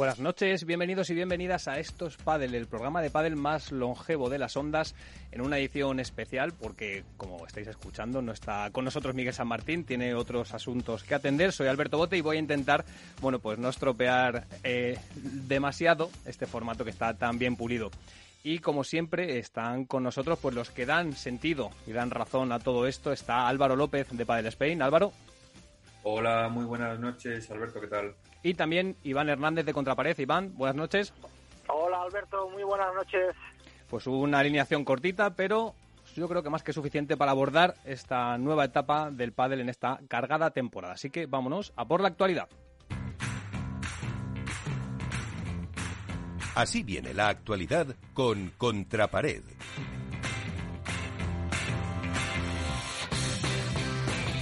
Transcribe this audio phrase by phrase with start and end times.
[0.00, 4.38] Buenas noches, bienvenidos y bienvenidas a Estos Padel, el programa de pádel más longevo de
[4.38, 4.94] las ondas,
[5.30, 9.84] en una edición especial porque, como estáis escuchando, no está con nosotros Miguel San Martín,
[9.84, 11.52] tiene otros asuntos que atender.
[11.52, 12.86] Soy Alberto Bote y voy a intentar,
[13.20, 17.90] bueno, pues no estropear eh, demasiado este formato que está tan bien pulido.
[18.42, 22.58] Y como siempre están con nosotros pues los que dan sentido y dan razón a
[22.58, 23.12] todo esto.
[23.12, 24.80] Está Álvaro López de Padel Spain.
[24.80, 25.12] Álvaro.
[26.04, 28.14] Hola, muy buenas noches, Alberto, ¿qué tal?
[28.42, 30.18] Y también Iván Hernández de Contrapared.
[30.18, 31.12] Iván, buenas noches.
[31.68, 33.34] Hola, Alberto, muy buenas noches.
[33.88, 35.74] Pues una alineación cortita, pero
[36.16, 40.00] yo creo que más que suficiente para abordar esta nueva etapa del pádel en esta
[40.08, 40.94] cargada temporada.
[40.94, 42.48] Así que vámonos a por la actualidad.
[46.54, 49.42] Así viene la actualidad con Contrapared.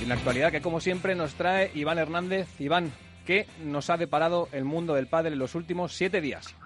[0.00, 2.48] Y una actualidad que como siempre nos trae Iván Hernández.
[2.60, 2.92] Iván,
[3.28, 6.56] ¿qué nos ha deparado el mundo del pádel en los últimos siete días?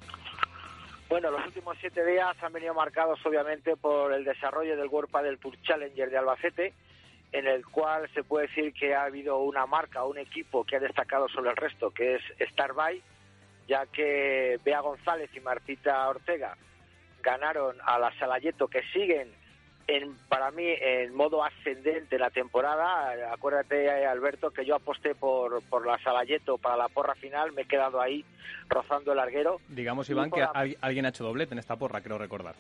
[1.09, 5.39] Bueno, los últimos siete días han venido marcados obviamente por el desarrollo del World Padel
[5.41, 6.73] Tour Challenger de Albacete,
[7.33, 10.79] en el cual se puede decir que ha habido una marca, un equipo que ha
[10.79, 13.03] destacado sobre el resto, que es Starby,
[13.67, 16.57] ya que Bea González y Martita Ortega
[17.25, 19.33] ganaron a la Salayeto, que siguen
[19.87, 23.33] en, para mí en modo ascendente la temporada.
[23.33, 27.67] Acuérdate, Alberto, que yo aposté por, por la Salayeto para la porra final, me he
[27.67, 28.25] quedado ahí
[28.69, 29.61] rozando el larguero.
[29.69, 30.53] Digamos, Iván, que la...
[30.81, 32.55] alguien ha hecho doblete en esta porra, creo recordar.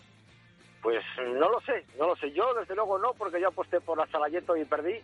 [0.83, 2.33] Pues no lo sé, no lo sé.
[2.33, 5.01] Yo, desde luego, no, porque yo aposté por la Salayeto y perdí.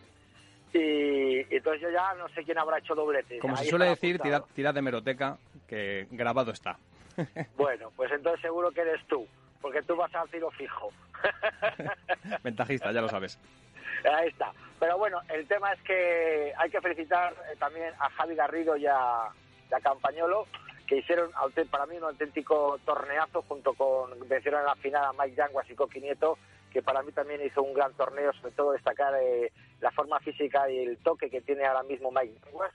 [0.72, 3.38] Y, y entonces yo ya no sé quién habrá hecho doblete.
[3.38, 6.78] Como ahí se suele decir, tirad tira de meroteca, que grabado está.
[7.56, 9.26] bueno, pues entonces seguro que eres tú
[9.60, 10.92] porque tú vas al tiro fijo.
[12.42, 13.38] Ventajista, ya lo sabes.
[14.04, 14.52] Ahí está.
[14.78, 18.86] Pero bueno, el tema es que hay que felicitar eh, también a Javi Garrido y
[18.86, 19.28] a,
[19.70, 20.46] y a Campañolo,
[20.86, 21.30] que hicieron
[21.70, 25.74] para mí un auténtico torneazo junto con vencieron en la final a Mike Yanguas y
[25.74, 26.38] Coqui Nieto,
[26.72, 30.70] que para mí también hizo un gran torneo, sobre todo destacar eh, la forma física
[30.70, 32.72] y el toque que tiene ahora mismo Mike Yanguas.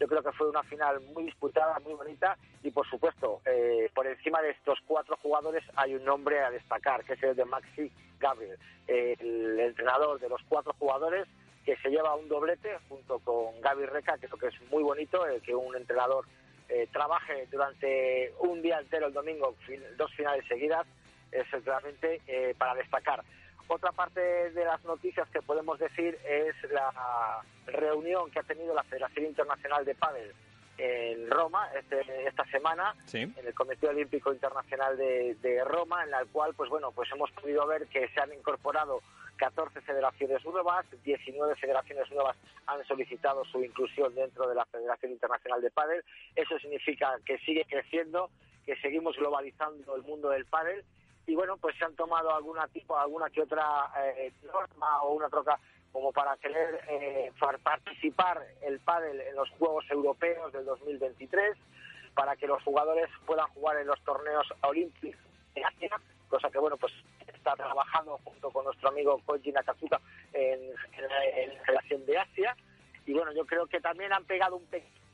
[0.00, 4.06] Yo creo que fue una final muy disputada, muy bonita y por supuesto, eh, por
[4.06, 7.90] encima de estos cuatro jugadores hay un nombre a destacar, que es el de Maxi
[8.18, 11.28] Gabriel, eh, el entrenador de los cuatro jugadores
[11.64, 15.26] que se lleva un doblete junto con Gaby Reca, que creo que es muy bonito,
[15.26, 16.26] el que un entrenador
[16.68, 19.54] eh, trabaje durante un día entero el domingo,
[19.96, 20.86] dos finales seguidas,
[21.30, 23.22] es realmente eh, para destacar.
[23.68, 28.82] Otra parte de las noticias que podemos decir es la reunión que ha tenido la
[28.82, 30.32] Federación Internacional de Padel
[30.76, 33.18] en Roma este, esta semana sí.
[33.18, 37.30] en el Comité Olímpico Internacional de, de, Roma en la cual pues bueno pues hemos
[37.30, 39.00] podido ver que se han incorporado
[39.36, 42.36] 14 federaciones nuevas 19 federaciones nuevas
[42.66, 46.04] han solicitado su inclusión dentro de la Federación Internacional de Padel
[46.34, 48.30] eso significa que sigue creciendo
[48.66, 50.84] que seguimos globalizando el mundo del pádel
[51.26, 55.28] y bueno, pues se han tomado alguna tipo, alguna que otra eh, norma o una
[55.28, 55.58] troca
[55.92, 61.56] como para querer eh, participar el pádel en los Juegos Europeos del 2023,
[62.14, 65.20] para que los jugadores puedan jugar en los torneos olímpicos
[65.54, 66.92] de Asia, cosa que bueno, pues
[67.26, 70.00] está trabajando junto con nuestro amigo Koji Nakazuka
[70.32, 71.04] en, en,
[71.36, 72.56] en la Federación de Asia.
[73.06, 75.04] Y bueno, yo creo que también han pegado un pequeño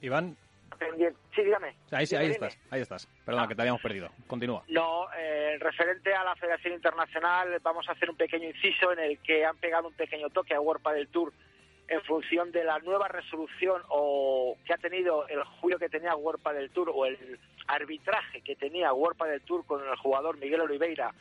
[0.00, 0.36] Iván,
[1.34, 1.74] Sí, dígame.
[1.90, 3.06] Ahí, sí, ahí estás, ahí estás.
[3.24, 3.48] Perdona, ah.
[3.48, 4.10] que te habíamos perdido.
[4.26, 4.62] Continúa.
[4.68, 9.18] No, eh, referente a la Federación Internacional, vamos a hacer un pequeño inciso en el
[9.20, 11.32] que han pegado un pequeño toque a World del Tour
[11.88, 16.46] en función de la nueva resolución o que ha tenido el juicio que tenía World
[16.52, 21.14] del Tour o el arbitraje que tenía World del Tour con el jugador Miguel Oliveira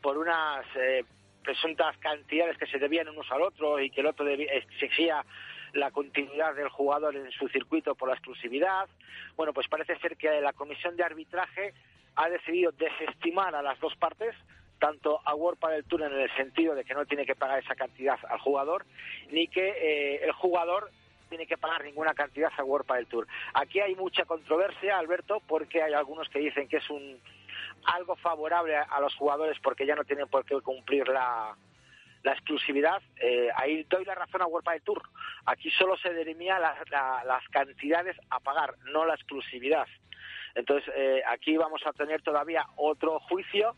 [0.00, 1.04] por unas eh,
[1.42, 5.24] presuntas cantidades que se debían unos al otro y que el otro debía, exigía
[5.72, 8.88] la continuidad del jugador en su circuito por la exclusividad.
[9.36, 11.72] Bueno, pues parece ser que la comisión de arbitraje
[12.16, 14.34] ha decidido desestimar a las dos partes,
[14.78, 17.74] tanto a World del Tour en el sentido de que no tiene que pagar esa
[17.74, 18.84] cantidad al jugador,
[19.30, 20.90] ni que eh, el jugador
[21.28, 23.26] tiene que pagar ninguna cantidad a World del Tour.
[23.54, 27.18] Aquí hay mucha controversia, Alberto, porque hay algunos que dicen que es un
[27.84, 31.56] algo favorable a, a los jugadores porque ya no tienen por qué cumplir la,
[32.22, 35.02] la exclusividad, eh, ahí doy la razón a World del Tour.
[35.46, 39.86] Aquí solo se dirimía la, la, las cantidades a pagar, no la exclusividad.
[40.54, 43.74] Entonces, eh, aquí vamos a tener todavía otro juicio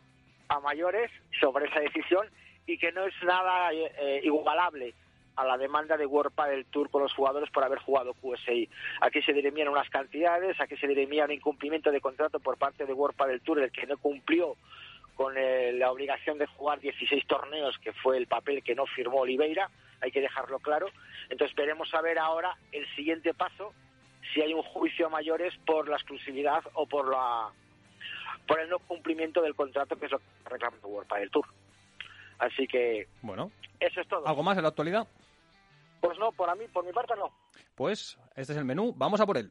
[0.49, 1.11] a mayores
[1.41, 2.29] sobre esa decisión
[2.67, 4.95] y que no es nada eh, igualable
[5.37, 8.69] a la demanda de World del Tour con los jugadores por haber jugado QSI.
[9.01, 12.93] Aquí se dirimían unas cantidades, aquí se dirimía un incumplimiento de contrato por parte de
[12.93, 14.57] World del Tour, el que no cumplió
[15.15, 19.21] con eh, la obligación de jugar 16 torneos, que fue el papel que no firmó
[19.21, 19.71] Oliveira,
[20.01, 20.87] hay que dejarlo claro.
[21.31, 23.73] Entonces veremos a ver ahora el siguiente paso,
[24.33, 27.51] si hay un juicio a mayores por la exclusividad o por la
[28.47, 31.47] por el no cumplimiento del contrato que es lo que reclama World del Tour.
[32.39, 33.51] Así que bueno,
[33.81, 34.27] eso es todo.
[34.27, 35.07] ¿Algo más en la actualidad?
[36.01, 37.31] Pues no, por a mí, por mi parte no.
[37.75, 39.51] Pues este es el menú, vamos a por él.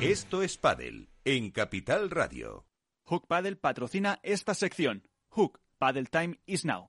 [0.00, 2.64] Esto es Padel en Capital Radio.
[3.04, 5.06] Hook Paddle patrocina esta sección.
[5.28, 6.88] Hook Paddle Time is now.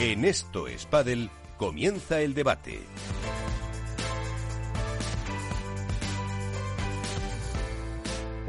[0.00, 2.80] En Esto es Padel comienza el debate.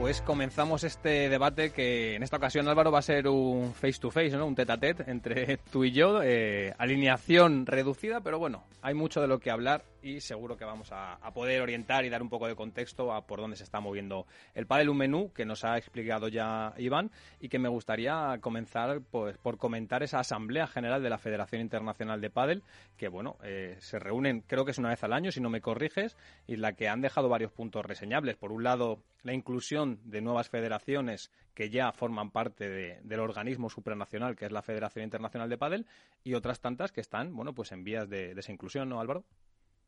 [0.01, 4.09] Pues comenzamos este debate que en esta ocasión Álvaro va a ser un face to
[4.09, 4.47] face, ¿no?
[4.47, 9.21] Un tete a tete entre tú y yo, eh, alineación reducida, pero bueno, hay mucho
[9.21, 12.47] de lo que hablar y seguro que vamos a, poder orientar y dar un poco
[12.47, 15.77] de contexto a por dónde se está moviendo el pádel, un menú que nos ha
[15.77, 21.09] explicado ya Iván y que me gustaría comenzar pues, por comentar esa asamblea general de
[21.09, 22.63] la Federación Internacional de Pádel
[22.97, 25.61] que bueno eh, se reúnen creo que es una vez al año si no me
[25.61, 26.17] corriges
[26.47, 28.35] y la que han dejado varios puntos reseñables.
[28.35, 34.35] Por un lado la inclusión de nuevas federaciones que ya forman parte del organismo supranacional
[34.35, 35.85] que es la Federación Internacional de Pádel
[36.23, 39.23] y otras tantas que están bueno pues en vías de, de esa inclusión no Álvaro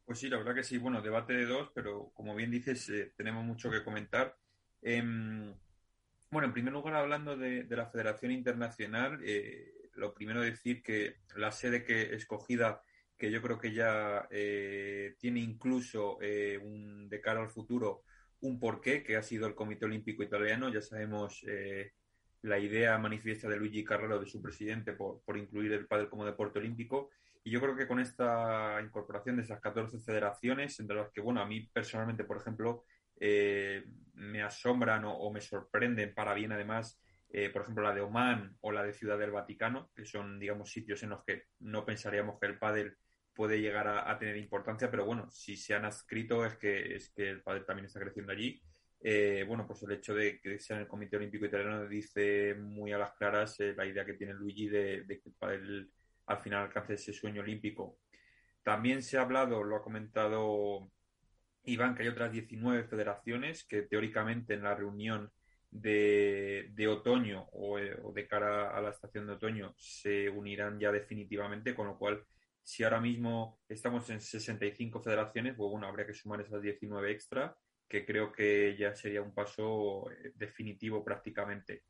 [0.06, 0.78] pues sí, la verdad que sí.
[0.78, 4.38] Bueno, debate de dos, pero como bien dices, eh, tenemos mucho que comentar.
[4.82, 5.54] Em,
[6.30, 11.52] bueno, en primer lugar, hablando de, la Federación Internacional, eh, lo primero decir que la
[11.52, 12.82] sede que escogida,
[13.18, 18.04] que yo creo que ya eh, tiene incluso un, de cara al futuro
[18.42, 20.70] un porqué, que ha sido el Comité Olímpico Italiano.
[20.74, 21.46] Ya sabemos
[22.42, 26.26] la idea manifiesta de Luigi Carrero, de su presidente, por, por incluir el pádel como
[26.26, 27.10] deporte olímpico.
[27.44, 31.42] Y yo creo que con esta incorporación de esas 14 federaciones, entre las que, bueno,
[31.42, 32.86] a mí personalmente, por ejemplo,
[33.20, 38.58] eh, me asombran o, me sorprenden para bien, además, eh, por ejemplo, la de Oman
[38.62, 42.40] o la de Ciudad del Vaticano, que son, digamos, sitios en los que no pensaríamos
[42.40, 42.98] que el pádel
[43.34, 47.30] puede llegar a, tener importancia, pero bueno, si se han adscrito es que, es que
[47.30, 48.62] el pádel también está creciendo allí.
[49.02, 52.94] Eh, bueno, pues el hecho de que sea en el Comité Olímpico Italiano dice muy
[52.94, 55.92] a las claras la idea que tiene Luigi de, de que el pádel
[56.26, 57.98] al final alcance ese sueño olímpico.
[58.64, 60.90] También se ha hablado, lo ha comentado
[61.66, 65.32] Iván, que hay otras 19 federaciones que teóricamente en la reunión
[65.72, 67.48] de, otoño
[67.80, 71.98] eh, o, de cara a la estación de otoño se unirán ya definitivamente, con lo
[71.98, 72.24] cual
[72.62, 77.56] si ahora mismo estamos en 65 federaciones, pues bueno, habría que sumar esas 19 extra,
[77.88, 81.84] que creo que ya sería un paso eh, definitivo prácticamente.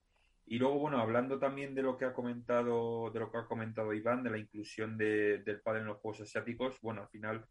[0.45, 3.93] Y luego, bueno, hablando también de lo que ha comentado, de lo que ha comentado
[3.93, 7.45] Iván, de la inclusión del padre en los Juegos Asiáticos, bueno, al final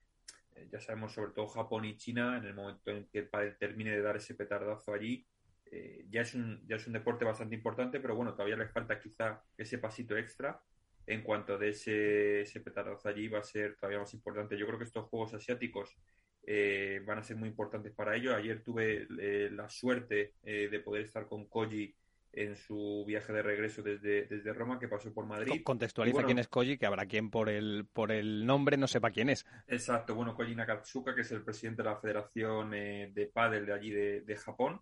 [0.56, 3.52] eh, ya sabemos sobre todo Japón y China, en el momento en que el padre
[3.52, 5.26] termine de dar ese petardazo allí,
[5.70, 9.00] eh, ya, es un, ya es un deporte bastante importante, pero bueno, todavía le falta
[9.00, 10.60] quizá ese pasito extra.
[11.04, 14.56] En cuanto de ese, ese petardazo allí va a ser todavía más importante.
[14.56, 15.96] Yo creo que estos Juegos Asiáticos
[16.44, 18.36] eh, van a ser muy importantes para ello.
[18.36, 19.08] Ayer tuve
[19.50, 21.92] la suerte de poder estar con Koji
[22.32, 25.62] en su viaje de regreso desde, desde Roma, que pasó por Madrid.
[25.62, 29.28] Contextualiza quién es Koji, que habrá quien por el, por el nombre no sepa quién
[29.28, 29.44] es.
[29.66, 33.72] Exacto, bueno, Koji Nakatsuka, que es el presidente de la Federación eh, de Padel de
[33.72, 34.80] allí de, Japón.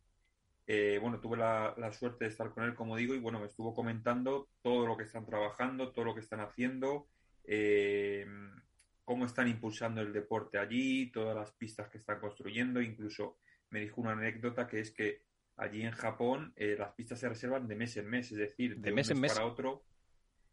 [0.66, 3.75] Eh, bueno, tuve la, suerte de estar con él, como digo, y bueno, me estuvo
[3.75, 7.09] comentando todo lo que están trabajando, todo lo que están haciendo,
[7.45, 8.25] eh,
[9.04, 13.38] cómo están impulsando el deporte allí, todas las pistas que están construyendo, incluso
[13.71, 15.23] me dijo una anécdota que es que
[15.61, 18.93] allí en Japón eh, las pistas se reservan de mes en mes, es decir, de,
[18.93, 19.85] mes, en mes para otro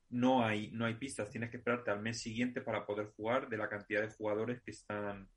[0.09, 3.57] no hay, no hay pistas, tienes que esperarte al mes siguiente para poder jugar de
[3.57, 5.29] la cantidad de jugadores que están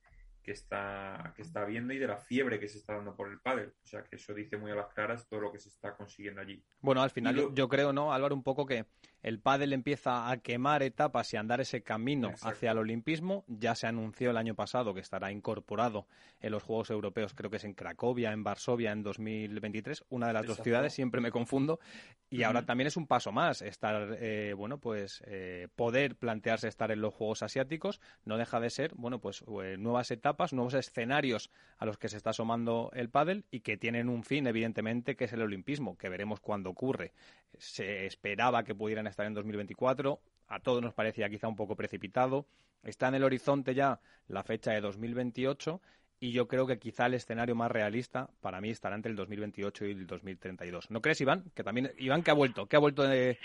[0.43, 3.41] que está que está viendo y de la fiebre que se está dando por el
[3.41, 5.97] pádel, o sea que eso dice muy a las claras todo lo que se está
[5.97, 6.63] consiguiendo allí.
[6.81, 8.87] Bueno, al final yo creo, ¿no, Álvaro, un poco que
[9.23, 13.45] el pádel empieza a quemar etapas y a andar ese camino hacia el olimpismo.
[13.49, 16.07] Ya se anunció el año pasado que estará incorporado
[16.41, 20.33] en los Juegos Europeos, creo que es en Cracovia, en Varsovia en 2023, una de
[20.33, 21.81] las dos ciudades, siempre me confundo.
[22.31, 26.93] Y ahora también es un paso más estar, eh, bueno, pues eh, poder plantearse estar
[26.93, 28.01] en los Juegos Asiáticos.
[28.25, 32.17] No deja de ser, bueno, pues eh, nuevas etapas, nuevos escenarios a los que se
[32.17, 36.09] está asomando el pádel y que tienen un fin, evidentemente, que es el olimpismo, que
[36.09, 37.13] veremos cuándo ocurre.
[37.59, 40.19] Se esperaba que pudieran estar en 2024.
[40.49, 42.47] A todos nos parecía quizá un poco precipitado.
[42.83, 45.81] Está en el horizonte ya la fecha de 2028
[46.23, 49.87] y yo creo que quizá el escenario más realista para mí estará entre el 2028
[49.87, 50.91] y el 2032.
[50.91, 51.45] ¿No crees, Iván?
[51.57, 53.39] Que también Iván que ha vuelto, que ha vuelto de,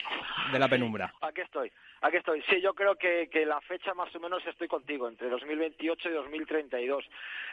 [0.51, 1.13] la penumbra.
[1.21, 2.43] Aquí estoy, aquí estoy.
[2.49, 6.13] Sí, yo creo que, que, la fecha más o menos estoy contigo, entre 2028 y
[6.13, 7.05] 2032.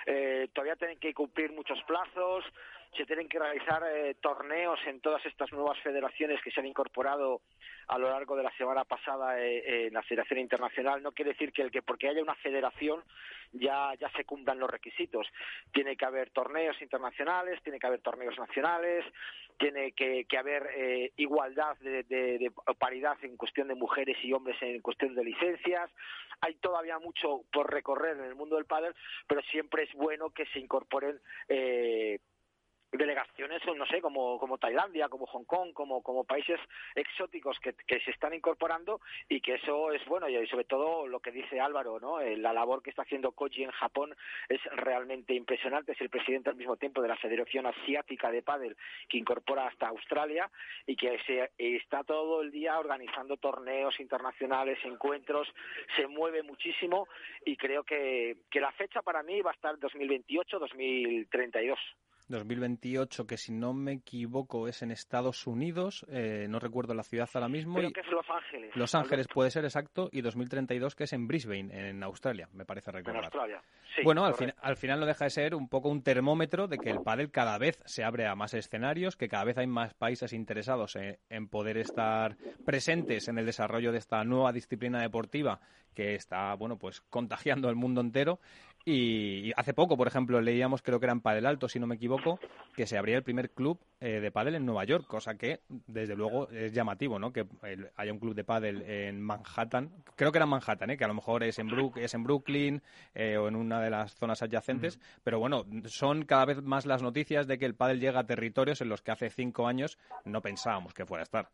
[0.06, 2.44] Eh, todavía tienen que cumplir muchos plazos,
[2.96, 7.40] se tienen que realizar eh, torneos en todas estas nuevas federaciones que se han incorporado
[7.88, 11.02] a lo largo de la semana pasada eh, en la Federación Internacional.
[11.02, 13.02] No quiere decir que el que porque haya una federación
[13.52, 15.26] ya, ya se cumplan los requisitos.
[15.72, 19.04] Tiene que haber torneos internacionales, tiene que haber torneos nacionales,
[19.58, 24.80] tiene que, haber eh, igualdad de, de, paridad en cuestión de mujeres y hombres en
[24.82, 25.90] cuestión de licencias.
[26.40, 28.94] Hay todavía mucho por recorrer en el mundo del pádel,
[29.26, 32.18] pero siempre es bueno que se incorporen eh,
[32.92, 36.60] delegaciones, no sé, como, como Tailandia, como Hong Kong, como, como países
[36.94, 41.20] exóticos que, que, se están incorporando y que eso es bueno y sobre todo lo
[41.20, 42.20] que dice Álvaro, ¿no?
[42.20, 44.14] Eh, la labor que está haciendo Koji en Japón
[44.48, 45.92] es realmente impresionante.
[45.92, 48.76] Es el presidente al mismo tiempo de la Federación Asiática de Pádel
[49.08, 50.50] que incorpora hasta Australia
[50.86, 55.48] y que se, está todo el día organizando torneos internacionales, encuentros,
[55.96, 57.08] se mueve muchísimo
[57.44, 61.78] y creo que, que la fecha para mí va a estar 2028-2032.
[62.32, 67.28] 2028, que si no me equivoco es en Estados Unidos, eh, no recuerdo la ciudad
[67.34, 67.76] ahora mismo.
[67.76, 68.76] Creo que es Los Ángeles.
[68.76, 72.90] Los Ángeles puede ser exacto, y 2032 que es en Brisbane, en Australia, me parece
[72.90, 73.22] recordar.
[73.22, 73.62] En Australia,
[73.94, 76.90] sí, Bueno, al, al, final no deja de ser un poco un termómetro de que
[76.90, 80.32] el pádel cada vez se abre a más escenarios, que cada vez hay más países
[80.32, 85.60] interesados en poder estar presentes en el desarrollo de esta nueva disciplina deportiva
[85.94, 88.40] que está, bueno, pues contagiando al mundo entero
[88.84, 91.94] y hace poco, por ejemplo, leíamos, creo que era en Padel Alto, si no me
[91.94, 92.40] equivoco,
[92.74, 96.16] que se abría el primer club eh, de pádel en Nueva York, cosa que, desde
[96.16, 97.32] luego, es llamativo, ¿no?
[97.32, 97.46] Que
[97.96, 100.96] haya un club de pádel en Manhattan, creo que era en Manhattan, ¿eh?
[100.96, 102.82] Que a lo mejor es en, es en Brooklyn
[103.14, 107.02] eh, o en una de las zonas adyacentes, pero bueno, son cada vez más las
[107.02, 110.40] noticias de que el pádel llega a territorios en los que hace cinco años no
[110.40, 111.48] pensábamos que fuera a estar.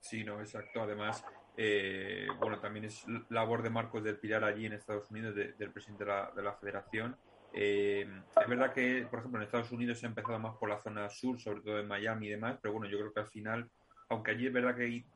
[0.00, 0.80] Sí, no, exacto.
[0.80, 1.24] Además,
[1.56, 6.04] eh, bueno, también es labor de Marcos del Pilar allí en Estados Unidos, del presidente
[6.04, 7.16] de la, federación.
[7.52, 8.06] Eh,
[8.40, 11.08] es verdad que, por ejemplo, en Estados Unidos se ha empezado más por la zona
[11.10, 13.68] sur, sobre todo en Miami y demás, pero bueno, yo creo que al final,
[14.08, 15.06] aunque allí es verdad que hay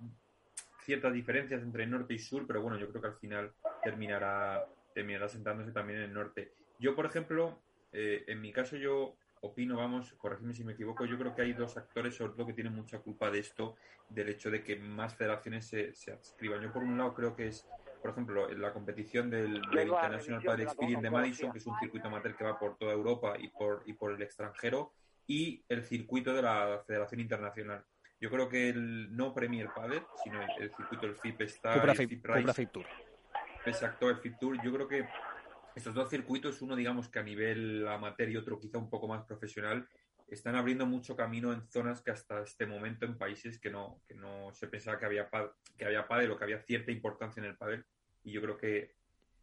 [0.84, 5.28] ciertas diferencias entre norte y sur, pero bueno, yo creo que al final terminará, terminará
[5.28, 6.52] sentándose también en el norte.
[6.78, 7.62] Yo, por ejemplo,
[7.92, 11.52] eh, en mi caso yo opino, vamos, corregidme si me equivoco, yo creo que hay
[11.52, 13.76] dos actores sobre todo que tienen mucha culpa de esto,
[14.08, 16.62] del hecho de que más federaciones se, se adscriban.
[16.62, 17.68] Yo por un lado creo que es,
[18.00, 22.36] por ejemplo, la competición del, International Padel Experience de Madison, que es un circuito amateur
[22.36, 24.92] que va por toda Europa y por, y por el extranjero,
[25.26, 27.84] y el circuito de la Federación Internacional.
[28.20, 31.74] Yo creo que el no Premier Padel, sino el, circuito del FIP está...
[31.74, 32.86] el FIP Tour.
[33.66, 34.62] Exacto, el FIP Tour.
[34.62, 35.06] Yo creo que
[35.74, 39.24] estos dos circuitos, uno digamos que a nivel amateur y otro quizá un poco más
[39.24, 39.88] profesional,
[40.28, 44.14] están abriendo mucho camino en zonas que hasta este momento en países que no, que
[44.14, 45.28] no se pensaba que había,
[45.76, 47.84] que había pádel o que había cierta importancia en el pádel.
[48.22, 48.94] Y yo creo que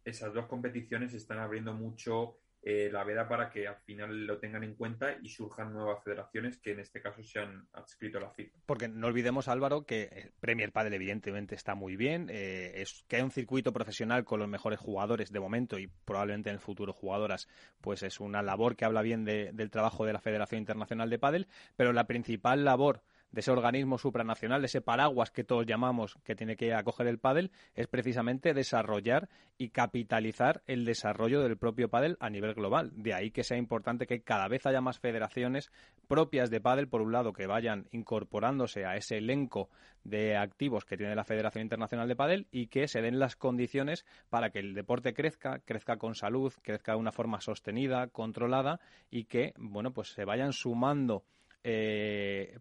[0.04, 4.62] esas dos competiciones están abriendo mucho eh, la veda para que al final lo tengan
[4.62, 8.30] en cuenta y surjan nuevas federaciones que en este caso se han adscrito a la
[8.30, 8.56] FIFA.
[8.66, 13.22] Porque no olvidemos, Álvaro, que Premier Padel evidentemente está muy bien, eh, es que hay
[13.22, 17.48] un circuito profesional con los mejores jugadores de momento y probablemente en el futuro jugadoras,
[17.80, 21.48] pues es una labor que habla bien del trabajo de la Federación Internacional de Padel,
[21.76, 26.36] pero la principal labor de ese organismo supranacional, de ese paraguas que todos llamamos que
[26.36, 32.16] tiene que acoger el pádel, es precisamente desarrollar y capitalizar el desarrollo del propio pádel
[32.20, 32.92] a nivel global.
[32.94, 35.70] De ahí que sea importante que cada vez haya más federaciones
[36.06, 39.70] propias de pádel, por un lado, que vayan incorporándose a ese elenco
[40.04, 44.04] de activos que tiene la Federación Internacional de Pádel y que se den las condiciones
[44.28, 49.24] para que el deporte crezca, crezca con salud, crezca de una forma sostenida, controlada y
[49.24, 51.24] que, bueno, pues se vayan sumando
[51.64, 52.58] eh,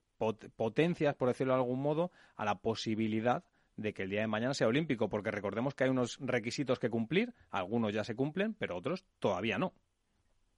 [0.55, 3.43] potencias, por decirlo de algún modo, a la posibilidad
[3.77, 6.89] de que el día de mañana sea olímpico, porque recordemos que hay unos requisitos que
[6.89, 9.73] cumplir, algunos ya se cumplen, pero otros todavía no.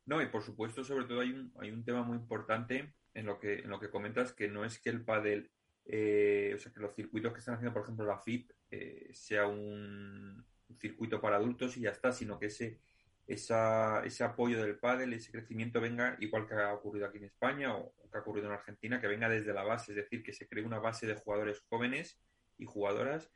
[0.05, 3.39] No, y por supuesto, sobre todo hay un, hay un tema muy importante en lo
[3.39, 5.49] que en lo que comentas que no es que el pádel
[5.85, 9.47] eh, o sea, que los circuitos que están haciendo, por ejemplo, la FIP, eh, sea
[9.47, 10.45] un,
[10.79, 12.79] circuito para adultos y ya está, sino que ese,
[13.27, 17.75] esa, ese apoyo del pádel, ese crecimiento venga, igual que ha ocurrido aquí en España
[17.75, 20.47] o, que ha ocurrido en Argentina, que venga desde la base, es decir, que se
[20.47, 22.19] cree una base de jugadores jóvenes
[22.57, 23.31] y jugadoras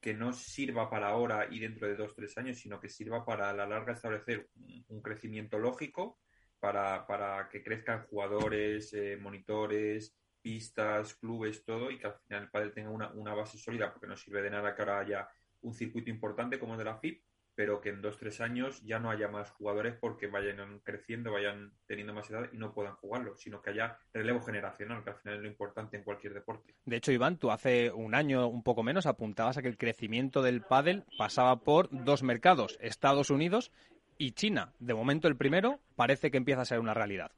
[0.00, 3.50] que no sirva para ahora y dentro de dos, tres años, sino que sirva para
[3.50, 4.48] a la larga establecer
[4.88, 6.20] un, crecimiento lógico
[6.60, 12.50] para, para, que crezcan jugadores, eh, monitores, pistas, clubes, todo, y que al final el
[12.50, 15.28] pádel tenga una, una base sólida, porque no sirve de nada que ahora haya
[15.62, 17.22] un circuito importante como el de la FIP,
[17.58, 21.72] pero que en dos, tres años ya no haya más jugadores porque vayan creciendo, vayan
[21.88, 25.34] teniendo más edad y no puedan jugarlo, sino que haya relevo generacional, que al final
[25.34, 26.76] es lo importante en cualquier deporte.
[26.84, 30.40] De hecho, Iván, tú hace un año, un poco menos, apuntabas a que el crecimiento
[30.40, 33.72] del pádel pasaba por dos mercados, Estados Unidos
[34.18, 34.72] y China.
[34.78, 37.32] De momento el primero parece que empieza a ser una realidad.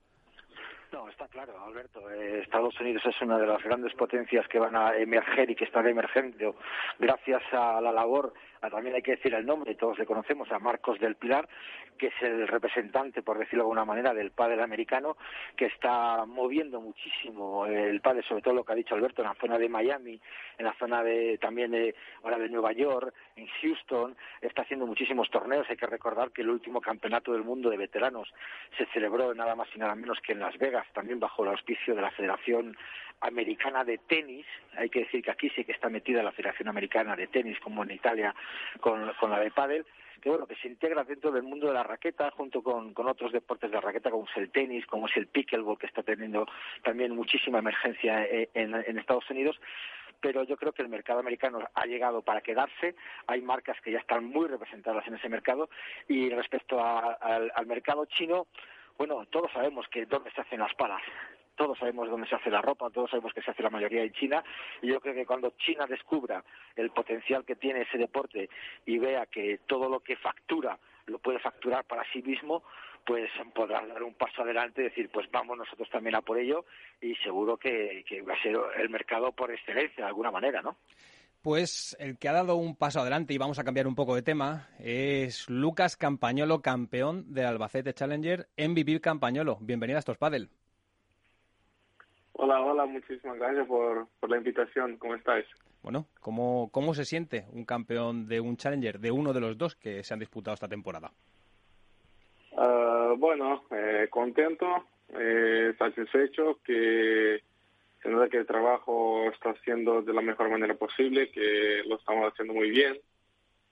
[0.92, 2.10] No, está claro, Alberto.
[2.10, 5.64] Eh, Estados Unidos es una de las grandes potencias que van a emerger y que
[5.64, 6.56] están emergiendo
[6.98, 8.32] gracias a la labor
[8.68, 11.48] también hay que decir el nombre, todos le conocemos, a Marcos del Pilar,
[11.96, 15.16] que es el representante, por decirlo de alguna manera, del padre americano,
[15.56, 19.34] que está moviendo muchísimo el padre, sobre todo lo que ha dicho Alberto, en la
[19.34, 20.20] zona de Miami,
[20.58, 25.30] en la zona de también de, ahora de Nueva York, en Houston, está haciendo muchísimos
[25.30, 25.66] torneos.
[25.70, 28.32] Hay que recordar que el último campeonato del mundo de veteranos
[28.76, 30.86] se celebró nada más y nada menos que en Las Vegas,
[31.18, 32.76] bajo el auspicio de la Federación
[33.20, 34.46] Americana de Tenis.
[34.76, 37.82] Hay que decir que aquí sí que está metida la Federación Americana de Tenis, como
[37.82, 38.34] en Italia
[38.80, 39.86] con, la de pádel
[40.20, 43.70] que bueno que se integra dentro del mundo de la raqueta junto con, otros deportes
[43.70, 46.46] de raqueta como es el tenis como es el pickleball que está teniendo
[46.82, 49.58] también muchísima emergencia eh, en, Estados Unidos
[50.20, 52.94] pero yo creo que el mercado americano ha llegado para quedarse.
[53.26, 55.70] Hay marcas que ya están muy representadas en ese mercado.
[56.08, 58.46] Y respecto al mercado chino,
[59.00, 61.00] bueno, todos sabemos que dónde se hacen las palas.
[61.56, 64.12] Todos sabemos dónde se hace la ropa, todos sabemos que se hace la mayoría en
[64.12, 64.44] China,
[64.82, 66.44] y yo creo que cuando China descubra
[66.76, 68.50] el potencial que tiene ese deporte
[68.84, 72.62] y vea que todo lo que factura lo puede facturar para sí mismo,
[73.06, 76.66] pues podrá dar un paso adelante y decir, pues vamos nosotros también a por ello,
[77.00, 80.76] y seguro que, va a ser el mercado por excelencia de alguna manera, ¿no?
[81.42, 84.20] Pues el que ha dado un paso adelante, y vamos a cambiar un poco de
[84.20, 89.56] tema, es Lucas Campañolo, campeón del Albacete Challenger, MVP Campañolo.
[89.62, 90.50] Bienvenido a estos Padel.
[92.34, 94.98] Hola, hola, muchísimas gracias por, la invitación.
[94.98, 95.46] ¿Cómo estáis?
[95.82, 99.76] Bueno, ¿cómo, ¿cómo se siente un campeón de un Challenger, de uno de los dos
[99.76, 101.10] que se han disputado esta temporada?
[102.54, 104.66] Ah, bueno, eh, contento,
[105.08, 107.40] eh, satisfecho, que
[108.02, 112.32] se nota que el trabajo está haciendo de la mejor manera posible, que lo estamos
[112.32, 112.98] haciendo muy bien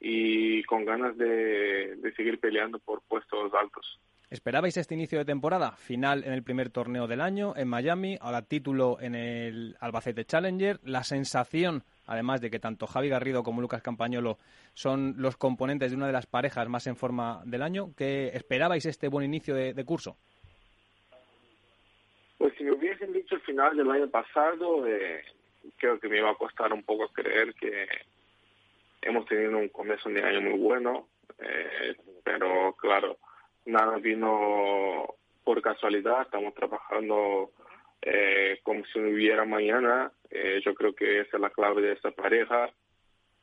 [0.00, 3.98] y con ganas de seguir peleando por puestos altos.
[4.30, 5.72] ¿Esperabais este inicio de temporada?
[5.72, 10.80] Final en el primer torneo del año en Miami, ahora título en el Albacete Challenger.
[10.84, 14.36] La sensación, además de que tanto Javi Garrido como Lucas Campañolo
[14.74, 18.84] son los componentes de una de las parejas más en forma del año, ¿qué esperabais
[18.84, 20.18] este buen inicio de, curso?
[22.38, 25.24] Pues si me hubiesen dicho el final del año pasado, eh,
[25.76, 27.86] creo que me iba a costar un poco creer que
[29.02, 33.18] hemos tenido un comienzo de año muy bueno, eh, pero claro
[33.66, 37.50] nada vino por casualidad, estamos trabajando
[38.00, 40.10] eh, como si no hubiera mañana.
[40.30, 42.70] Eh, yo creo que esa es la clave de esta pareja.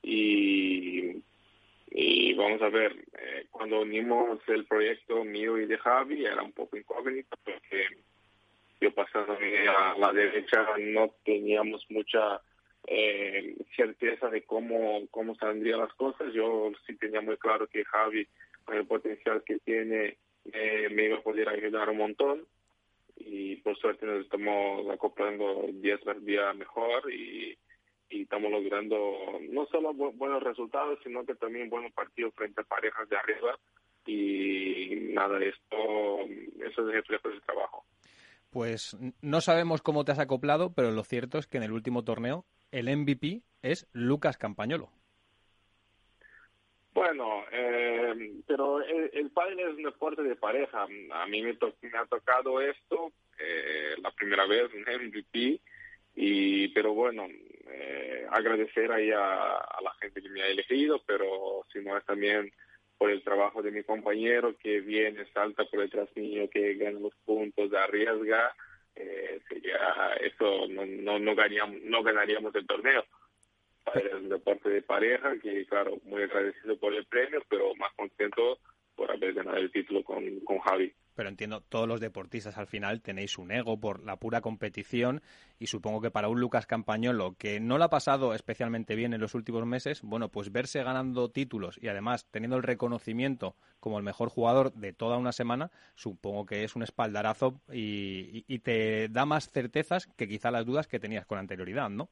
[0.01, 1.23] Y,
[1.91, 2.95] y vamos a ver,
[3.51, 7.87] cuando unimos el proyecto mío y de Javi era un poco incógnito porque
[8.81, 12.41] yo pasando a la derecha no teníamos mucha
[12.87, 16.33] eh, certeza de cómo, cómo saldrían las cosas.
[16.33, 18.27] Yo sí tenía muy claro que Javi
[18.63, 20.17] con el potencial que tiene,
[20.51, 22.45] eh, me iba a poder ayudar un montón.
[23.17, 27.57] Y por suerte nos estamos acoplando día tras día mejor y,
[28.07, 29.17] estamos logrando
[29.49, 33.59] no solo buenos resultados, sino que también buenos partidos frente a parejas de arriba.
[34.05, 36.19] Y nada, esto,
[36.65, 37.83] eso es reflejo del trabajo.
[38.55, 42.05] Pues no sabemos cómo te has acoplado, pero lo cierto es que en el último
[42.05, 44.93] torneo el MVP es Lucas Campañolo.
[46.93, 48.13] Bueno, eh,
[48.47, 50.83] pero el, el pádel es un deporte de pareja.
[50.83, 55.59] A mí me, me ha tocado esto eh, la primera vez, un MVP,
[56.15, 57.27] y pero bueno,
[57.67, 62.49] eh, agradecer ahí a, la gente que me ha elegido, pero si no es también
[62.97, 67.15] por el trabajo de mi compañero que viene, salta por detrás mío, que gana los
[67.25, 68.55] puntos, arriesga,
[68.95, 69.77] eh, sería
[70.21, 73.03] eso, no, no, no, no ganaríamos el torneo
[73.93, 75.65] es un deporte de pareja que,
[76.05, 78.59] muy agradecido por el premio, pero más contento
[78.95, 80.93] por haber ganado el título con, con Javi.
[81.15, 85.21] Pero entiendo, todos los deportistas al final tenéis un ego por la pura competición
[85.57, 89.21] y supongo que para un Lucas Campañolo que no lo ha pasado especialmente bien en
[89.21, 94.03] los últimos meses, bueno, pues verse ganando títulos y además teniendo el reconocimiento como el
[94.03, 99.51] mejor jugador de toda una semana, supongo que es un espaldarazo y, te da más
[99.51, 102.09] certezas que quizá las dudas que tenías con anterioridad, ¿no?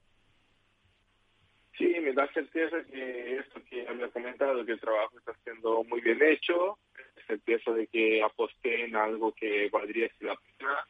[1.78, 6.02] Sí, me da certeza que esto que había comentado, que el trabajo está siendo muy
[6.02, 6.78] bien hecho,
[7.28, 10.88] certeza de que aposté en algo que valdría la pena,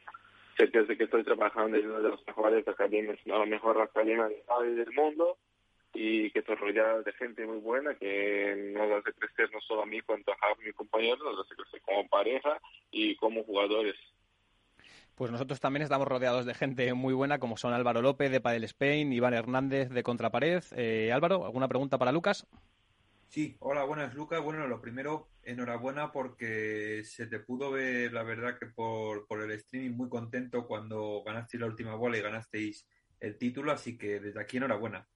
[0.57, 4.91] certeza de que estoy trabajando en una de las mejores academias, la mejor academia del
[4.93, 5.37] mundo
[5.93, 9.85] y que estoy rodeado de gente muy buena que nos hace crecer no solo a
[9.85, 12.59] mí, cuanto a mi compañero, nos hace crecer como pareja
[12.91, 13.95] y como jugadores.
[15.15, 18.63] Pues nosotros también estamos rodeados de gente muy buena, como son Álvaro López de Padel
[18.63, 20.63] Spain, Iván Hernández de Contrapared.
[20.75, 22.47] Eh, Álvaro, ¿alguna pregunta para Lucas?
[23.33, 24.43] Sí, hola, buenas Lucas.
[24.43, 29.49] Bueno, lo primero, enhorabuena porque se te pudo ver, la verdad, que por, por el
[29.53, 32.87] streaming muy contento cuando ganasteis la última bola y ganasteis
[33.19, 35.07] el título, así que desde aquí enhorabuena.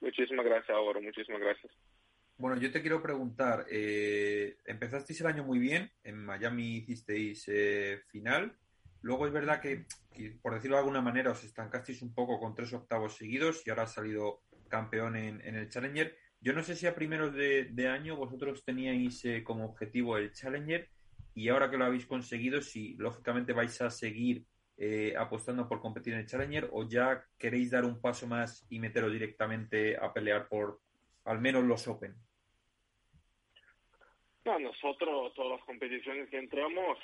[0.00, 1.72] Muchísimas gracias, Álvaro, muchísimas gracias.
[2.38, 8.02] Bueno, yo te quiero preguntar, eh, empezasteis el año muy bien, en Miami hicisteis eh,
[8.08, 8.58] final,
[9.02, 9.86] luego es verdad que,
[10.42, 13.84] por decirlo de alguna manera, os estancasteis un poco con tres octavos seguidos y ahora
[13.84, 16.25] has salido campeón en, en el Challenger.
[16.40, 20.88] Yo no sé si a primeros de, año vosotros teníais eh, como objetivo el Challenger
[21.34, 24.44] y ahora que lo habéis conseguido, si lógicamente vais a seguir
[24.78, 28.78] eh, apostando por competir en el Challenger o ya queréis dar un paso más y
[28.78, 30.80] meteros directamente a pelear por
[31.24, 32.14] al menos los Open.
[34.44, 36.98] No, nosotros, todas las competiciones que entramos,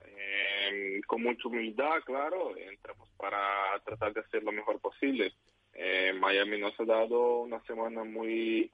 [0.00, 5.34] eh, con mucha humildad, claro, entramos para tratar de hacer lo mejor posible.
[5.74, 8.70] Eh, Miami nos ha dado una semana muy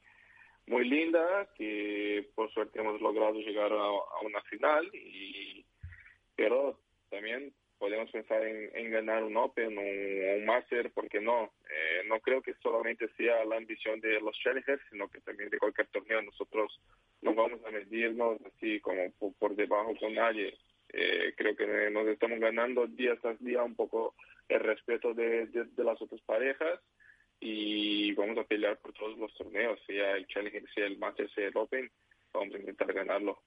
[0.66, 5.64] muy linda que por suerte hemos logrado llegar a, una final y
[6.35, 11.52] pero también podemos pensar en, en ganar un Open, un, un Master, porque no?
[11.68, 15.59] Eh, no creo que solamente sea la ambición de los Challengers, sino que también de
[15.59, 16.22] cualquier torneo.
[16.22, 16.80] Nosotros
[17.22, 20.56] no vamos a medirnos así como por, por debajo con nadie.
[20.92, 24.14] Eh, creo que nos estamos ganando día tras día un poco
[24.48, 26.80] el respeto de, de, de, las otras parejas
[27.40, 31.48] y vamos a pelear por todos los torneos, sea el Challenger, sea el Master, sea
[31.48, 31.90] el Open,
[32.32, 33.42] vamos a intentar ganarlo.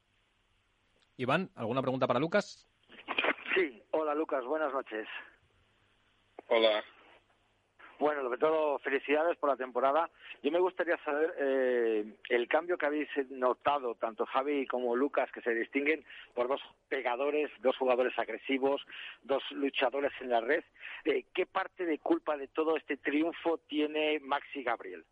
[1.18, 2.68] Iván, ¿alguna pregunta para Lucas?
[3.56, 5.08] Sí, hola Lucas, buenas noches.
[6.48, 6.84] Hola.
[8.00, 10.10] Bueno, sobre todo, felicidades por la temporada.
[10.42, 15.42] Yo me gustaría saber eh, el cambio que habéis notado, tanto Javi como Lucas, que
[15.42, 18.82] se distinguen por dos pegadores, dos jugadores agresivos,
[19.24, 20.64] dos luchadores en la red.
[21.04, 25.04] Eh, ¿Qué parte de culpa de todo este triunfo tiene Maxi Gabriel?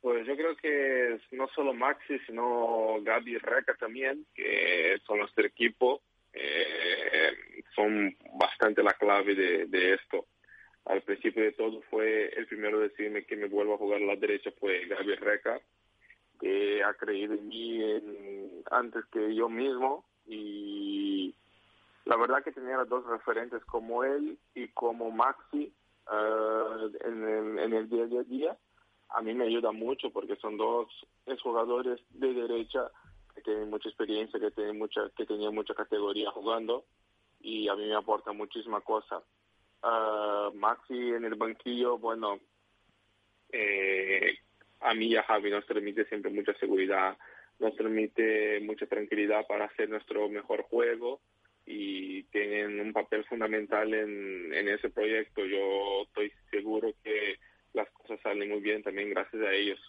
[0.00, 6.00] Pues yo creo que no solo Maxi, sino Gaby Reca también, que son nuestro equipo,
[6.32, 7.32] eh,
[7.74, 10.28] son bastante la clave de esto
[10.86, 14.06] al principio de todo fue el primero a decirme que me vuelva a jugar a
[14.06, 15.60] la derecha fue Gabriel Reca,
[16.40, 21.34] que ha creído en mí antes que yo mismo y
[22.04, 25.72] la verdad que tenía dos referentes como él y como Maxi
[26.10, 28.58] uh, en, el, en el día a día.
[29.08, 30.88] A mí me ayuda mucho porque son dos
[31.42, 32.90] jugadores de derecha
[33.34, 36.84] que tienen mucha experiencia, que tienen mucha, que tenían mucha categoría jugando
[37.40, 39.22] y a mí me aporta muchísima cosa.
[39.84, 42.40] Uh, Maxi en el banquillo, bueno,
[43.52, 44.38] eh,
[44.80, 47.18] a mí y a Javi nos permite siempre mucha seguridad,
[47.58, 51.20] nos permite mucha tranquilidad para hacer nuestro mejor juego
[51.66, 55.44] y tienen un papel fundamental en, en ese proyecto.
[55.44, 57.38] Yo estoy seguro que
[57.74, 59.80] las cosas salen muy bien también gracias a ellos.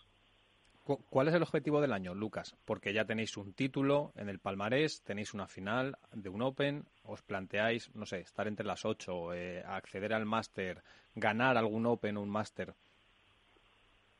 [0.85, 2.55] ¿Cuál es el objetivo del año, Lucas?
[2.63, 7.23] Porque ya tenéis un título en el palmarés, tenéis una final de un Open, os
[7.23, 10.83] planteáis, no sé, estar entre las ocho, eh, acceder al máster,
[11.15, 12.75] ganar algún Open o un máster.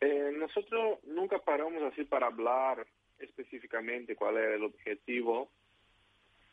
[0.02, 2.88] Eh, nosotros nunca paramos así para hablar
[3.20, 5.52] específicamente cuál es el objetivo,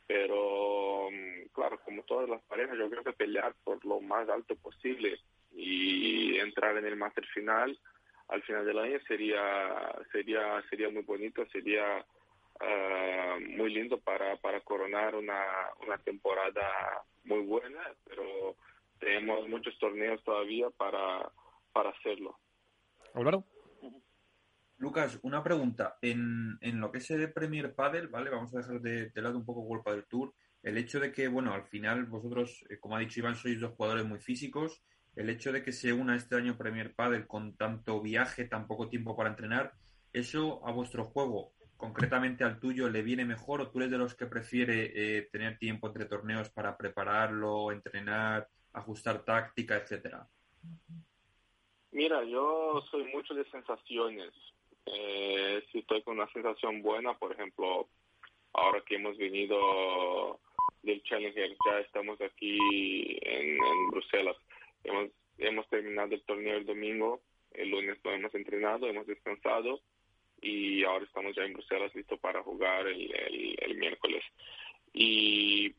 [0.06, 1.08] pero
[1.54, 5.18] claro, como todas las parejas, yo creo que pelear por lo más alto posible
[5.54, 7.78] y entrar en el máster final
[8.32, 12.04] al final del año sería sería sería muy bonito sería
[12.60, 15.44] uh, muy lindo para para coronar una
[15.86, 18.56] una temporada muy buena pero
[18.98, 21.30] tenemos muchos torneos todavía para
[21.72, 22.38] para hacerlo
[23.14, 23.44] Álvaro
[24.78, 25.96] Lucas, una pregunta.
[26.02, 28.30] En, en lo que es el Premier Padel, ¿vale?
[28.30, 30.34] Vamos a dejar de, de lado un poco World Padel Tour.
[30.60, 33.74] El hecho de que, bueno, al final vosotros, eh, como ha dicho Iván, sois dos
[33.76, 34.82] jugadores muy físicos
[35.16, 38.88] el hecho de que se una este año Premier Padel con tanto viaje, tan poco
[38.88, 39.72] tiempo para entrenar,
[40.12, 44.14] ¿eso a vuestro juego concretamente al tuyo le viene mejor o tú eres de los
[44.14, 50.24] que prefiere eh, tener tiempo entre torneos para prepararlo, entrenar, ajustar táctica, etcétera?
[51.90, 54.32] Mira, yo soy mucho de sensaciones.
[54.86, 57.88] Eh, si estoy con una sensación buena, por ejemplo,
[58.52, 60.38] ahora que hemos venido
[60.84, 63.58] del Challenger, ya estamos aquí en,
[63.90, 64.36] Bruselas.
[64.84, 69.80] Hemos, hemos terminado el torneo el domingo, el lunes no hemos entrenado, hemos descansado
[70.40, 74.22] y ahora estamos ya en Bruselas listo para jugar el, miércoles.
[74.92, 75.72] Y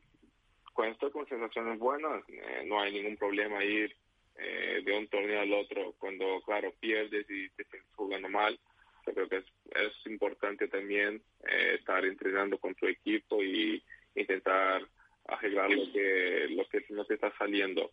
[0.72, 3.94] cuando estoy con sensaciones buenas, eh, no hay ningún problema ir
[4.36, 8.58] eh, de un torneo al otro cuando, claro, pierdes y te estás jugando mal.
[9.04, 9.44] creo que es,
[9.76, 13.82] es importante también eh, estar entrenando con tu equipo y
[14.14, 14.82] intentar
[15.26, 17.92] arreglar lo que, lo que no te está saliendo.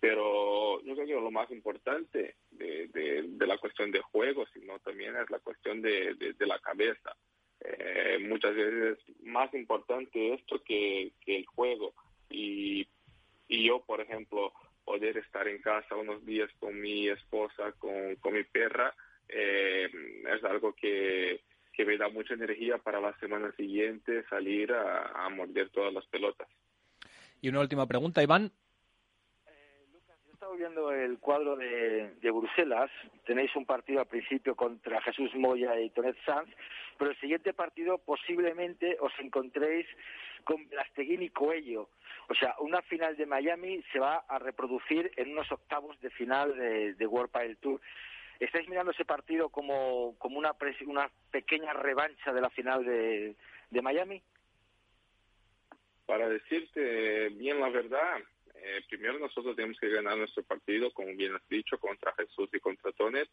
[0.00, 5.30] Pero yo creo que lo más importante de, la cuestión de juego, sino también es
[5.30, 7.16] la cuestión de, la cabeza.
[7.60, 11.94] Eh, muchas veces es más importante esto que, el juego.
[12.28, 12.86] Y,
[13.48, 14.52] yo, por ejemplo,
[14.84, 18.94] poder estar en casa unos días con mi esposa, con, mi perra,
[19.28, 19.88] eh,
[20.34, 21.40] es algo que,
[21.78, 26.48] me da mucha energía para la semana siguiente salir a morder todas las pelotas.
[27.40, 28.50] Y una última pregunta, Iván.
[30.54, 32.90] Viendo el cuadro de, de, Bruselas.
[33.26, 36.48] Tenéis un partido al principio contra Jesús Moya y Tonet Sanz,
[36.96, 39.86] pero el siguiente partido posiblemente os encontréis
[40.44, 41.90] con Blasteguín y Coello.
[42.28, 46.56] O sea, una final de Miami se va a reproducir en unos octavos de final
[46.56, 47.80] de, de World Padel Tour.
[48.40, 50.54] ¿Estáis mirando ese partido como, como una,
[50.86, 53.36] una pequeña revancha de la final de,
[53.70, 54.22] de Miami?
[56.06, 58.22] Para decirte bien la verdad,
[58.66, 62.58] eh, primero nosotros tenemos que ganar nuestro partido, como bien has dicho, contra Jesús y
[62.58, 63.28] contra Tonet,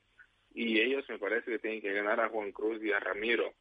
[0.53, 3.51] y ellos me parece que tienen que ganar a Juan Cruz y a Ramiro.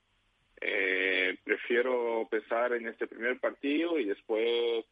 [0.60, 4.84] Eh, prefiero pensar en este primer partido y después,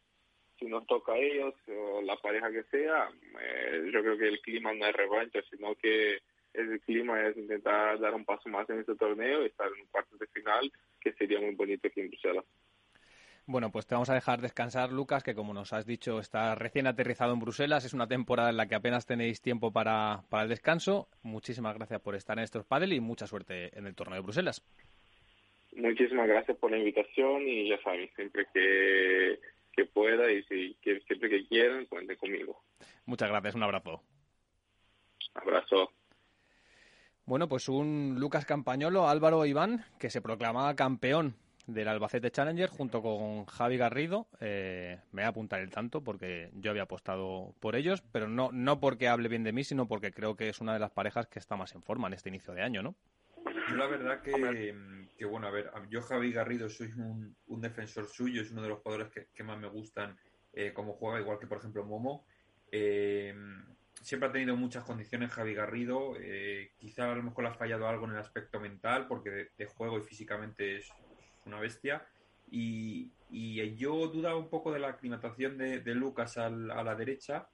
[0.57, 4.41] si nos toca a ellos o la pareja que sea, eh, yo creo que el
[4.41, 6.17] clima no es revancha, sino que
[6.53, 9.87] el clima es intentar dar un paso más en este torneo y estar en un
[9.87, 12.45] cuarto de final, que sería muy bonito aquí en Bruselas.
[13.47, 16.87] Bueno, pues te vamos a dejar descansar, Lucas, que como nos has dicho, está recién
[16.87, 17.83] aterrizado en Bruselas.
[17.85, 21.09] Es una temporada en la que apenas tenéis tiempo para, para el descanso.
[21.23, 24.63] Muchísimas gracias por estar en estos padel y mucha suerte en el torneo de Bruselas.
[25.75, 29.39] Muchísimas gracias por la invitación y ya saben, siempre que,
[29.73, 32.61] que pueda y si, siempre que quieran, cuenten conmigo.
[33.05, 34.03] Muchas gracias, un abrazo.
[35.33, 35.91] Abrazo.
[37.25, 41.35] Bueno, pues un Lucas Campañolo, Álvaro Iván, que se proclamaba campeón
[41.67, 44.27] del Albacete Challenger junto con Javi Garrido.
[44.39, 48.49] Eh, me voy a apuntar el tanto porque yo había apostado por ellos, pero no,
[48.51, 51.27] no porque hable bien de mí, sino porque creo que es una de las parejas
[51.27, 52.95] que está más en forma en este inicio de año, ¿no?
[53.69, 54.75] Yo la verdad que,
[55.17, 58.69] que bueno, a ver, yo Javi Garrido soy un, un defensor suyo, es uno de
[58.69, 60.17] los jugadores que, más me gustan
[60.53, 62.25] eh, como juega, igual que por ejemplo Momo.
[62.71, 63.33] Eh,
[64.01, 67.87] siempre ha tenido muchas condiciones Javi Garrido, eh, quizá a lo mejor le ha fallado
[67.87, 70.91] algo en el aspecto mental, porque de juego y físicamente es,
[71.45, 72.05] una bestia.
[72.49, 76.95] Y, y, yo dudaba un poco de la aclimatación de, de Lucas al, a la
[76.95, 77.47] derecha,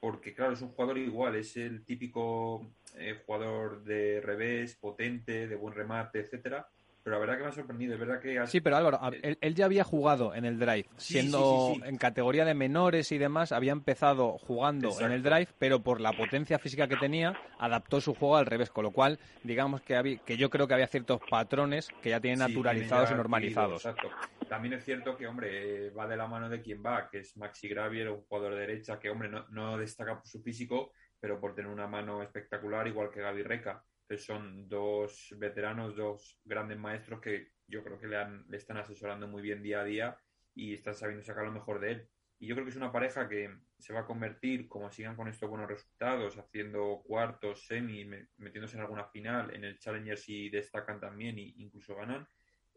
[0.00, 5.56] porque claro, es un jugador igual, es el típico eh, jugador de revés, potente, de
[5.56, 6.68] buen remate, etcétera,
[7.08, 7.94] pero la verdad que me ha sorprendido.
[7.94, 8.46] Es verdad que.
[8.46, 13.10] Sí, pero Álvaro, él, ya había jugado en el drive, siendo en categoría de menores
[13.12, 17.34] y demás, había empezado jugando en el drive, pero por la potencia física que tenía,
[17.58, 20.74] adaptó su juego al revés, con lo cual, digamos que, había, que yo creo que
[20.74, 23.86] había ciertos patrones que ya tienen naturalizados y normalizados.
[23.86, 24.10] exacto.
[24.46, 27.68] También es cierto que, hombre, va de la mano de quien va, que es Maxi
[27.68, 31.54] Gravier, un jugador de derecha que, hombre, no, no destaca por su físico, pero por
[31.54, 33.82] tener una mano espectacular, igual que Gaby Reca
[34.16, 38.16] son dos veteranos, dos grandes maestros que yo creo que le,
[38.56, 40.18] están asesorando muy bien día a día
[40.54, 42.08] y están sabiendo sacar lo mejor de él.
[42.38, 45.28] Y yo creo que es una pareja que se va a convertir, como sigan con
[45.28, 51.00] estos buenos resultados, haciendo cuartos, semi, metiéndose en alguna final, en el Challenger si destacan
[51.00, 52.26] también e incluso ganan.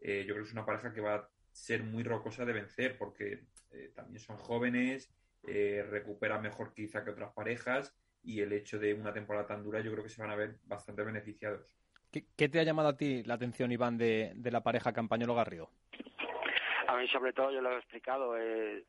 [0.00, 2.98] Eh, yo creo que es una pareja que va a ser muy rocosa de vencer
[2.98, 5.14] porque eh, también son jóvenes,
[5.46, 9.80] eh, recuperan mejor quizá que otras parejas y el hecho de una temporada tan dura
[9.80, 11.76] yo creo que se van a ver bastante beneficiados.
[12.10, 15.70] ¿Qué, te ha llamado a ti la atención, Iván, de, de la pareja Campañolo-Garrido?
[16.92, 18.84] A mí, sobre todo, yo lo he explicado, eh,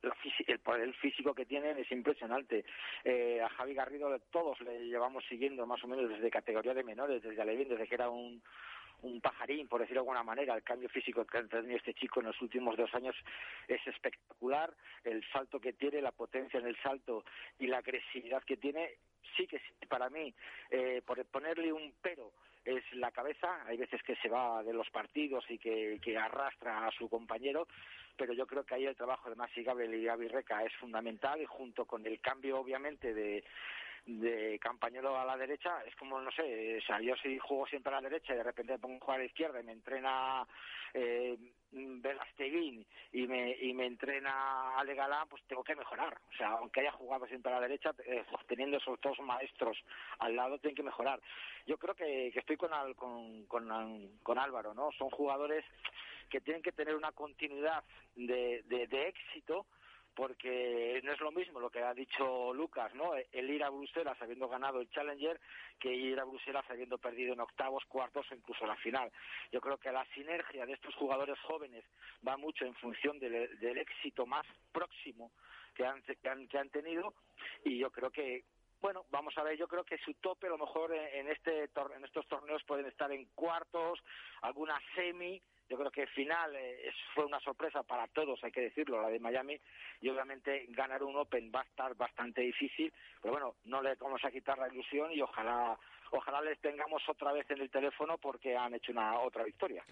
[0.48, 2.66] el poder físico que tienen es impresionante.
[3.06, 7.24] Eh, a Javi Garrido todos le llevamos siguiendo más o menos desde categoría de menores,
[7.24, 8.44] desde Alevín, desde que era un,
[9.04, 10.54] un pajarín, por decirlo de alguna manera.
[10.54, 13.16] El cambio físico que ha tenido este chico en los últimos dos años
[13.70, 14.74] es espectacular.
[15.06, 17.24] El salto que tiene, la potencia en el salto
[17.58, 18.98] y la agresividad que tiene
[19.36, 20.34] sí que para mí,
[20.70, 22.32] eh, por ponerle un pero,
[22.66, 23.66] es la cabeza.
[23.66, 27.68] Hay veces que se va de los partidos y que, arrastra a su compañero,
[28.16, 31.42] pero yo creo que ahí el trabajo de Masi Gabriel y Gaby Reca es fundamental
[31.42, 33.44] y junto con el cambio, obviamente, de
[34.06, 37.94] de campañero a la derecha es como no sé o sea yo si juego siempre
[37.94, 40.46] a la derecha y de repente pongo a jugar a la izquierda y me entrena
[40.94, 41.38] eh,
[41.72, 46.18] Velasteguín y me y me entrena Ale Galán pues tengo que mejorar.
[46.30, 49.78] O sea aunque haya jugado siempre a la derecha eh, teniendo esos dos maestros
[50.20, 51.20] al lado tengo que mejorar.
[51.66, 55.64] Yo creo que, que estoy con, con, con, con Álvaro no son jugadores
[56.30, 57.84] que tienen que tener una continuidad
[58.16, 59.66] de, de éxito
[60.16, 63.14] porque no es lo mismo lo que ha dicho Lucas, ¿no?
[63.16, 65.40] El ir a Bruselas habiendo ganado el Challenger
[65.80, 69.12] que ir a Bruselas habiendo perdido en octavos, cuartos o incluso la final.
[69.52, 71.84] Yo creo que la sinergia de estos jugadores jóvenes
[72.28, 75.32] va mucho en función del, del éxito más próximo
[75.74, 77.14] que han, que han, tenido
[77.64, 78.44] y yo creo que
[78.82, 81.64] bueno, vamos a ver, yo creo que su tope a lo mejor en, este
[81.96, 84.04] en estos torneos pueden estar en cuartos,
[84.42, 89.02] alguna semi, yo creo que final eh, fue una sorpresa para todos, hay que decirlo,
[89.02, 89.60] la de Miami,
[90.02, 94.24] y obviamente ganar un Open va a estar bastante difícil, pero bueno, no le vamos
[94.24, 95.78] a quitar la ilusión y ojalá
[96.12, 99.84] ojalá les tengamos otra vez en el teléfono porque han hecho una otra victoria.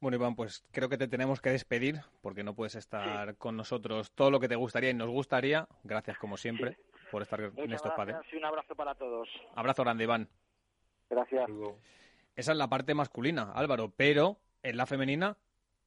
[0.00, 4.12] Bueno, Iván, pues creo que te tenemos que despedir porque no puedes estar con nosotros
[4.12, 5.66] todo lo que te gustaría y nos gustaría.
[5.84, 6.76] Gracias, como siempre,
[7.10, 8.16] por estar en estos padres.
[8.32, 9.28] Y un abrazo para todos.
[9.54, 10.28] Abrazo grande, Iván.
[11.08, 11.50] Gracias.
[12.36, 15.36] Esa es la parte masculina, Álvaro, pero en la femenina,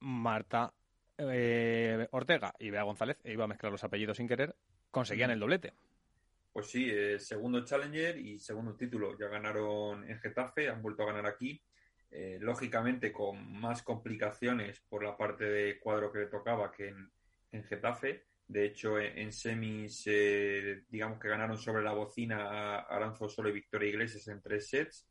[0.00, 0.72] Marta
[1.18, 4.54] eh, Ortega y Bea González, e iba a mezclar los apellidos sin querer,
[4.90, 5.72] conseguían el doblete.
[6.52, 9.18] Pues sí, eh, segundo Challenger y segundo título.
[9.18, 11.60] Ya ganaron en Getafe, han vuelto a ganar aquí.
[12.10, 16.94] Eh, lógicamente con más complicaciones por la parte de cuadro que le tocaba que
[17.50, 18.26] en, Getafe.
[18.46, 20.04] De hecho, en, semis,
[20.88, 25.08] digamos que ganaron sobre la bocina a Aranzo Solo y Victoria Iglesias en tres sets.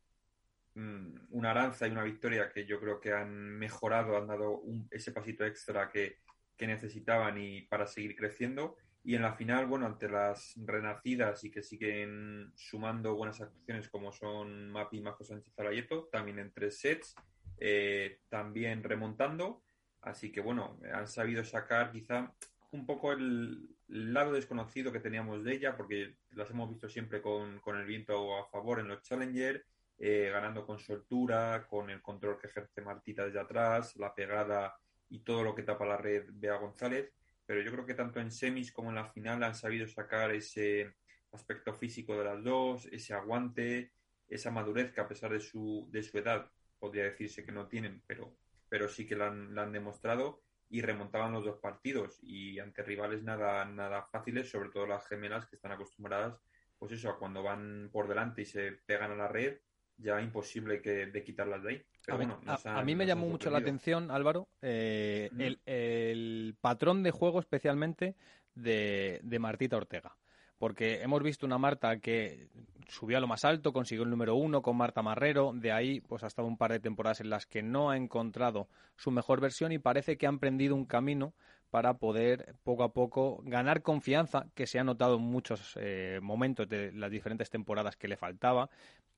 [0.74, 5.12] Mm, una aranza y una victoria que yo creo que han mejorado, han dado ese
[5.12, 6.18] pasito extra que,
[6.66, 8.76] necesitaban y para seguir creciendo.
[9.02, 14.10] Y en la final, bueno, ante las renacidas y que siguen sumando buenas actuaciones como
[14.12, 17.14] son Mapi Majo Sánchez Arayeto, también en tres sets,
[17.58, 19.62] eh, también remontando.
[20.00, 22.32] Así que bueno, han sabido sacar quizá
[22.70, 27.60] un poco el lado desconocido que teníamos de ella, porque las hemos visto siempre con,
[27.60, 29.66] con el viento a favor en los Challenger,
[29.98, 34.76] eh, ganando con soltura, con el control que ejerce Martita desde atrás, la pegada
[35.08, 37.12] y todo lo que tapa la red Bea González.
[37.46, 40.94] Pero yo creo que tanto en semis como en la final han sabido sacar ese
[41.32, 43.92] aspecto físico de las dos, ese aguante,
[44.28, 48.02] esa madurez que a pesar de su, de su edad podría decirse que no tienen,
[48.06, 48.36] pero,
[48.68, 52.82] pero sí que la han, la han demostrado y remontaban los dos partidos y ante
[52.82, 56.40] rivales nada, nada fáciles, sobre todo las gemelas que están acostumbradas,
[56.78, 59.58] pues eso, a cuando van por delante y se pegan a la red,
[59.98, 61.82] ya imposible que, de quitarlas de ahí.
[62.64, 65.30] a, mí me llamó mucho la atención, Álvaro, eh,
[65.66, 68.14] el, patrón de juego especialmente
[68.54, 70.16] de, de Martita Ortega.
[70.58, 72.48] Porque hemos visto una Marta que
[72.88, 76.22] subió a lo más alto, consiguió el número uno con Marta Marrero, de ahí pues
[76.22, 79.72] ha estado un par de temporadas en las que no ha encontrado su mejor versión
[79.72, 81.34] y parece que ha emprendido un camino
[81.70, 86.68] para poder poco a poco ganar confianza, que se ha notado en muchos eh, momentos
[86.68, 88.70] de las diferentes temporadas que le faltaba,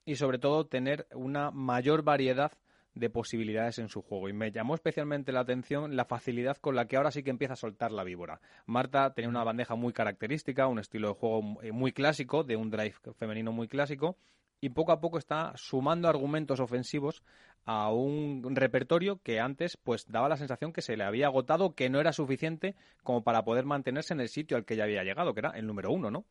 [0.07, 2.53] y sobre todo tener una mayor variedad
[2.95, 4.29] de posibilidades en su juego.
[4.29, 7.53] Y me llamó especialmente la atención la facilidad con la que ahora sí que empieza
[7.53, 8.41] a soltar la víbora.
[8.65, 12.71] Marta tenía una bandeja muy característica, un estilo de juego eh, muy clásico, de un
[12.71, 14.17] drive femenino muy clásico,
[14.61, 17.23] y poco a poco está sumando argumentos ofensivos
[17.67, 21.91] a un repertorio que antes pues daba la sensación que se le había agotado, que
[21.91, 25.35] no era suficiente como para poder mantenerse en el sitio al que ya había llegado,
[25.35, 26.25] que era el número uno, ¿no?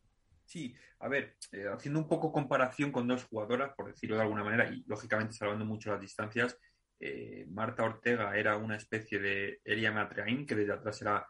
[0.46, 4.44] Sí, a ver, eh, haciendo un poco comparación con dos jugadoras, por decirlo de alguna
[4.44, 6.56] manera, y lógicamente salvando mucho las distancias,
[7.00, 11.26] eh, Marta Ortega era una especie de Elia Matreain, que desde atrás era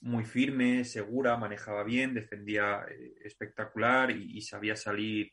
[0.00, 5.32] muy firme, segura, manejaba bien, defendía eh, espectacular y, sabía salir,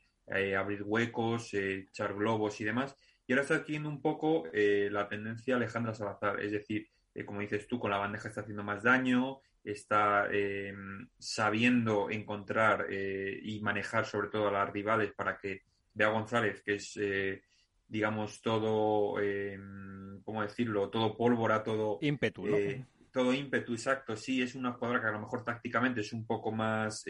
[0.58, 2.96] abrir huecos, echar globos y demás.
[3.28, 6.88] Y ahora está adquiriendo un poco la tendencia Alejandra Salazar, es decir,
[7.26, 10.74] como dices tú, con la bandeja está haciendo más daño, está eh,
[11.18, 16.76] sabiendo encontrar eh, y manejar sobre todo a las rivales para que Bea González, que
[16.76, 17.42] es, eh,
[17.88, 19.16] digamos, todo,
[20.24, 20.90] ¿cómo decirlo?
[20.90, 21.98] Todo pólvora, todo...
[22.02, 22.46] Ímpetu,
[23.12, 24.16] Todo ímpetu, exacto.
[24.16, 27.06] Sí, es una jugadora que a lo mejor tácticamente es un poco más...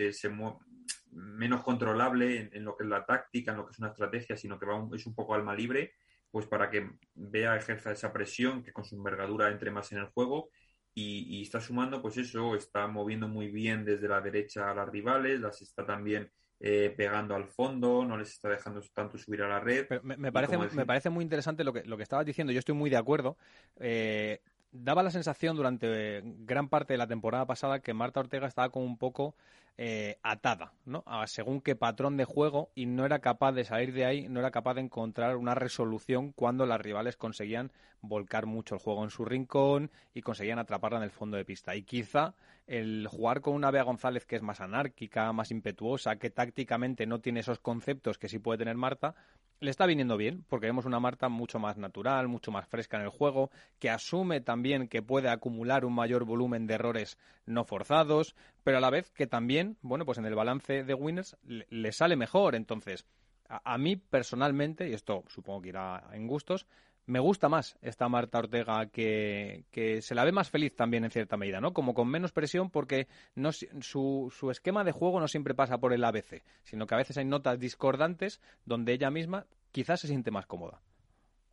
[1.12, 4.58] menos controlable en, lo que es la táctica, en lo que es una estrategia, sino
[4.58, 5.94] que va es un poco alma libre,
[6.32, 10.06] pues para que vea ejerza esa presión, que con su envergadura entre más en el
[10.06, 10.50] juego
[10.94, 15.40] y, está sumando, pues eso, está moviendo muy bien desde la derecha a las rivales,
[15.40, 16.30] las está también
[16.60, 19.88] eh, pegando al fondo, no les está dejando tanto subir a la red.
[20.04, 22.90] me, parece, me parece muy interesante lo que, lo que estabas diciendo, yo estoy muy
[22.90, 23.38] de acuerdo.
[23.80, 24.42] Eh,
[24.72, 28.86] daba la sensación durante gran parte de la temporada pasada que Marta Ortega estaba como
[28.86, 29.36] un poco
[29.78, 31.06] eh, atada, ¿no?
[31.26, 34.52] Según qué patrón de juego y no era capaz de salir de ahí, no era
[34.52, 39.24] capaz de encontrar una resolución cuando las rivales conseguían volcar mucho el juego en su
[39.26, 41.76] rincón y conseguían atraparla en el fondo de pista.
[41.76, 42.34] Y quizá
[42.70, 47.20] el jugar con una Bea González que es más anárquica, más impetuosa, que tácticamente no
[47.20, 49.16] tiene esos conceptos que sí puede tener Marta,
[49.60, 53.04] le está viniendo bien, porque vemos una Marta mucho más natural, mucho más fresca en
[53.04, 53.50] el juego,
[53.80, 57.18] que asume también que puede acumular un mayor volumen de errores
[57.48, 61.38] no forzados, pero a la vez que también, bueno, pues en el balance de winners
[61.44, 62.54] le, sale mejor.
[62.54, 63.08] Entonces,
[63.48, 66.68] a, mí personalmente, y esto supongo que irá en gustos,
[67.10, 69.66] me gusta más esta Marta Ortega que,
[70.02, 71.74] se la ve más feliz también en cierta medida, ¿no?
[71.74, 75.92] Como con menos presión porque no, su, su esquema de juego no siempre pasa por
[75.92, 80.30] el ABC, sino que a veces hay notas discordantes donde ella misma quizás se siente
[80.30, 80.82] más cómoda.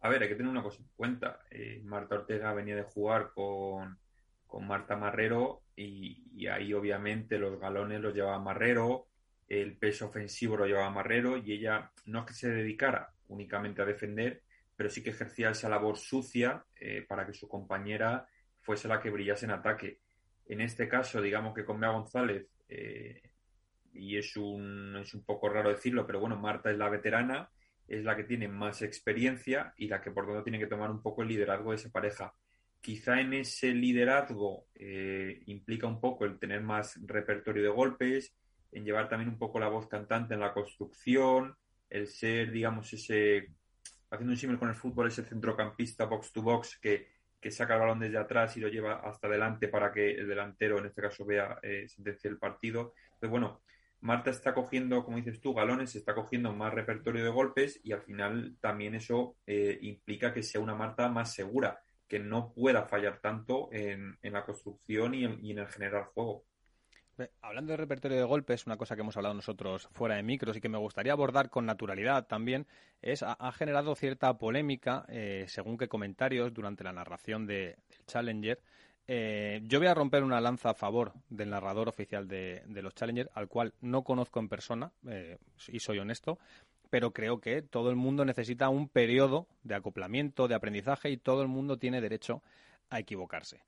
[0.01, 1.41] A ver, hay que tener una cosa en cuenta.
[1.51, 3.99] Eh, Marta Ortega venía de jugar con,
[4.61, 9.07] Marta Marrero y, y, ahí obviamente los galones los llevaba Marrero,
[9.49, 13.85] el peso ofensivo lo llevaba Marrero y ella no es que se dedicara únicamente a
[13.85, 14.43] defender,
[14.77, 18.29] pero sí que ejercía esa labor sucia eh, para que su compañera
[18.61, 20.01] fuese la que brillase en ataque.
[20.47, 23.23] En este caso, digamos que con Bea González, eh,
[23.93, 27.51] y es un, es un poco raro decirlo, pero bueno, Marta es la veterana,
[27.89, 31.03] es la que tiene más experiencia y la que por tanto tiene que tomar un
[31.03, 32.35] poco el liderazgo de esa pareja.
[32.81, 38.35] Quizá en ese liderazgo eh, implica un poco el tener más repertorio de golpes,
[38.73, 41.57] en llevar también un poco la voz cantante en la construcción,
[41.89, 43.49] el ser, digamos, ese
[44.11, 47.15] haciendo un símil con el fútbol, ese centrocampista box to box que,
[47.49, 50.87] saca el balón desde atrás y lo lleva hasta adelante para que el delantero, en
[50.87, 52.93] este caso, vea eh, sentencia el partido.
[53.21, 53.63] Pues bueno,
[54.01, 58.03] Marta está cogiendo, como dices tú, galones, está cogiendo más repertorio de golpes y al
[58.03, 61.79] final también eso eh, implica que sea una Marta más segura,
[62.09, 66.45] que no pueda fallar tanto en, la construcción y en, y en el generar juego.
[67.41, 70.61] Hablando de repertorio de golpes, una cosa que hemos hablado nosotros fuera de micros y
[70.61, 72.67] que me gustaría abordar con naturalidad también,
[73.01, 78.61] es ha, generado cierta polémica eh, según qué comentarios durante la narración de, del Challenger.
[79.09, 83.31] Eh, yo voy a romper una lanza a favor del narrador oficial de, los Challenger,
[83.35, 85.39] al cual no conozco en persona, eh,
[85.69, 86.39] y soy honesto,
[86.91, 91.41] pero creo que todo el mundo necesita un periodo de acoplamiento, de aprendizaje, y todo
[91.41, 92.43] el mundo tiene derecho
[92.91, 93.63] a equivocarse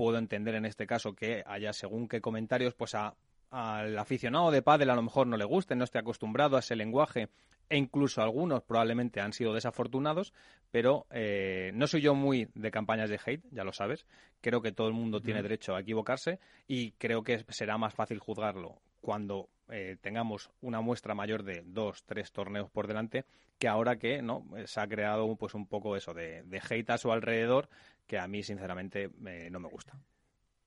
[0.00, 4.88] puedo entender en este caso que haya según qué comentarios, pues al aficionado de pádel
[4.88, 7.28] a lo mejor no le guste, no esté acostumbrado a ese lenguaje
[7.68, 10.32] e incluso algunos probablemente han sido desafortunados,
[10.70, 14.06] pero eh, no soy yo muy de campañas de hate, ya lo sabes.
[14.40, 18.20] Creo que todo el mundo tiene derecho a equivocarse y creo que será más fácil
[18.20, 23.26] juzgarlo cuando eh, tengamos una muestra mayor de dos, tres torneos por delante,
[23.58, 26.96] que ahora que no se ha creado pues un poco eso de, de hate a
[26.96, 27.68] su alrededor,
[28.10, 29.08] que a mí sinceramente
[29.52, 29.96] no me gusta.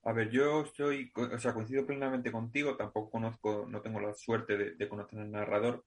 [0.03, 4.75] A ver, yo estoy, o sea, coincido plenamente contigo, tampoco conozco, no tengo la suerte
[4.77, 5.83] de, conocer al narrador.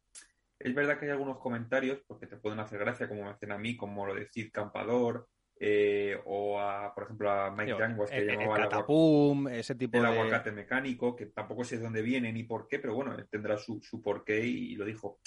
[0.58, 3.58] Es verdad que hay algunos comentarios, porque te pueden hacer gracia, como me hacen a
[3.58, 5.28] mí, como lo de Cid Campador,
[5.58, 10.52] eh, o a, por ejemplo, a Mike Yanguas, que llamaba el, ese tipo el aguacate
[10.52, 14.02] mecánico, que tampoco sé de dónde viene ni por qué, pero bueno, tendrá su, su
[14.02, 15.20] porqué y, lo dijo.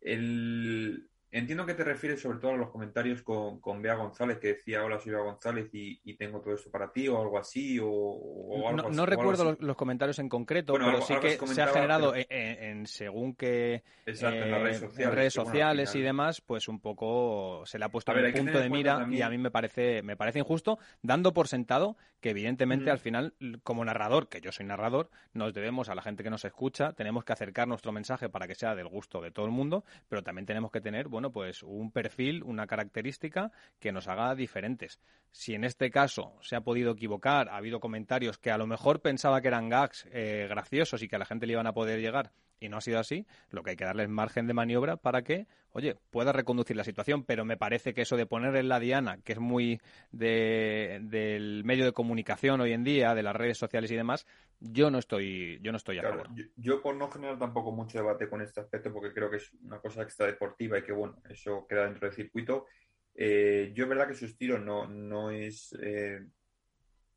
[0.00, 4.48] El, Entiendo que te refieres sobre todo a los comentarios con, con Bea González, que
[4.48, 8.66] decía, hola, soy Bea González y, tengo todo esto para ti, o algo así, o,
[8.66, 13.34] algo No, recuerdo los, comentarios en concreto, pero sí que se ha generado en, según
[13.34, 18.12] que en, redes sociales, redes sociales y demás, pues un poco se le ha puesto
[18.16, 21.96] en punto de mira y a mí me parece, me parece injusto, dando por sentado
[22.20, 26.24] que evidentemente al final, como narrador, que yo soy narrador, nos debemos a la gente
[26.24, 29.46] que nos escucha, tenemos que acercar nuestro mensaje para que sea del gusto de todo
[29.46, 33.50] el mundo, pero también tenemos que tener bueno, pues un perfil, una característica
[33.80, 35.00] que nos haga diferentes.
[35.32, 39.00] Si en este caso se ha podido equivocar, ha habido comentarios que a lo mejor
[39.00, 42.00] pensaba que eran gags eh, graciosos y que a la gente le iban a poder
[42.00, 44.96] llegar y no ha sido así, lo que hay que darle es margen de maniobra
[44.96, 48.68] para que, oye, pueda reconducir la situación, pero me parece que eso de poner en
[48.68, 53.58] la diana, que es muy del medio de comunicación hoy en día, de las redes
[53.58, 54.26] sociales y demás,
[54.60, 56.28] yo no estoy, yo no estoy a favor.
[56.56, 59.80] Yo, por no generar tampoco mucho debate con este aspecto, porque creo que es una
[59.80, 62.66] cosa que está deportiva y que bueno, eso queda dentro del circuito.
[63.14, 66.20] Eh, yo es verdad que su estilo no, no es eh,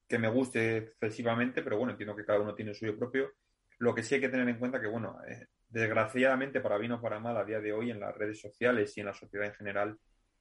[0.07, 3.31] que me guste excesivamente, pero bueno, entiendo que cada uno tiene el suyo propio
[3.81, 7.01] lo que sí hay que tener en cuenta que, bueno, eh, desgraciadamente, para bien o
[7.01, 9.55] para mal, a día de hoy en las redes sociales y en la sociedad en
[9.55, 9.97] general,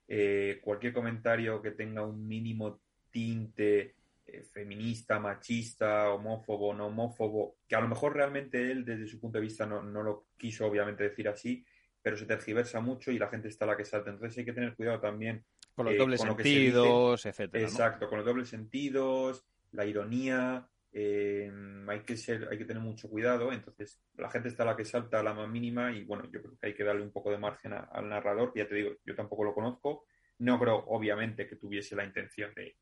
[0.07, 3.95] eh, cualquier comentario que tenga un mínimo tinte
[4.33, 9.39] eh, feminista, machista, homófobo, no homófobo, que a lo mejor realmente él desde su punto
[9.39, 11.65] de vista no, no lo quiso obviamente decir así,
[12.03, 14.11] pero se tergiversa mucho y la gente está a la que salta.
[14.11, 17.65] Entonces hay que tener cuidado también con los dobles sentidos, etcétera.
[17.65, 21.51] Exacto, con los dobles sentidos, la ironía, eh,
[21.87, 23.53] hay que ser, hay que tener mucho cuidado.
[23.53, 26.43] Entonces, la gente está a la que salta a la más mínima y bueno, yo
[26.43, 28.53] creo que hay que darle un poco de margen al narrador.
[28.55, 30.05] Ya te digo, yo tampoco lo conozco.
[30.39, 32.77] No creo, obviamente, que tuviese la intención de,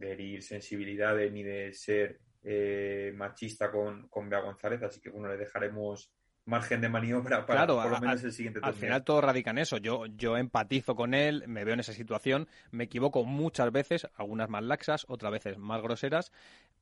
[0.00, 5.36] herir sensibilidades ni de ser eh, machista con, con Bea González, así que bueno, le
[5.36, 6.12] dejaremos
[6.46, 9.78] margen de maniobra para por lo menos el siguiente Al final todo radica en eso.
[9.78, 14.48] Yo, yo empatizo con él, me veo en esa situación, me equivoco muchas veces, algunas
[14.48, 16.32] más laxas, otras veces más groseras,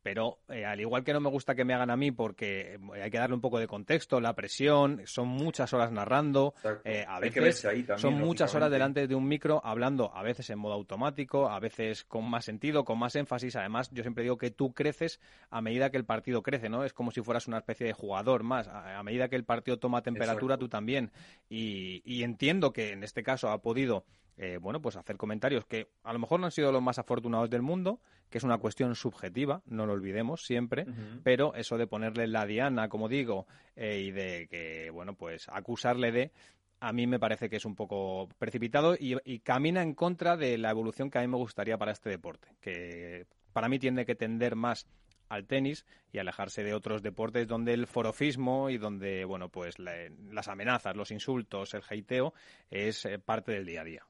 [0.03, 3.11] pero eh, al igual que no me gusta que me hagan a mí porque hay
[3.11, 7.66] que darle un poco de contexto, la presión, son muchas horas narrando, eh, a veces
[7.96, 12.05] son muchas horas delante de un micro hablando, a veces en modo automático, a veces
[12.05, 13.57] con más sentido, con más énfasis.
[13.57, 16.84] Además, yo siempre digo que tú creces a medida que el partido crece, ¿no?
[16.84, 18.68] Es como si fueras una especie de jugador más.
[18.68, 21.12] A, medida que el partido toma temperatura, tú también.
[21.48, 24.05] Y, y entiendo que en este caso ha podido
[24.37, 27.51] eh, bueno, pues hacer comentarios que a lo mejor no han sido los más afortunados
[27.51, 30.87] del mundo, que es una cuestión subjetiva, no lo olvidemos siempre,
[31.22, 36.12] pero eso de ponerle la diana, como digo, eh, y de que, bueno, pues acusarle
[36.12, 36.33] de,
[36.80, 40.57] a mí me parece que es un poco precipitado y, y, camina en contra de
[40.57, 44.14] la evolución que a mí me gustaría para este deporte, que para mí tiene que
[44.14, 44.87] tender más
[45.28, 50.49] al tenis y alejarse de otros deportes donde el forofismo y donde, bueno, pues las
[50.49, 52.35] amenazas, los insultos, el heiteo
[52.70, 54.07] es eh, parte del día a día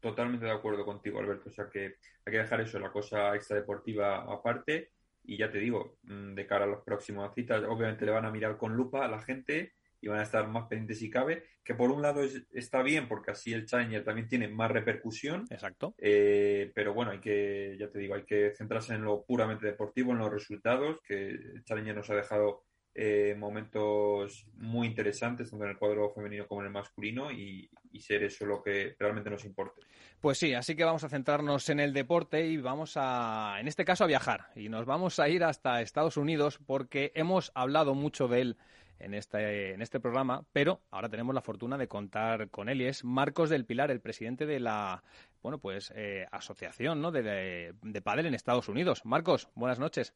[0.00, 1.48] totalmente de acuerdo contigo, Alberto.
[1.48, 4.90] O sea que hay que dejar eso, la cosa extradeportiva aparte.
[5.24, 8.30] Y ya te digo, mm, de cara a las próximas citas, obviamente le van a
[8.30, 11.44] mirar con lupa a la gente y van a estar más pendientes si cabe.
[11.62, 12.22] Que por un lado
[12.52, 15.46] está bien, porque así el Challenger también tiene más repercusión.
[15.48, 15.94] Exacto.
[15.98, 20.10] Eh, pero bueno, hay que, ya te digo, hay que centrarse en lo puramente deportivo,
[20.12, 25.70] en los resultados, que el Challenger nos ha dejado eh, momentos muy interesantes, tanto en
[25.70, 27.70] el cuadro femenino como en el masculino, y,
[28.00, 29.82] ser eso lo que realmente nos importe.
[30.20, 33.84] Pues sí, así que vamos a centrarnos en el deporte y vamos a, en este
[33.84, 34.48] caso, a viajar.
[34.56, 38.56] Y nos vamos a ir hasta Estados Unidos porque hemos hablado mucho de él
[38.98, 42.86] en este, en este programa, pero ahora tenemos la fortuna de contar con él y
[42.86, 45.02] es Marcos del Pilar, el presidente de la
[45.42, 47.10] bueno pues eh, asociación ¿no?
[47.10, 49.04] de, de, de en Estados Unidos.
[49.04, 50.14] Marcos, buenas noches.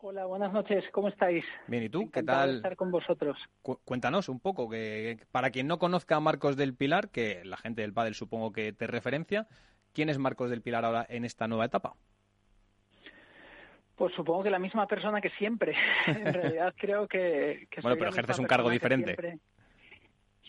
[0.00, 1.44] Hola, buenas noches, ¿cómo estáis?
[1.66, 2.10] Bien, ¿y tú?
[2.10, 2.56] ¿Qué tal?
[2.56, 3.38] estar con vosotros.
[3.62, 7.82] cuéntanos un poco, que para quien no conozca a Marcos del Pilar, que la gente
[7.82, 9.46] del Padel supongo que te referencia,
[9.92, 11.94] ¿quién es Marcos del Pilar ahora en esta nueva etapa?
[13.96, 15.74] Pues supongo que la misma persona que siempre.
[16.06, 17.68] en realidad creo que...
[17.80, 19.40] bueno, pero ejerces un cargo diferente.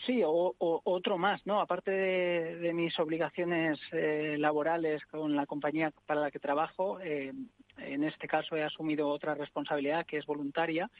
[0.04, 1.60] Sí, o, otro más, ¿no?
[1.60, 7.32] Aparte de, mis obligaciones eh, laborales con la compañía para la que trabajo, eh,
[7.78, 10.90] en este caso he asumido otra responsabilidad que es voluntaria.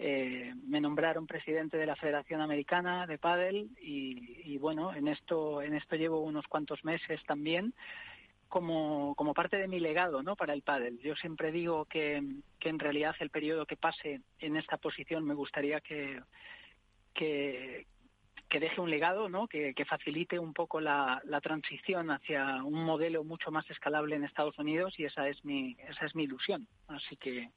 [0.00, 5.74] Eh, me nombraron presidente de la Federación Americana de Padel y, bueno, en esto, en
[5.74, 7.74] esto llevo unos cuantos meses también
[8.48, 10.36] como, como parte de mi legado ¿no?
[10.36, 11.00] para el pádel.
[11.00, 12.22] Yo siempre digo que,
[12.60, 16.22] que en realidad el periodo que pase en esta posición me gustaría que,
[17.12, 17.86] que,
[18.48, 19.46] que deje un legado, ¿no?
[19.46, 24.58] que, facilite un poco la, la, transición hacia un modelo mucho más escalable en Estados
[24.58, 26.66] Unidos y esa es mi, esa es mi ilusión.
[26.88, 27.50] Así que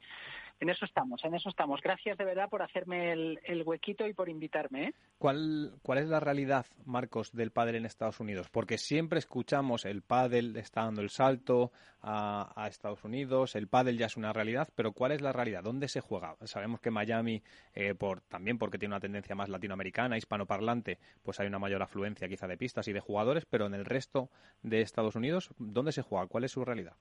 [0.61, 1.81] en eso estamos, en eso estamos.
[1.81, 4.85] Gracias de verdad por hacerme el, huequito y por invitarme.
[4.85, 4.93] ¿eh?
[5.17, 8.47] ¿Cuál, ¿Cuál es la realidad, Marcos, del pádel en Estados Unidos?
[8.49, 11.71] Porque siempre escuchamos el pádel está dando el salto
[12.03, 15.63] a, Estados Unidos, el pádel ya es una realidad, pero ¿cuál es la realidad?
[15.63, 16.35] ¿Dónde se juega?
[16.43, 17.41] Sabemos que Miami,
[17.73, 22.27] eh, por, también porque tiene una tendencia más latinoamericana, hispanoparlante, pues hay una mayor afluencia
[22.27, 24.29] quizá de pistas y de jugadores, pero en el resto
[24.61, 26.27] de Estados Unidos, ¿dónde se juega?
[26.27, 26.95] ¿Cuál es su realidad?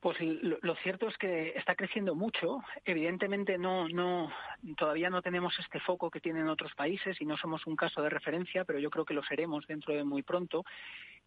[0.00, 2.62] Pues lo, cierto es que está creciendo mucho.
[2.86, 4.32] Evidentemente no, no,
[4.78, 8.08] todavía no tenemos este foco que tienen otros países y no somos un caso de
[8.08, 10.64] referencia, pero yo creo que lo seremos dentro de muy pronto.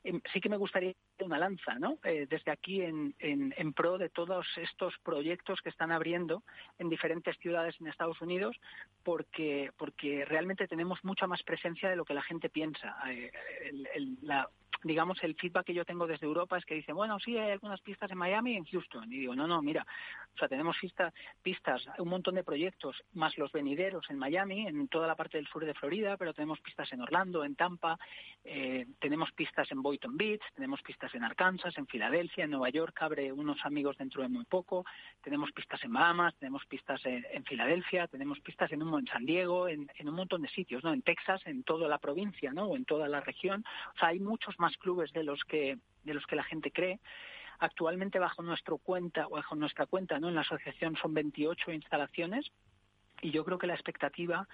[0.03, 1.99] Em, sí que me gustaría una lanza, ¿no?
[2.03, 6.43] Eh, desde aquí en, en, en, pro de todos estos proyectos que están abriendo
[6.79, 8.59] en diferentes ciudades en Estados Unidos,
[9.03, 12.97] porque porque realmente tenemos mucha más presencia de lo que la gente piensa.
[13.07, 13.31] Eh,
[14.23, 14.49] la,
[14.83, 17.81] digamos, el feedback que yo tengo desde Europa es que dicen, bueno, sí, hay algunas
[17.81, 19.11] pistas en Miami y en Houston.
[19.11, 19.85] Y digo, no, no, mira,
[20.33, 24.87] o sea, tenemos pistas, pistas, un montón de proyectos, más los venideros en Miami, en
[24.87, 27.97] toda la parte del sur de Florida, pero tenemos pistas en Orlando, en Tampa,
[28.43, 32.97] eh, tenemos pistas en Boynton Beach, tenemos pistas en Arkansas, en Filadelfia, en Nueva York,
[33.01, 34.85] abre unos amigos dentro de muy poco,
[35.21, 39.89] tenemos pistas en Bahamas, tenemos pistas en, Filadelfia, tenemos pistas en, un, San Diego, en,
[39.97, 40.93] en, un montón de sitios, ¿no?
[40.93, 42.65] En Texas, en toda la provincia, ¿no?
[42.65, 43.63] O en toda la región.
[43.95, 46.99] O sea, hay muchos más clubes de los que de los que la gente cree.
[47.59, 50.29] Actualmente bajo nuestra cuenta, bajo nuestra cuenta, ¿no?
[50.29, 52.51] En la asociación son 28 instalaciones
[53.21, 54.47] y yo creo que la expectativa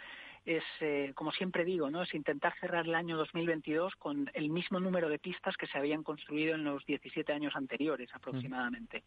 [0.45, 2.03] es, eh, como siempre digo, ¿no?
[2.03, 6.03] es intentar cerrar el año 2022 con el mismo número de pistas que se habían
[6.03, 9.03] construido en los 17 años anteriores aproximadamente.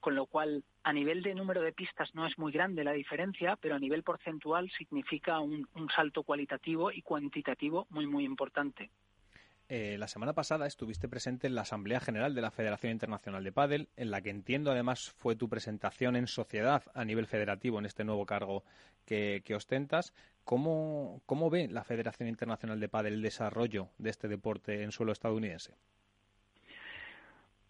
[0.00, 3.56] Con lo cual, a nivel de número de pistas no es muy grande la diferencia,
[3.56, 8.90] pero a nivel porcentual significa un, un salto cualitativo y cuantitativo muy, muy importante.
[9.72, 13.52] Eh, la semana pasada estuviste presente en la Asamblea General de la Federación Internacional de
[13.52, 17.86] Pádel, en la que entiendo además fue tu presentación en sociedad a nivel federativo en
[17.86, 18.64] este nuevo cargo
[19.04, 20.12] que, ostentas.
[20.42, 25.12] ¿Cómo, ¿Cómo ve la Federación Internacional de Pádel el desarrollo de este deporte en suelo
[25.12, 25.76] estadounidense?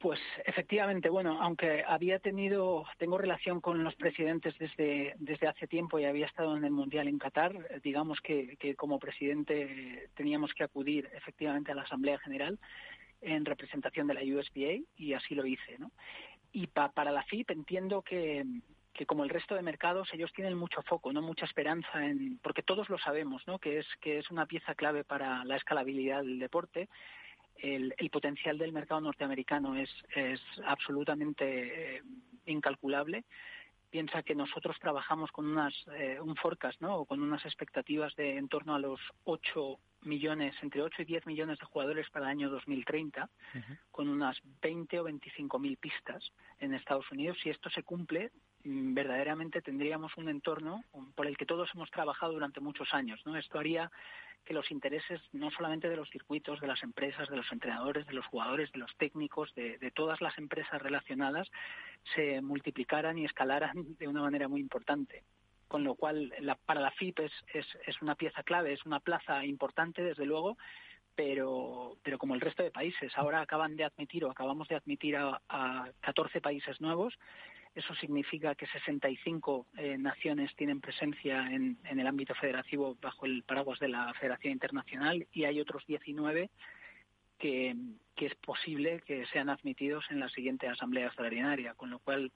[0.00, 5.98] Pues efectivamente, bueno, aunque había tenido, tengo relación con los presidentes desde, desde hace tiempo
[5.98, 11.10] y había estado en el Mundial en Qatar, digamos que, como presidente teníamos que acudir
[11.12, 12.58] efectivamente a la Asamblea General
[13.20, 15.90] en representación de la USPA y así lo hice, ¿no?
[16.50, 18.42] Y para la FIP entiendo que,
[18.94, 22.62] que como el resto de mercados ellos tienen mucho foco, no mucha esperanza en porque
[22.62, 23.58] todos lo sabemos, ¿no?
[23.58, 26.88] Que es que es una pieza clave para la escalabilidad del deporte
[27.62, 32.02] el, potencial del mercado norteamericano es, es absolutamente eh,
[32.46, 33.24] incalculable.
[33.90, 36.96] Piensa que nosotros trabajamos con unas, eh, un forecast, ¿no?
[36.96, 41.26] O con unas expectativas de en torno a los 8 millones, entre 8 y 10
[41.26, 43.28] millones de jugadores para el año 2030,
[43.90, 47.36] con unas 20 o 25 mil pistas en Estados Unidos.
[47.42, 48.30] Si esto se cumple,
[48.64, 50.84] mm, verdaderamente tendríamos un entorno
[51.14, 53.20] por el que todos hemos trabajado durante muchos años.
[53.26, 53.36] ¿no?
[53.36, 53.90] Esto haría
[54.44, 58.14] que los intereses no solamente de los circuitos, de las empresas, de los entrenadores, de
[58.14, 61.50] los jugadores, de los técnicos, de, todas las empresas relacionadas,
[62.14, 65.24] se multiplicaran y escalaran de una manera muy importante.
[65.68, 66.32] Con lo cual,
[66.66, 70.58] para la FIP es, es, una pieza clave, es una plaza importante, desde luego,
[71.14, 73.12] pero, pero como el resto de países.
[73.16, 77.16] Ahora acaban de admitir o acabamos de admitir a, a 14 países nuevos
[77.80, 83.78] eso significa que 65 eh, naciones tienen presencia en, el ámbito federativo bajo el paraguas
[83.80, 86.50] de la Federación Internacional y hay otros 19
[87.38, 87.74] que,
[88.14, 92.32] que es posible que sean admitidos en la siguiente Asamblea Extraordinaria, con lo cual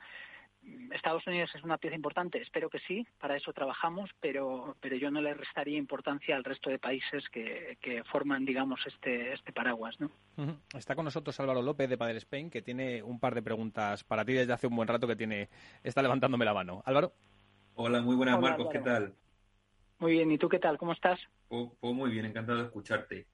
[0.93, 5.11] Estados Unidos es una pieza importante, espero que sí, para eso trabajamos, pero, pero yo
[5.11, 9.99] no le restaría importancia al resto de países que, que forman, digamos, este, este paraguas.
[10.01, 10.11] ¿no?
[10.77, 14.25] Está con nosotros Álvaro López de Padel Spain, que tiene un par de preguntas para
[14.25, 15.49] ti desde hace un buen rato que tiene
[15.83, 16.83] está levantándome la mano.
[16.87, 17.13] Álvaro.
[17.75, 19.15] Hola, muy buenas, Marcos, ¿qué tal?
[19.99, 20.79] Muy bien, ¿y tú qué tal?
[20.79, 21.19] ¿Cómo estás?
[21.49, 23.27] Pues muy bien, encantado de escucharte.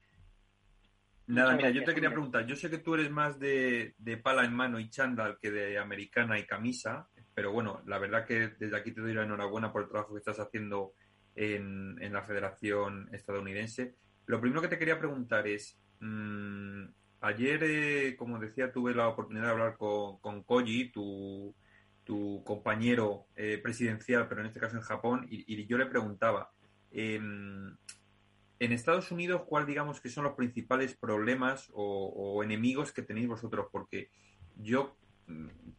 [1.27, 4.43] Nada, mira, yo te quería preguntar, yo sé que tú eres más de, de pala
[4.43, 8.75] en mano y chándal que de americana y camisa, pero bueno, la verdad que desde
[8.75, 10.93] aquí te doy la enhorabuena por el trabajo que estás haciendo
[11.35, 13.95] en, la Federación Estadounidense.
[14.25, 16.85] Lo primero que te quería preguntar es, mm,
[17.21, 21.55] ayer, eh, como decía, tuve la oportunidad de hablar con, con Koji, tu,
[22.43, 26.51] compañero eh, presidencial, pero en este caso en Japón, y, yo le preguntaba,
[26.91, 27.73] em,
[28.61, 33.27] en Estados Unidos, ¿cuál digamos que son los principales problemas o, o enemigos que tenéis
[33.27, 33.65] vosotros?
[33.71, 34.11] Porque
[34.55, 34.95] yo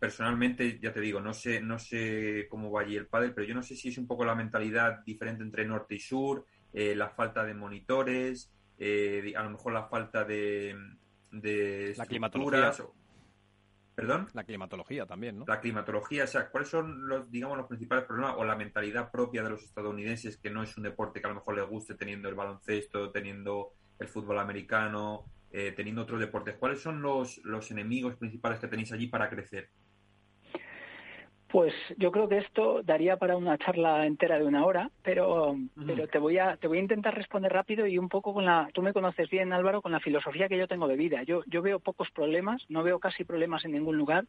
[0.01, 3.55] personalmente, ya te digo, no sé, no sé cómo va allí el pádel, pero yo
[3.55, 7.09] no sé si es un poco la mentalidad diferente entre norte y sur, eh, la
[7.09, 10.75] falta de monitores, eh, a lo mejor la falta de,
[11.31, 12.73] de la climatología.
[13.95, 14.29] ¿Perdón?
[14.33, 15.45] La climatología también, ¿no?
[15.47, 19.43] La climatología, o sea, ¿cuáles son los, digamos, los principales problemas o la mentalidad propia
[19.43, 22.29] de los estadounidenses que no es un deporte que a lo mejor les guste teniendo
[22.29, 26.57] el baloncesto, teniendo el fútbol americano, eh, teniendo otros deportes.
[26.57, 29.69] ¿Cuáles son los, los enemigos principales que tenéis allí para crecer?
[31.53, 35.55] Pues yo creo que esto daría para una charla entera de una hora, pero,
[35.87, 38.71] pero te voy a te voy a intentar responder rápido y un poco con la
[38.73, 41.25] tú me conoces bien Álvaro con la filosofía que yo tengo de vida.
[41.25, 44.25] Yo yo veo pocos problemas, no veo casi problemas en ningún lugar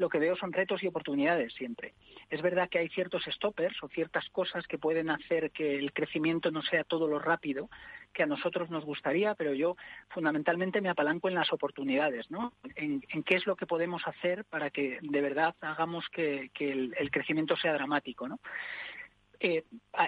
[0.00, 1.92] lo que veo son retos y oportunidades siempre.
[2.30, 6.50] Es verdad que hay ciertos stoppers o ciertas cosas que pueden hacer que el crecimiento
[6.50, 7.68] no sea todo lo rápido
[8.14, 9.76] que a nosotros nos gustaría, pero yo
[10.08, 12.54] fundamentalmente me apalanco en las oportunidades, ¿no?
[12.74, 17.10] En, qué es lo que podemos hacer para que de verdad hagamos que, el, el,
[17.10, 18.40] crecimiento sea dramático, ¿no?
[19.42, 19.64] Eh,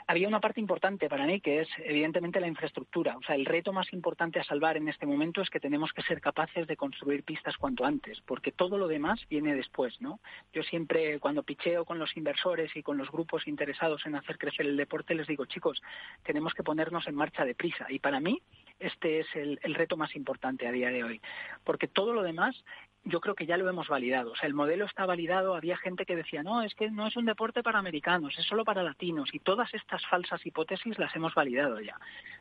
[0.07, 3.17] había una parte importante para mí que es evidentemente la infraestructura.
[3.17, 6.03] O sea, el reto más importante a salvar en este momento es que tenemos que
[6.03, 10.21] ser capaces de construir pistas cuanto antes, porque todo lo demás viene después, ¿no?
[10.53, 14.67] Yo siempre cuando picheo con los inversores y con los grupos interesados en hacer crecer
[14.67, 15.83] el deporte les digo, chicos,
[16.25, 17.87] tenemos que ponernos en marcha deprisa.
[17.89, 18.43] Y para mí
[18.79, 21.23] este es el, el reto más importante a día de hoy,
[21.65, 22.63] porque todo lo demás
[23.05, 24.33] yo creo que ya lo hemos validado.
[24.33, 25.55] O sea, el modelo está validado.
[25.55, 28.65] Había gente que decía, no, es que no es un deporte para americanos, es solo
[28.65, 29.31] para latinos.
[29.33, 31.97] Y todas estas falsas hipótesis las hemos validado ya.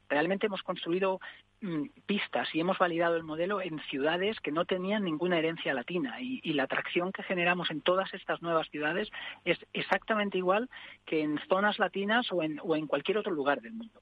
[0.10, 1.20] realmente hemos construido
[1.62, 6.22] mm, pistas y hemos validado el modelo en ciudades que no tenían ninguna herencia latina
[6.22, 9.10] y, la atracción que generamos en todas estas nuevas ciudades
[9.46, 10.70] es exactamente igual
[11.06, 14.02] que en zonas latinas o en, o en cualquier otro lugar del mundo.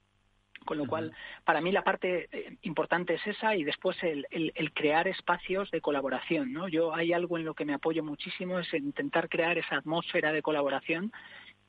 [0.64, 1.12] Con lo cual,
[1.44, 5.80] para mí la parte eh, importante es esa y después el, el, crear espacios de
[5.80, 6.52] colaboración.
[6.52, 6.68] ¿no?
[6.68, 10.42] Yo hay algo en lo que me apoyo muchísimo, es intentar crear esa atmósfera de
[10.42, 11.12] colaboración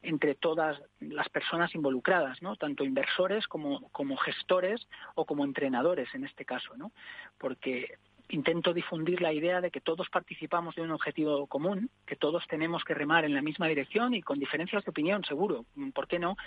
[0.04, 2.56] entre todas las personas involucradas, ¿no?
[2.56, 6.92] Tanto inversores como, como gestores o como entrenadores en este caso, ¿no?
[7.38, 7.98] Porque
[8.32, 12.84] intento difundir la idea de que todos participamos de un objetivo común, que todos tenemos
[12.84, 16.38] que remar en la misma dirección y con diferencias de opinión, seguro, ¿por qué no?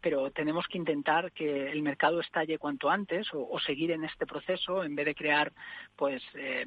[0.00, 4.84] Pero tenemos que intentar que el mercado estalle cuanto antes o, seguir en este proceso
[4.84, 5.52] en vez de crear,
[5.96, 6.66] pues, eh,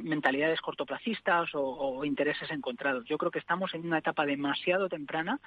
[0.00, 3.04] mentalidades cortoplacistas o, o, intereses encontrados.
[3.06, 5.38] Yo creo que estamos en una etapa demasiado temprana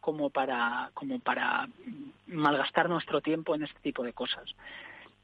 [0.00, 1.68] como para, como para
[2.26, 4.54] malgastar nuestro tiempo en este tipo de cosas.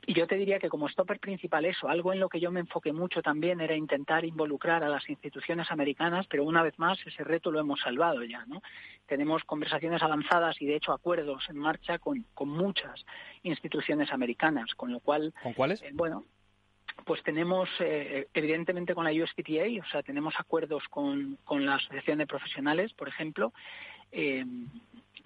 [0.08, 2.60] Y yo te diría que como stopper principal eso, algo en lo que yo me
[2.60, 7.24] enfoqué mucho también era intentar involucrar a las instituciones americanas, pero una vez más ese
[7.24, 8.62] reto lo hemos salvado ya, ¿no?
[9.06, 13.04] Tenemos conversaciones avanzadas y de hecho acuerdos en marcha con, con muchas
[13.42, 15.34] instituciones americanas, con lo cual...
[15.42, 15.82] ¿Con cuáles?
[15.82, 16.24] Eh, bueno,
[17.04, 22.16] pues tenemos eh, evidentemente con la USPTA, o sea, tenemos acuerdos con, con la Asociación
[22.16, 23.52] de Profesionales, por ejemplo,
[24.10, 24.42] eh,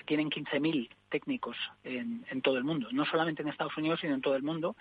[0.07, 4.34] tienen 15.000 técnicos en, todo el mundo, no solamente en Estados Unidos, sino en todo
[4.34, 4.74] el mundo.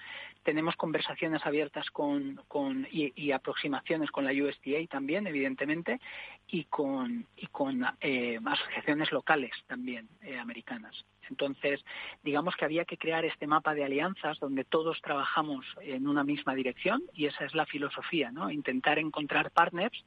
[0.44, 6.00] Tenemos conversaciones abiertas con, con y, aproximaciones con la USDA también, evidentemente,
[6.48, 11.06] y con, y con eh, asociaciones locales también eh, americanas.
[11.30, 11.84] Entonces,
[12.24, 16.56] digamos que había que crear este mapa de alianzas donde todos trabajamos en una misma
[16.56, 18.50] dirección y esa es la filosofía, ¿no?
[18.50, 20.04] Intentar encontrar partners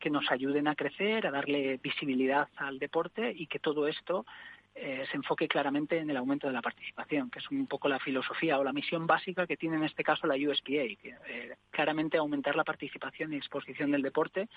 [0.00, 4.26] que nos ayuden a crecer, a darle visibilidad al deporte y que todo esto
[4.74, 7.98] eh, se enfoque claramente en el aumento de la participación, que es un poco la
[7.98, 12.16] filosofía o la misión básica que tiene en este caso la USPA, que eh, claramente
[12.16, 14.48] aumentar la participación y exposición del deporte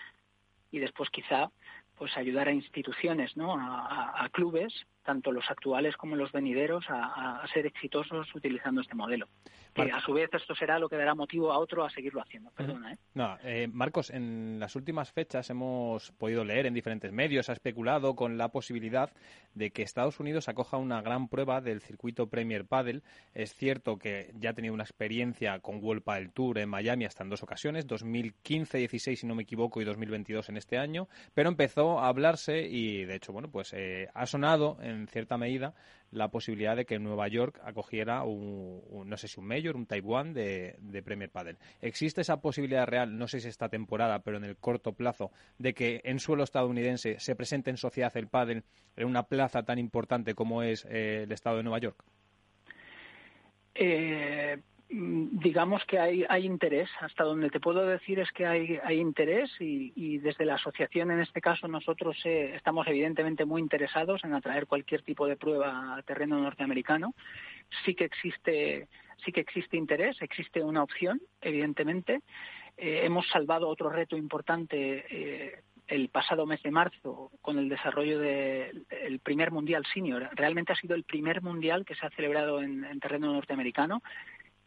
[0.71, 1.49] y después quizá
[1.97, 3.55] pues ayudar a instituciones, ¿no?
[3.55, 4.73] a, clubes,
[5.03, 9.27] tanto los actuales como los venideros, a ser exitosos utilizando este modelo
[9.73, 12.51] que a su vez esto será lo que dará motivo a otro a seguirlo haciendo.
[12.51, 12.97] Perdona, ¿eh?
[13.13, 18.15] No, eh, Marcos, en las últimas fechas hemos podido leer en diferentes medios, ha especulado
[18.15, 19.11] con la posibilidad
[19.53, 23.03] de que Estados Unidos acoja una gran prueba del circuito Premier Padel.
[23.33, 27.23] Es cierto que ya ha tenido una experiencia con World Padel Tour en Miami hasta
[27.23, 31.49] en dos ocasiones, 2015, 16 si no me equivoco y 2022 en este año, pero
[31.49, 35.73] empezó a hablarse y de hecho, bueno, pues eh, ha sonado en cierta medida
[36.11, 40.33] la posibilidad de que Nueva York acogiera un, no sé si un Major, un Taiwán
[40.33, 41.57] de, de, Premier Padel.
[41.81, 45.73] ¿Existe esa posibilidad real, no sé si esta temporada, pero en el corto plazo, de
[45.73, 48.63] que en suelo estadounidense se presente en sociedad el pádel
[48.95, 52.03] en una plaza tan importante como es eh, el estado de Nueva York?
[53.75, 54.61] Eh,
[54.95, 56.89] digamos que hay, interés.
[56.99, 61.41] Hasta donde te puedo decir es que hay, interés y, desde la asociación, en este
[61.41, 66.39] caso, nosotros eh, estamos evidentemente muy interesados en atraer cualquier tipo de prueba a terreno
[66.39, 67.15] norteamericano.
[67.85, 68.87] Sí que existe,
[69.25, 72.21] sí que existe interés, existe una opción, evidentemente.
[72.77, 78.19] Eh, hemos salvado otro reto importante eh, el pasado mes de marzo con el desarrollo
[78.19, 80.29] del primer mundial senior.
[80.33, 84.01] Realmente ha sido el primer mundial que se ha celebrado en terreno norteamericano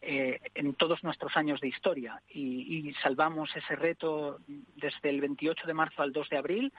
[0.01, 2.21] eh, en todos nuestros años de historia.
[2.29, 4.39] Y, y, salvamos ese reto
[4.75, 6.73] desde el 28 de marzo al 2 de abril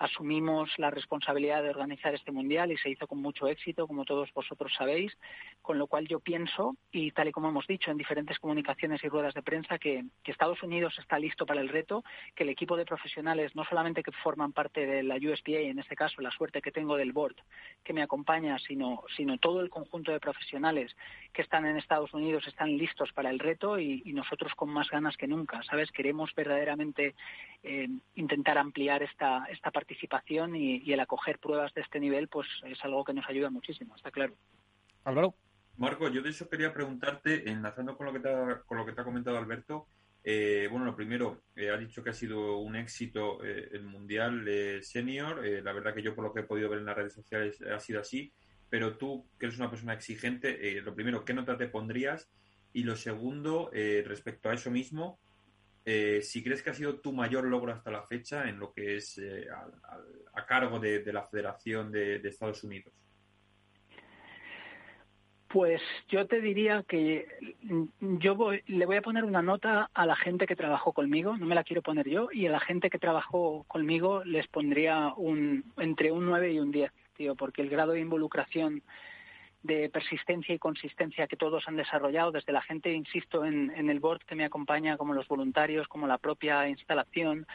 [0.00, 4.32] asumimos la responsabilidad de organizar este mundial y se hizo con mucho éxito, como todos
[4.32, 5.12] vosotros sabéis,
[5.60, 9.08] con lo cual yo pienso, y tal y como hemos dicho en diferentes comunicaciones y
[9.08, 12.04] ruedas de prensa, que, Estados Unidos está listo para el reto,
[12.36, 15.96] que el equipo de profesionales, no solamente que forman parte de la USPA, en este
[15.96, 17.34] caso la suerte que tengo del board
[17.82, 20.96] que me acompaña, sino, sino todo el conjunto de profesionales
[21.32, 25.16] que están en Estados Unidos están listos para el reto y, nosotros con más ganas
[25.16, 25.90] que nunca, ¿sabes?
[25.90, 27.14] Queremos verdaderamente
[27.62, 32.46] eh, intentar ampliar esta, esta participación participación y, el acoger pruebas de este nivel pues
[32.64, 34.34] es algo que nos ayuda muchísimo, está claro.
[35.04, 35.34] Álvaro.
[35.76, 38.92] Marco, yo de eso quería preguntarte, enlazando con lo que te ha, con lo que
[38.92, 39.86] te ha comentado Alberto,
[40.22, 44.46] eh, bueno, lo primero, eh, ha dicho que ha sido un éxito eh, el Mundial
[44.82, 45.42] Senior.
[45.44, 47.80] la verdad que yo, por lo que he podido ver en las redes sociales, ha
[47.80, 48.32] sido así.
[48.68, 52.30] Pero tú, que eres una persona exigente, lo primero, ¿qué nota te pondrías?
[52.72, 55.18] Y lo segundo, respecto a eso mismo,
[55.84, 58.96] eh, si crees que ha sido tu mayor logro hasta la fecha en lo que
[58.96, 59.46] es eh,
[60.34, 62.92] a, cargo de, la Federación de, Estados Unidos.
[65.48, 67.26] Pues yo te diría que
[68.00, 71.54] yo le voy a poner una nota a la gente que trabajó conmigo, no me
[71.54, 76.12] la quiero poner yo, y a la gente que trabajó conmigo les pondría un entre
[76.12, 78.82] un 9 y un 10, tío, porque el grado de involucración
[79.62, 84.00] de persistencia y consistencia que todos han desarrollado, desde la gente, insisto, en, en el
[84.00, 87.46] board que me acompaña, como los voluntarios, como la propia instalación,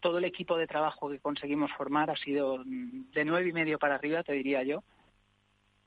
[0.00, 3.94] todo el equipo de trabajo que conseguimos formar ha sido de nueve y medio para
[3.94, 4.82] arriba, te diría yo.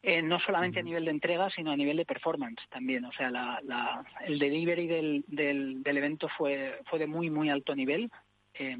[0.01, 3.05] Eh, no solamente a nivel de entrega, sino a nivel de performance también.
[3.05, 7.49] O sea, la, la, el delivery del, del, del, evento fue, fue de muy, muy
[7.49, 8.09] alto nivel.
[8.55, 8.77] Eh,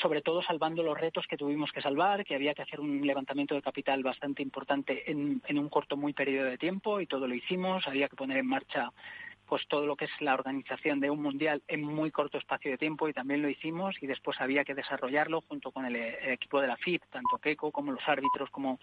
[0.00, 3.54] sobre todo salvando los retos que tuvimos que salvar, que había que hacer un levantamiento
[3.54, 7.34] de capital bastante importante en, en un corto muy periodo de tiempo y todo lo
[7.34, 7.86] hicimos.
[7.86, 8.92] Había que poner en marcha
[9.48, 12.76] pues todo lo que es la organización de un mundial en muy corto espacio de
[12.76, 16.60] tiempo y también lo hicimos y después había que desarrollarlo junto con el, el equipo
[16.60, 18.78] de la FIP, tanto Keiko como los árbitros como,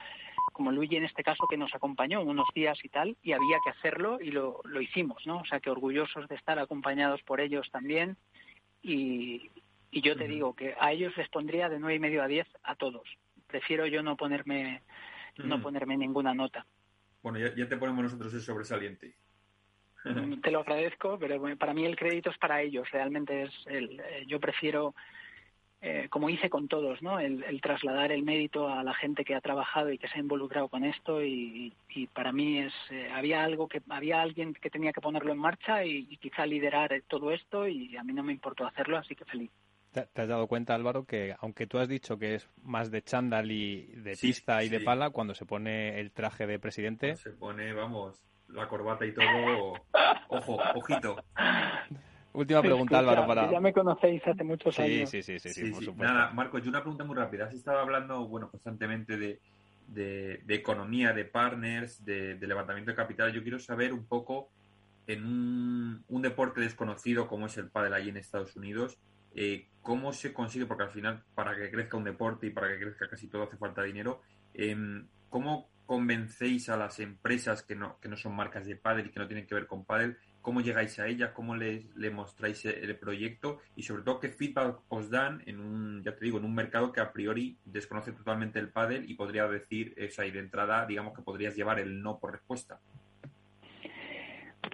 [0.54, 3.70] como Luigi en este caso que nos acompañó unos días y tal y había que
[3.70, 5.38] hacerlo y lo, lo hicimos, ¿no?
[5.38, 8.18] O sea que orgullosos de estar acompañados por ellos también
[8.82, 9.52] y,
[9.96, 12.46] y yo te digo que a ellos les pondría de nueve y medio a diez
[12.64, 13.08] a todos.
[13.48, 14.82] Prefiero yo no ponerme,
[15.38, 16.66] no ponerme ninguna nota.
[17.24, 19.16] Bueno, ya, ya te ponemos nosotros el sobresaliente.
[20.44, 22.92] Te lo agradezco, pero para mí el crédito es para ellos.
[22.92, 24.94] Realmente es el, yo prefiero,
[25.80, 27.18] eh, como hice con todos, ¿no?
[27.18, 30.20] El, el, trasladar el mérito a la gente que ha trabajado y que se ha
[30.20, 31.24] involucrado con esto.
[31.24, 35.32] Y, y para mí es eh, había algo que había alguien que tenía que ponerlo
[35.32, 38.98] en marcha y, y, quizá liderar todo esto y a mí no me importó hacerlo,
[38.98, 39.52] así que feliz.
[40.04, 43.50] ¿Te has dado cuenta, Álvaro, que aunque tú has dicho que es más de chándal
[43.52, 44.78] y de sí, pista y sí.
[44.78, 47.08] de pala, cuando se pone el traje de presidente...
[47.08, 49.74] Cuando se pone, vamos, la corbata y todo.
[50.30, 51.16] Ojo, ojito.
[52.34, 53.50] Última pregunta, Álvaro, para.
[53.50, 55.10] Ya me conocéis hace muchos sí, años.
[55.10, 55.86] Sí, sí, sí, sí, sí, por sí.
[55.86, 56.14] supuesto.
[56.14, 57.46] Nada, Marco, yo una pregunta muy rápida.
[57.46, 59.40] Has estado hablando, bueno, constantemente de,
[59.88, 63.32] de, de economía, de partners, de, de, levantamiento de capital.
[63.32, 64.50] Yo quiero saber un poco
[65.08, 68.98] en un, un deporte desconocido como es el pádel ahí en Estados Unidos,
[69.36, 72.80] eh, cómo se consigue, porque al final para que crezca un deporte y para que
[72.80, 74.22] crezca casi todo hace falta dinero,
[74.54, 74.76] eh,
[75.30, 79.20] ¿cómo convencéis a las empresas que no, que no son marcas de pádel y que
[79.20, 80.18] no tienen que ver con pádel?
[80.42, 81.32] ¿Cómo llegáis a ellas?
[81.34, 83.60] ¿Cómo les, le mostráis el proyecto?
[83.76, 86.92] Y sobre todo, ¿qué feedback os dan en un, ya te digo, en un mercado
[86.92, 91.14] que a priori desconoce totalmente el pádel y podría decir, esa y de entrada, digamos
[91.16, 92.80] que podrías llevar el no por respuesta?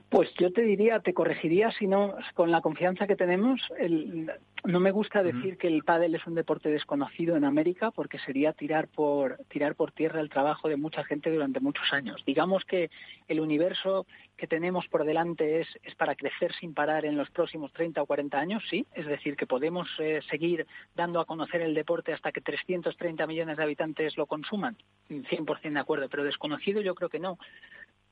[0.10, 4.30] Pues yo te diría, te corregiría, si no, con la confianza que tenemos, el,
[4.66, 5.58] no me gusta decir uh -huh.
[5.58, 9.92] que el pádel es un deporte desconocido en América porque sería tirar por tirar por
[9.92, 12.22] tierra el trabajo de mucha gente durante muchos años.
[12.26, 12.89] Digamos que
[13.28, 14.06] el universo
[14.38, 18.06] que tenemos por delante es, es para crecer sin parar en los próximos 30 o
[18.06, 20.66] 40 años, sí, es decir, que podemos eh, seguir
[20.96, 24.76] dando a conocer el deporte hasta que 330 millones de habitantes lo consuman,
[25.10, 27.38] 100% de acuerdo, pero desconocido yo creo que no,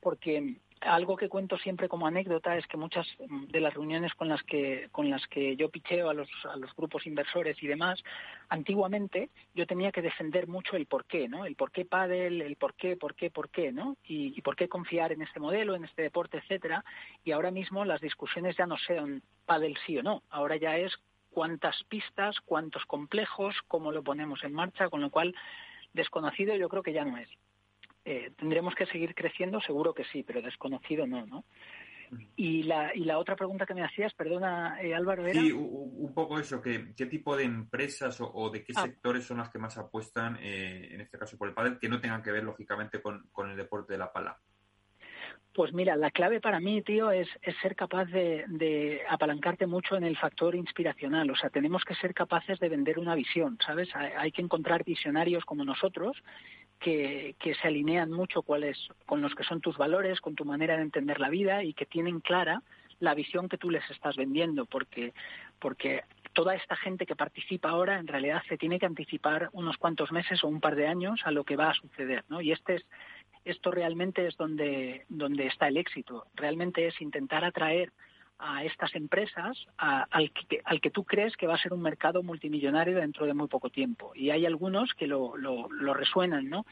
[0.00, 4.42] porque algo que cuento siempre como anécdota es que muchas de las reuniones con las
[4.42, 8.02] que con las que yo picheo a los a los grupos inversores y demás
[8.48, 12.56] antiguamente yo tenía que defender mucho el por qué no el por qué pádel el
[12.56, 15.74] por qué por qué por qué no y, y por qué confiar en este modelo
[15.74, 16.82] en este deporte etcétera.
[17.24, 20.22] Y ahora mismo las discusiones ya no sean pádel sí o no.
[20.30, 20.96] Ahora ya es
[21.30, 25.34] cuántas pistas cuántos complejos cómo lo ponemos en marcha con lo cual
[25.92, 27.28] desconocido yo creo que ya no es
[28.04, 31.44] eh, tendremos que seguir creciendo, seguro que sí, pero desconocido no, ¿no?
[32.36, 35.40] Y la, y la otra pregunta que me hacías, perdona, eh, Álvaro, era...
[35.40, 38.82] Sí, un poco eso, que, ¿qué tipo de empresas o, o de qué ah.
[38.82, 42.00] sectores son las que más apuestan, eh, en este caso por el pádel, que no
[42.00, 44.38] tengan que ver, lógicamente, con, con el deporte de la pala?
[45.52, 49.96] Pues mira, la clave para mí, tío, es, es ser capaz de, de, apalancarte mucho
[49.96, 51.30] en el factor inspiracional.
[51.30, 53.88] O sea, tenemos que ser capaces de vender una visión, ¿sabes?
[53.94, 56.16] Hay, hay que encontrar visionarios como nosotros
[56.80, 60.76] que, que, se alinean mucho cuáles, con los que son tus valores, con tu manera
[60.76, 62.62] de entender la vida y que tienen clara
[62.98, 65.12] la visión que tú les estás vendiendo, porque,
[65.58, 66.02] porque
[66.32, 70.44] toda esta gente que participa ahora en realidad se tiene que anticipar unos cuantos meses
[70.44, 72.40] o un par de años a lo que va a suceder, ¿no?
[72.40, 72.86] Y este es,
[73.44, 76.26] esto realmente es donde, donde está el éxito.
[76.34, 77.92] Realmente es intentar atraer
[78.40, 81.82] a estas empresas a, al, que, al que tú crees que va a ser un
[81.82, 84.12] mercado multimillonario dentro de muy poco tiempo.
[84.14, 86.64] Y hay algunos que lo, lo, resuenan ¿no?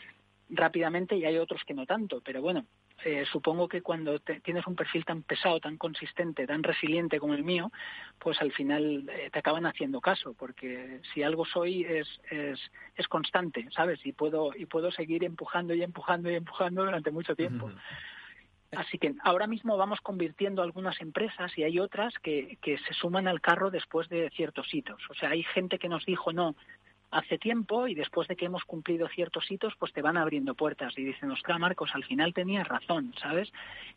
[0.50, 2.22] rápidamente y hay otros que no tanto.
[2.24, 2.64] Pero bueno,
[3.04, 7.34] eh, supongo que cuando te, tienes un perfil tan pesado, tan consistente, tan resiliente como
[7.34, 7.70] el mío,
[8.18, 12.58] pues al final eh, te acaban haciendo caso, porque si algo soy es, es,
[12.96, 14.04] es constante, ¿sabes?
[14.04, 17.70] Y puedo, y puedo seguir empujando y empujando y empujando durante mucho tiempo.
[18.72, 23.26] Así que ahora mismo vamos convirtiendo algunas empresas y hay otras que, que se suman
[23.26, 25.02] al carro después de ciertos hitos.
[25.10, 26.54] O sea, hay gente que nos dijo no
[27.10, 30.92] hace tiempo y después de que hemos cumplido ciertos hitos, pues te van abriendo puertas
[30.98, 33.50] y dicen, ostras, Marcos, al final tenías razón, ¿sabes?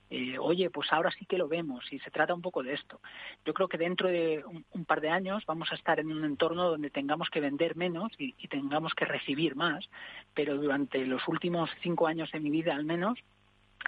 [0.09, 3.01] Eh, oye, pues ahora sí que lo vemos y se trata un poco de esto.
[3.45, 6.69] Yo creo que dentro de un, par de años vamos a estar en un entorno
[6.69, 9.89] donde tengamos que vender menos y, y tengamos que recibir más,
[10.33, 13.19] pero durante los últimos cinco años de mi vida al menos,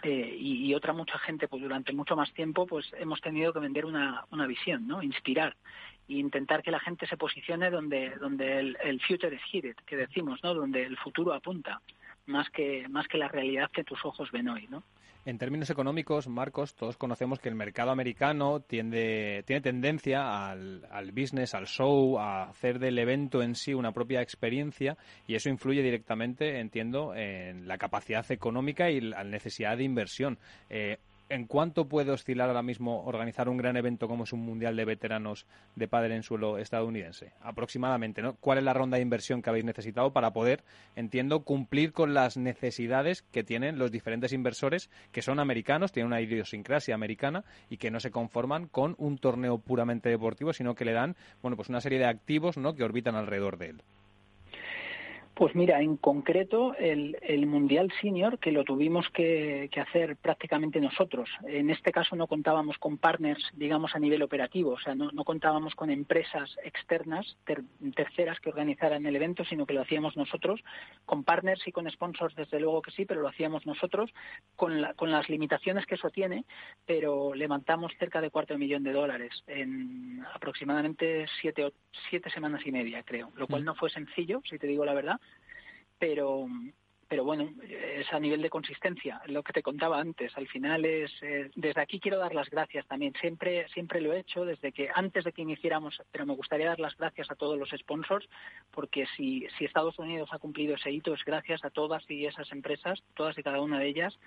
[0.01, 3.85] eh, y, otra mucha gente, pues durante mucho más tiempo, pues hemos tenido que vender
[3.85, 5.03] una, una visión, ¿no?
[5.03, 5.55] Inspirar
[6.09, 10.43] e intentar que la gente se posicione donde, donde el, future is headed, que decimos,
[10.43, 10.53] ¿no?
[10.53, 11.81] Donde el futuro apunta,
[12.25, 14.83] más que, más que la realidad que tus ojos ven hoy, ¿no?
[15.25, 21.53] En términos económicos, Marcos, todos conocemos que el mercado americano tiene tendencia al, al, business,
[21.53, 26.59] al show, a hacer del evento en sí una propia experiencia y eso influye directamente,
[26.59, 30.39] entiendo, en la capacidad económica y la necesidad de inversión.
[30.69, 30.97] Eh,
[31.33, 34.85] ¿En cuánto puede oscilar ahora mismo organizar un gran evento como es un Mundial de
[34.85, 37.33] Veteranos de Padel en suelo estadounidense?
[37.41, 38.35] Aproximadamente, ¿no?
[38.35, 40.63] ¿Cuál es la ronda de inversión que habéis necesitado para poder,
[40.95, 46.21] entiendo, cumplir con las necesidades que tienen los diferentes inversores que son americanos, tienen una
[46.21, 50.93] idiosincrasia americana y que no se conforman con un torneo puramente deportivo, sino que le
[50.93, 53.81] dan, bueno, pues una serie de activos, ¿no?, que orbitan alrededor de él.
[55.35, 57.17] Pues mira, en concreto el,
[57.47, 61.27] Mundial Senior, que lo tuvimos que, hacer prácticamente nosotros.
[61.47, 65.73] En este caso no contábamos con partners, digamos, a nivel operativo, o sea, no, contábamos
[65.73, 67.35] con empresas externas,
[67.95, 70.63] terceras que organizaran el evento, sino que lo hacíamos nosotros,
[71.05, 74.13] con partners y con sponsors, desde luego que sí, pero lo hacíamos nosotros,
[74.55, 76.45] con, con las limitaciones que eso tiene,
[76.85, 81.73] pero levantamos cerca de cuarto de millón de dólares en aproximadamente siete,
[82.09, 83.65] siete semanas y media, creo, lo cual mm.
[83.65, 85.19] no fue sencillo, si te digo la verdad
[85.99, 86.47] pero
[87.13, 90.35] pero bueno, es a nivel de consistencia, lo que te contaba antes.
[90.35, 93.13] Al final es, eh, desde aquí quiero dar las gracias también.
[93.21, 96.79] Siempre, siempre lo he hecho desde que antes de que iniciáramos, pero me gustaría dar
[96.79, 98.27] las gracias a todos los sponsors,
[98.71, 102.51] porque si, si Estados Unidos ha cumplido ese hito es gracias a todas y esas
[102.51, 104.17] empresas, todas y cada una de ellas,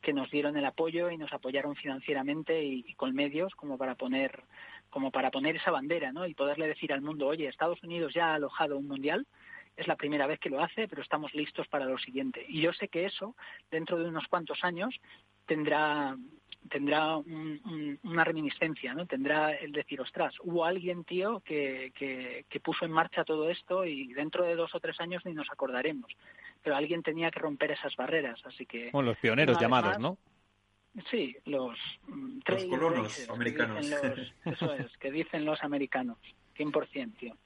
[0.00, 3.94] que nos dieron el apoyo y nos apoyaron financieramente y, y con medios como para
[3.94, 4.42] poner
[4.90, 6.26] como para poner esa bandera, ¿no?
[6.26, 9.26] Y poderle decir al mundo, oye, Estados Unidos ya ha alojado un mundial
[9.76, 12.44] es la primera vez que lo hace, pero estamos listos para lo siguiente.
[12.48, 13.34] Y yo sé que eso,
[13.70, 14.94] dentro de unos cuantos años,
[15.46, 16.16] tendrá
[16.68, 19.06] tendrá una reminiscencia, ¿no?
[19.06, 24.12] Tendrá el decir, ostras, hubo alguien, tío, que, que, puso en marcha todo esto y
[24.12, 26.12] dentro de dos o tres años ni nos acordaremos.
[26.62, 28.90] Pero alguien tenía que romper esas barreras, así que...
[28.92, 30.16] Bueno, los pioneros llamados, ¿no?
[31.10, 31.78] Sí, los...
[32.06, 33.86] Mm, los colonos americanos.
[34.44, 36.18] eso es, que dicen los americanos,
[36.56, 37.36] 100%, tío.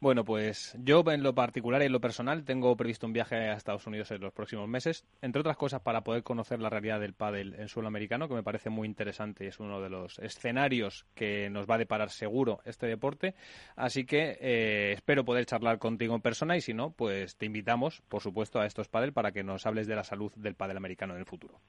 [0.00, 3.54] Bueno, pues yo en lo particular y en lo personal tengo previsto un viaje a
[3.54, 7.14] Estados Unidos en los próximos meses, entre otras cosas para poder conocer la realidad del
[7.14, 11.04] pádel en suelo americano, que me parece muy interesante y es uno de los escenarios
[11.16, 13.34] que nos va a deparar seguro este deporte.
[13.74, 18.00] Así que eh, espero poder charlar contigo en persona y si no, pues te invitamos,
[18.08, 21.14] por supuesto, a estos pádel para que nos hables de la salud del pádel americano
[21.14, 21.60] en el futuro.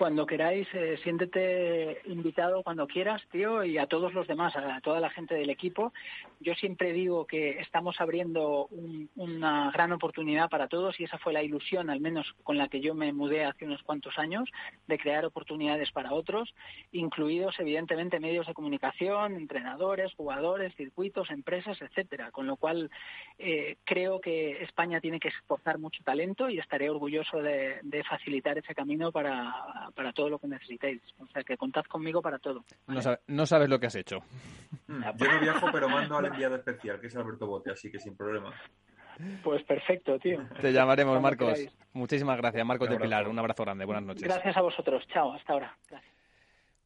[0.00, 4.98] Cuando queráis, eh, siéntete invitado cuando quieras, tío, y a todos los demás, a toda
[4.98, 5.92] la gente del equipo.
[6.40, 8.70] Yo siempre digo que estamos abriendo
[9.16, 12.80] una gran oportunidad para todos y esa fue la ilusión, al menos con la que
[12.80, 14.48] yo me mudé hace unos cuantos años,
[14.86, 16.54] de crear oportunidades para otros,
[16.92, 22.30] incluidos evidentemente medios de comunicación, entrenadores, jugadores, circuitos, empresas, etcétera.
[22.30, 22.90] Con lo cual
[23.38, 28.74] eh, creo que España tiene que exportar mucho talento y estaré orgulloso de facilitar ese
[28.74, 31.02] camino para para, todo lo que necesitéis.
[31.18, 32.64] O sea, que contad conmigo para todo.
[33.26, 34.20] No, sabes lo que has hecho.
[34.86, 37.98] Mm, yo no viajo, pero mando al enviado especial, que es Alberto Bote, así que
[37.98, 38.52] sin problema.
[39.42, 40.46] Pues perfecto, tío.
[40.60, 41.58] Te llamaremos, Marcos.
[41.92, 43.28] Muchísimas gracias, Marcos de Pilar.
[43.28, 43.84] Un abrazo grande.
[43.84, 44.22] Buenas noches.
[44.22, 45.06] Gracias a vosotros.
[45.08, 45.76] Chao, hasta ahora.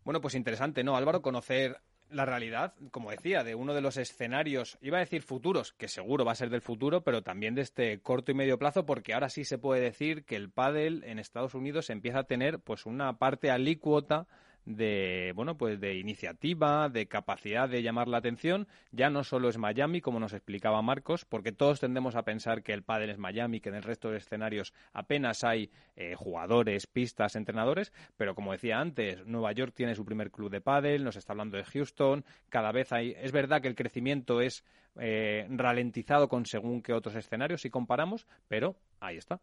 [0.04, 1.22] Bueno, pues interesante, ¿no, Álvaro?
[1.22, 1.78] Conocer
[2.10, 6.24] la realidad, como decía, de uno de los escenarios, iba a decir futuros, que seguro
[6.24, 9.28] va a ser del futuro, pero también de este corto y medio plazo, porque ahora
[9.28, 13.18] sí se puede decir que el pádel en Estados Unidos empieza a tener pues una
[13.18, 14.26] parte alícuota
[14.66, 18.66] de bueno pues de iniciativa de capacidad de llamar la atención.
[18.92, 22.72] Ya no solo es Miami como nos explicaba Marcos porque todos tendemos a pensar que
[22.72, 27.36] el pádel es Miami que en el resto de escenarios apenas hay eh, jugadores pistas
[27.36, 31.32] entrenadores pero como decía antes Nueva York tiene su primer club de pádel nos está
[31.32, 34.64] hablando de Houston cada vez hay es verdad que el crecimiento es
[34.96, 39.40] eh, ralentizado con según que otros escenarios si comparamos pero ahí está.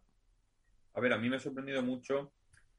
[0.93, 2.31] A ver a mí me ha sorprendido mucho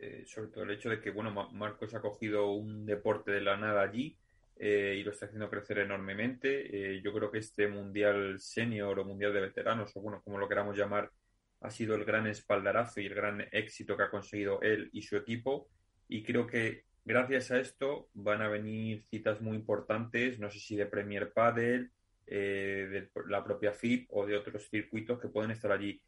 [0.02, 3.56] eh, sobre todo el hecho de que, bueno, Marcos ha cogido un deporte de la
[3.56, 4.18] nada allí
[4.56, 6.96] eh, y lo está haciendo crecer enormemente.
[6.96, 10.48] Eh, yo creo que este Mundial Senior o Mundial de Veteranos, o bueno, como lo
[10.48, 11.12] queramos llamar,
[11.60, 15.16] ha sido el gran espaldarazo y el gran éxito que ha conseguido él y su
[15.16, 15.68] equipo.
[16.08, 20.74] Y creo que gracias a esto van a venir citas muy importantes, no sé si
[20.74, 21.92] de Premier Padel,
[22.26, 26.02] de la propia FIP o de otros circuitos que pueden estar allí.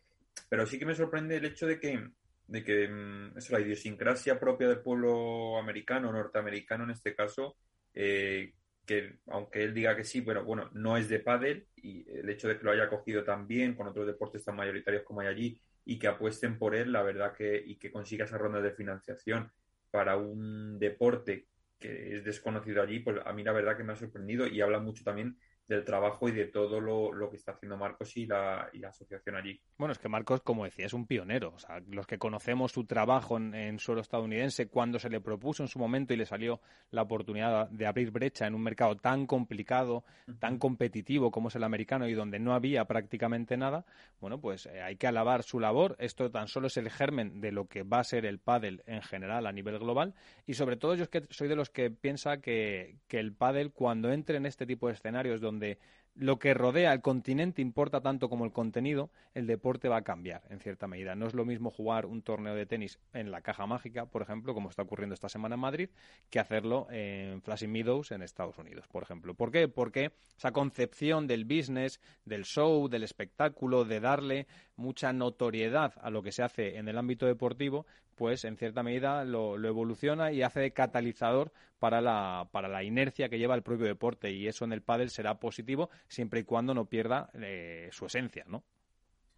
[0.49, 2.11] Pero sí que me sorprende el hecho de que,
[2.47, 7.57] de que mm, la idiosincrasia propia del pueblo americano, norteamericano en este caso,
[7.95, 12.29] eh, que aunque él diga que sí, pero bueno, no es de pádel y el
[12.29, 15.29] hecho de que lo haya cogido tan bien con otros deportes tan mayoritarios como hay
[15.29, 18.73] allí y que apuesten por él, la verdad que y que consiga esa ronda de
[18.73, 19.51] financiación
[19.91, 21.47] para un deporte
[21.79, 24.81] que es desconocido allí, pues a mí la verdad que me ha sorprendido y habla
[24.81, 28.79] mucho también del trabajo y de todo lo, que está haciendo Marcos y la, y
[28.79, 29.59] la, asociación allí.
[29.79, 31.55] Bueno, es que Marcos, como decía, es un pionero.
[31.55, 35.69] O sea, los que conocemos su trabajo en, suelo estadounidense, cuando se le propuso en
[35.69, 36.61] su momento y le salió
[36.91, 40.05] la oportunidad de abrir brecha en un mercado tan complicado,
[40.39, 43.87] tan competitivo como es el americano y donde no había prácticamente nada,
[44.21, 45.97] bueno, pues eh, hay que alabar su labor.
[45.99, 49.01] Esto tan solo es el germen de lo que va a ser el pádel en
[49.03, 50.15] general a nivel global
[50.47, 53.73] y sobre todo yo es que soy de los que piensa que, que el pádel
[53.73, 55.79] cuando entre en este tipo de escenarios donde donde
[56.17, 60.43] lo que rodea al continente importa tanto como el contenido, el deporte va a cambiar
[60.49, 61.17] en cierta medida.
[61.17, 64.55] No es lo mismo jugar un torneo de tenis en la caja mágica, por ejemplo,
[64.55, 65.89] como está ocurriendo esta semana en Madrid,
[66.31, 69.35] que hacerlo en Flashing Meadows en Estados Unidos, por ejemplo.
[69.35, 69.67] ¿Por qué?
[69.67, 74.47] Porque esa concepción del business, del show, del espectáculo, de darle
[74.77, 79.25] mucha notoriedad a lo que se hace en el ámbito deportivo, pues en cierta medida
[79.25, 83.87] lo, evoluciona y hace de catalizador para la, para la inercia que lleva el propio
[83.87, 88.07] deporte y eso en el pádel será positivo siempre y cuando no pierda eh, su
[88.07, 88.65] esencia, ¿no?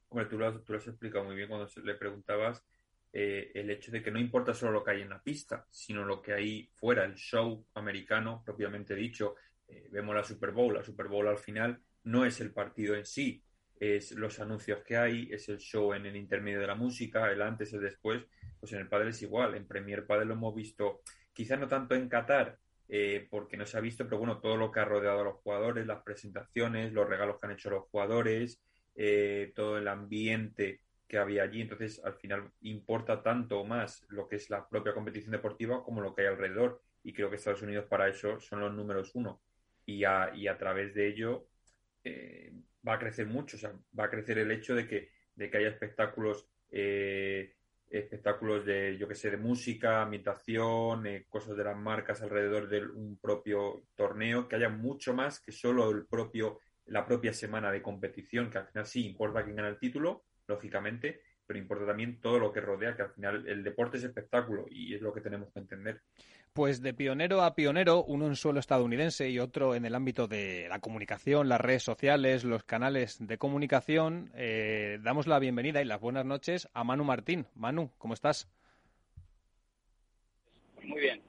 [0.08, 2.62] Hombre, tú lo, tú lo has explicado muy bien cuando le preguntabas
[3.12, 6.04] eh, el hecho de que no importa solo lo que hay en la pista, sino
[6.04, 9.36] lo que hay fuera, el show americano propiamente dicho.
[9.66, 13.06] Eh, vemos la Super Bowl, la Super Bowl al final no es el partido en
[13.06, 13.42] sí,
[13.78, 17.42] es los anuncios que hay, es el show en el intermedio de la música, el
[17.42, 18.24] antes, el después,
[18.58, 21.02] pues en el Padre es igual, en Premier Padre lo hemos visto,
[21.32, 22.58] quizás no tanto en Qatar,
[22.88, 25.36] eh, porque no se ha visto, pero bueno, todo lo que ha rodeado a los
[25.36, 28.62] jugadores, las presentaciones, los regalos que han hecho los jugadores,
[28.94, 31.62] eh, todo el ambiente que había allí.
[31.62, 36.14] Entonces, al final importa tanto más lo que es la propia competición deportiva como lo
[36.14, 36.82] que hay alrededor.
[37.02, 39.40] Y creo que Estados Unidos para eso son los números uno.
[39.84, 41.46] Y a, y a través de ello
[42.06, 42.52] eh,
[42.86, 43.56] va a crecer mucho.
[43.56, 47.56] O sea, va a crecer el hecho de que, de que haya espectáculos eh,
[47.88, 52.84] espectáculos de, yo que sé, de música, ambientación, eh, cosas de las marcas alrededor de
[52.84, 57.82] un propio torneo, que haya mucho más que solo el propio, la propia semana de
[57.82, 62.38] competición, que al final sí importa quién gana el título, lógicamente, pero importa también todo
[62.38, 65.52] lo que rodea, que al final el deporte es espectáculo y es lo que tenemos
[65.52, 66.02] que entender.
[66.56, 70.68] Pues de pionero a pionero, uno en suelo estadounidense y otro en el ámbito de
[70.70, 76.00] la comunicación, las redes sociales, los canales de comunicación, eh, damos la bienvenida y las
[76.00, 77.46] buenas noches a Manu Martín.
[77.56, 78.48] Manu, ¿cómo estás?
[80.82, 81.20] Muy bien.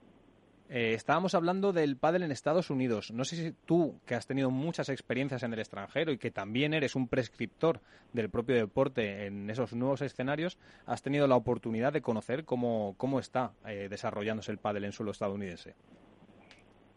[0.70, 3.12] Eh, estábamos hablando del pádel en Estados Unidos.
[3.12, 6.74] No sé si tú, que has tenido muchas experiencias en el extranjero y que también
[6.74, 7.80] eres un prescriptor
[8.12, 13.20] del propio deporte en esos nuevos escenarios, has tenido la oportunidad de conocer cómo, cómo
[13.20, 15.76] está eh, desarrollándose el pádel en suelo estadounidense.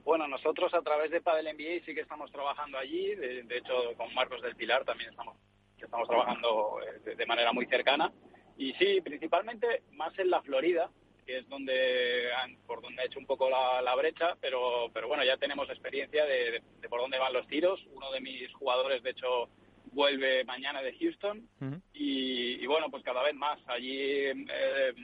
[0.04, 3.14] Bueno, nosotros a través de Padel NBA sí que estamos trabajando allí.
[3.14, 5.36] De, hecho, con Marcos del Pilar también estamos,
[5.78, 8.10] estamos trabajando eh, de manera muy cercana.
[8.56, 10.90] Y sí, principalmente más en la Florida,
[11.30, 12.28] que es donde
[12.66, 16.60] por donde ha hecho un poco la, brecha, pero, pero bueno, ya tenemos experiencia de,
[16.88, 17.80] por dónde van los tiros.
[17.92, 19.48] Uno de mis jugadores, de hecho,
[19.92, 21.48] vuelve mañana de Houston
[21.92, 23.60] y, bueno, pues cada vez más.
[23.66, 24.94] Allí eh, eh,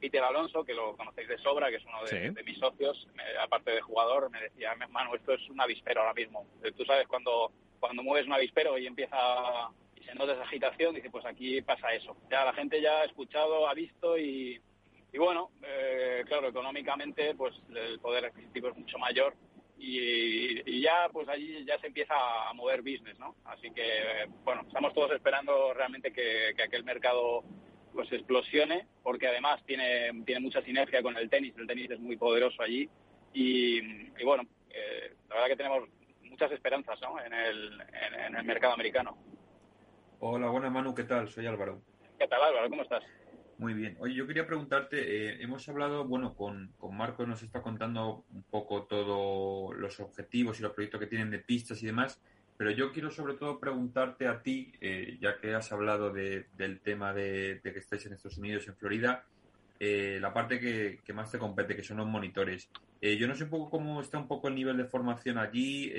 [0.00, 3.06] Peter Alonso, que lo conocéis de sobra, que es uno de, mis socios,
[3.40, 6.46] aparte de jugador, me decía, Manu, esto es un avispero ahora mismo.
[6.74, 9.18] Tú sabes cuando, cuando mueves un avispero y empieza
[9.94, 12.16] y se nota esa agitación, dice, pues aquí pasa eso.
[12.30, 14.60] Ya la gente ya ha escuchado, ha visto y,
[15.12, 19.34] y bueno, eh, claro, económicamente pues el poder adquisitivo es mucho mayor
[19.78, 22.14] y, ya pues allí ya se empieza
[22.48, 23.34] a mover business, ¿no?
[23.44, 27.44] Así que bueno, estamos todos esperando realmente que, aquel mercado
[27.92, 32.16] pues explosione porque además tiene, tiene mucha sinergia con el tenis, el tenis es muy
[32.16, 32.88] poderoso allí
[33.32, 33.80] y,
[34.24, 35.88] bueno, eh, la verdad que tenemos
[36.22, 37.22] muchas esperanzas ¿no?
[37.22, 37.82] en, el,
[38.26, 39.16] en el mercado americano.
[40.20, 41.28] Hola, buenas Manu, ¿qué tal?
[41.28, 41.82] Soy Álvaro.
[42.18, 42.70] ¿Qué tal Álvaro?
[42.70, 43.04] ¿Cómo estás?
[43.58, 43.96] Muy bien.
[44.00, 48.42] Oye, yo quería preguntarte, eh, hemos hablado, bueno, con, con Marco nos está contando un
[48.42, 52.20] poco todos los objetivos y los proyectos que tienen de pistas y demás,
[52.58, 56.80] pero yo quiero sobre todo preguntarte a ti, eh, ya que has hablado de, del
[56.80, 59.24] tema de, que estáis en Estados Unidos, en Florida,
[59.80, 62.68] eh, la parte que, que, más te compete, que son los monitores.
[63.00, 65.92] yo no sé un poco cómo está un poco el nivel de formación allí,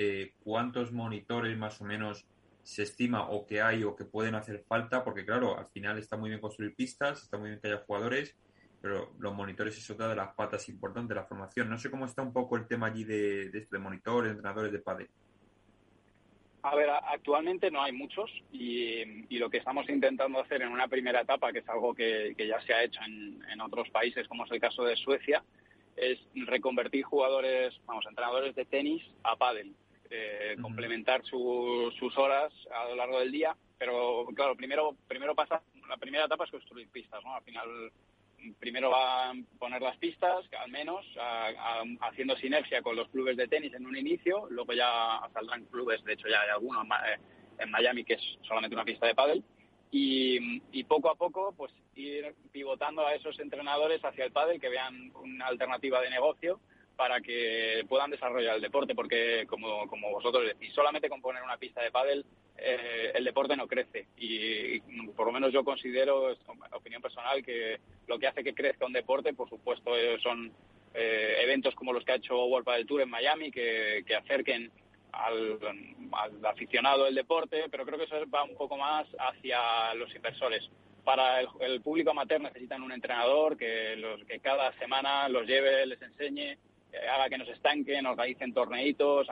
[0.44, 2.24] cuántos monitores más o menos
[2.68, 6.18] se estima o que hay o que pueden hacer falta, porque claro, al final está
[6.18, 8.36] muy bien construir pistas, está muy bien que haya jugadores,
[8.82, 11.70] pero los monitores es otra de las patas importantes de la formación.
[11.70, 14.80] No sé cómo está un poco el tema allí de, de, de monitores, entrenadores de
[14.80, 15.08] padre.
[16.62, 21.22] A ver, actualmente no hay muchos y, lo que estamos intentando hacer en una primera
[21.22, 24.60] etapa, que es algo que, ya se ha hecho en, otros países, como es el
[24.60, 25.42] caso de Suecia,
[25.96, 29.74] es reconvertir jugadores, vamos, entrenadores de tenis a pádel,
[30.10, 35.96] eh, complementar sus horas a lo largo del día, pero claro, primero primero pasa, la
[35.96, 37.34] primera etapa es construir pistas, ¿no?
[37.34, 37.92] Al final
[38.58, 41.04] primero va a poner las pistas, al menos,
[42.00, 46.12] haciendo sinergia con los clubes de tenis en un inicio, luego ya saldrán clubes, de
[46.12, 47.18] hecho ya hay algunos eh,
[47.58, 49.44] en Miami que es solamente una pista de pádel,
[49.90, 55.12] y, poco a poco pues ir pivotando a esos entrenadores hacia el pádel que vean
[55.22, 56.60] una alternativa de negocio
[56.98, 61.56] para que puedan desarrollar el deporte, porque como, como vosotros decís, solamente con poner una
[61.56, 62.24] pista de pádel
[62.56, 64.08] eh, el deporte no crece.
[64.16, 64.80] Y,
[65.14, 66.36] por lo menos yo considero,
[66.72, 70.52] opinión personal, que lo que hace que crezca un deporte, por supuesto, eh, son
[70.92, 74.72] eh, eventos como los que ha hecho World Padel Tour en Miami, que, acerquen
[75.12, 75.56] al,
[76.42, 80.68] aficionado del deporte, pero creo que eso va un poco más hacia los inversores.
[81.04, 86.02] Para el, público amateur necesitan un entrenador que, los, que cada semana los lleve, les
[86.02, 86.58] enseñe,
[87.12, 89.26] haga que nos estanquen, organicen torneitos,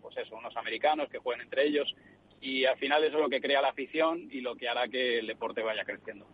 [0.00, 1.94] pues eso, unos americanos que jueguen entre ellos
[2.40, 5.20] y al final eso es lo que crea la afición y lo que hará que
[5.20, 6.26] el deporte vaya creciendo.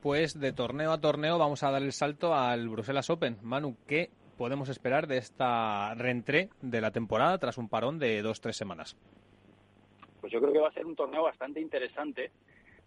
[0.00, 3.36] Pues de torneo a torneo vamos a dar el salto al Bruselas Open.
[3.42, 8.40] Manu, ¿qué podemos esperar de esta reentré de la temporada tras un parón de dos
[8.40, 8.96] tres semanas?
[10.20, 12.30] Pues yo creo que va a ser un torneo bastante interesante.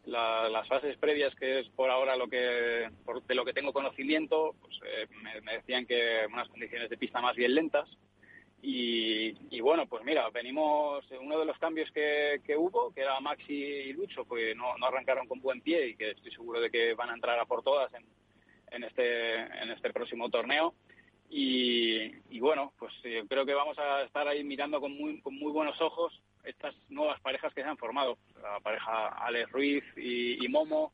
[0.05, 2.89] Las fases previas, que es por ahora lo que
[3.27, 5.07] de lo que tengo conocimiento, pues, eh,
[5.41, 7.87] me decían que unas condiciones de pista más bien lentas,
[8.65, 13.91] y, bueno, pues mira, venimos, uno de los cambios que, hubo, que era Maxi y
[13.91, 17.13] Lucho, pues no, arrancaron con buen pie y que estoy seguro de que van a
[17.13, 17.91] entrar a por todas
[18.71, 20.73] en, este, en este próximo torneo.
[21.29, 25.51] Y, bueno, pues eh, creo que vamos a estar ahí mirando con muy, con muy
[25.51, 28.17] buenos ojos estas nuevas parejas que se han formado.
[28.41, 30.91] La pareja Alex Ruiz y, Momo,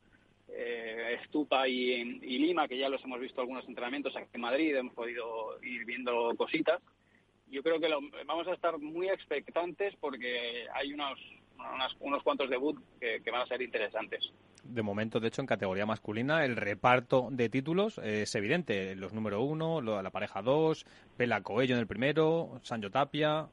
[0.48, 4.94] eh, Estupa y, Lima, que ya los hemos visto algunos entrenamientos aquí en Madrid, hemos
[4.94, 6.82] podido ir viendo cositas
[7.52, 7.90] yo creo que
[8.26, 11.20] vamos a estar muy expectantes porque hay unos,
[12.00, 14.32] unos cuantos debuts que, van a ser interesantes.
[14.64, 18.96] De momento, de hecho, en categoría masculina, el reparto de títulos es evidente.
[18.96, 20.86] Los número uno, la pareja dos,
[21.18, 23.48] Pela Coello en el primero, Sancho Tapia.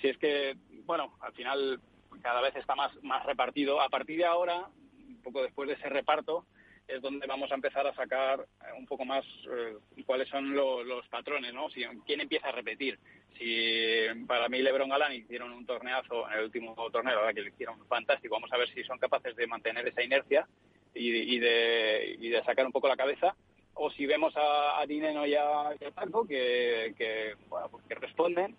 [0.00, 1.80] Si es que, bueno, al final
[2.22, 3.80] cada vez está más, más repartido.
[3.80, 4.68] A partir de ahora,
[5.08, 6.46] un poco después de ese reparto,
[6.88, 11.06] es donde vamos a empezar a sacar eh, un poco más eh, cuáles son los
[11.08, 11.68] patrones, ¿no?
[11.70, 12.98] Si, quién empieza a repetir.
[13.38, 17.84] Si para mí LeBron Galán hicieron un torneazo en el último torneo, que le hicieron
[17.86, 20.48] fantástico, vamos a ver si son capaces de mantener esa inercia
[20.94, 23.34] y, de, y de sacar un poco la cabeza.
[23.74, 28.56] O si vemos a, a Dineno y a, Paco que, que, bueno, pues que responden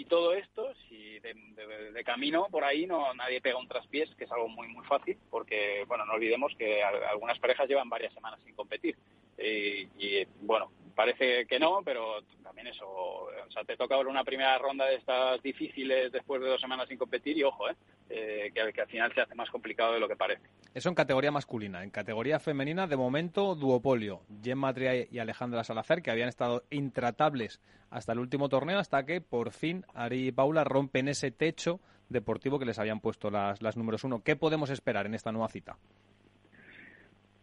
[0.00, 4.32] y todo esto, si de, camino por ahí no nadie pega un traspiés, que es
[4.32, 8.54] algo muy muy fácil, porque bueno, no olvidemos que algunas parejas llevan varias semanas sin
[8.54, 8.96] competir.
[9.38, 14.56] y bueno, parece que no, pero también eso, o sea, te toca ahora una primera
[14.58, 17.74] ronda de estas difíciles después de dos semanas sin competir y ojo, ¿eh?
[18.10, 20.42] eh que, al final se hace más complicado de lo que parece.
[20.74, 21.84] Eso en categoría masculina.
[21.84, 24.22] En categoría femenina, de momento, duopolio.
[24.42, 27.60] Gemma Matria y Alejandra Salazar, que habían estado intratables
[27.90, 31.78] hasta el último torneo, hasta que por fin Ari y Paula rompen ese techo
[32.08, 34.24] deportivo que les habían puesto las, las números uno.
[34.24, 35.78] ¿Qué podemos esperar en esta nueva cita?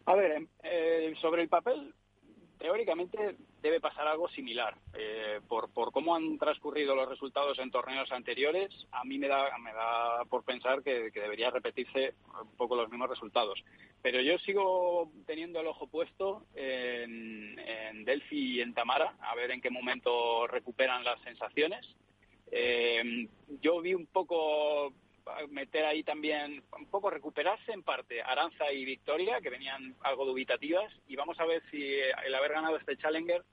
[0.04, 1.94] A ver, eh, sobre el papel,
[2.62, 4.76] teóricamente debe pasar algo similar.
[4.94, 9.58] Eh, por, por cómo han transcurrido los resultados en torneos anteriores, a mí me da,
[9.58, 13.62] me da por pensar que, debería repetirse un poco los mismos resultados.
[14.00, 19.50] Pero yo sigo teniendo el ojo puesto en, en Delphi y en Tamara, a ver
[19.50, 21.84] en qué momento recuperan las sensaciones.
[22.52, 23.26] Eh,
[23.60, 24.92] yo vi un poco
[25.48, 30.92] meter ahí también, un poco recuperarse en parte Aranza y Victoria, que venían algo dubitativas,
[31.06, 31.82] y vamos a ver si
[32.24, 33.44] el haber ganado este Challenger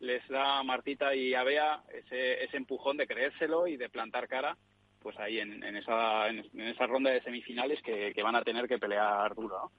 [0.00, 4.28] les da a Martita y a Bea ese, ese empujón de creérselo y de plantar
[4.28, 4.56] cara
[5.00, 9.34] pues ahí en, esa, en, esa ronda de semifinales que, van a tener que pelear
[9.34, 9.70] duro.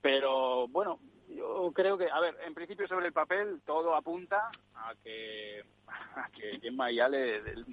[0.00, 4.94] Pero bueno, yo creo que, a ver, en principio sobre el papel todo apunta a
[5.02, 6.60] que, a que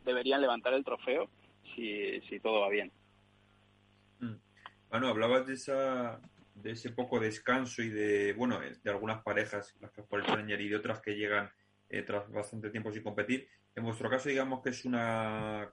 [0.03, 1.29] deberían levantar el trofeo
[1.75, 2.91] si, si todo va bien.
[4.95, 6.21] Bueno, hablabas de esa
[6.53, 10.61] de ese poco descanso y de, bueno, de algunas parejas, las que por el Challenger
[10.61, 11.51] y de otras que llegan
[11.89, 13.45] eh, tras bastante tiempo sin competir.
[13.75, 15.69] En vuestro caso, digamos que es una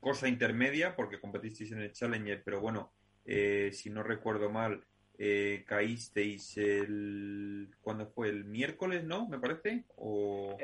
[0.00, 2.90] cosa intermedia, porque competisteis en el Challenger, pero bueno,
[3.26, 4.82] eh, si no recuerdo mal,
[5.18, 10.56] eh, caísteis el cuando fue el miércoles no me parece o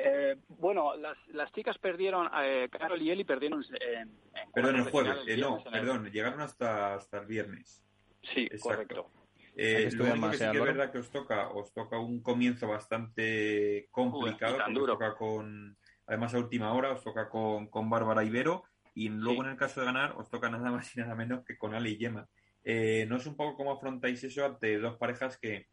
[0.47, 4.17] bueno las, las chicas perdieron eh, Carol y Eli perdieron en,
[4.53, 5.17] Perdón, el jueves.
[5.27, 7.83] Eh, no, perdón, llegaron hasta, hasta el viernes.
[8.21, 9.11] Sí, correcto.
[9.57, 12.67] Eh, lo único que sí que es verdad que os toca, os toca un comienzo
[12.67, 15.77] bastante complicado, os toca con,
[16.07, 18.63] además a última hora, os toca con, con Bárbara Ibero,
[18.93, 21.57] y luego en el caso de ganar, os toca nada más y nada menos que
[21.57, 22.27] con Ali y Yema.
[22.67, 25.67] Eh, ¿No es un poco cómo afrontáis eso ante dos parejas que,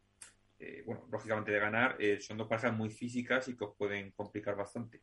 [0.59, 4.11] eh, bueno, lógicamente de ganar, eh, son dos parejas muy físicas y que os pueden
[4.11, 5.01] complicar bastante?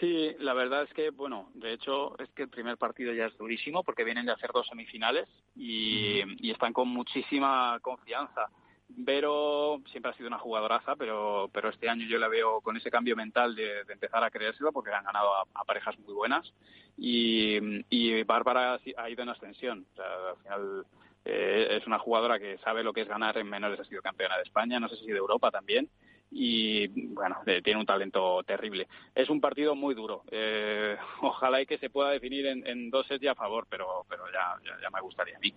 [0.00, 3.36] Sí, la verdad es que, bueno, de hecho es que el primer partido ya es
[3.36, 8.48] durísimo porque vienen de hacer dos semifinales y, y están con muchísima confianza.
[8.88, 12.90] Vero siempre ha sido una jugadoraza, pero, pero este año yo la veo con ese
[12.90, 16.54] cambio mental de, empezar a creérselo porque han ganado a, parejas muy buenas
[16.98, 17.58] y,
[17.88, 19.86] y Bárbara ha ido en ascensión.
[19.96, 20.86] al final
[21.24, 24.36] eh, es una jugadora que sabe lo que es ganar en menores, ha sido campeona
[24.36, 25.88] de España, no sé si de Europa también
[26.30, 28.86] y bueno, eh, tiene un talento terrible.
[29.14, 30.24] Es un partido muy duro.
[30.30, 34.56] Eh, ojalá y que se pueda definir en, dos sets a favor, pero, pero ya,
[34.82, 35.52] ya, me gustaría a mí.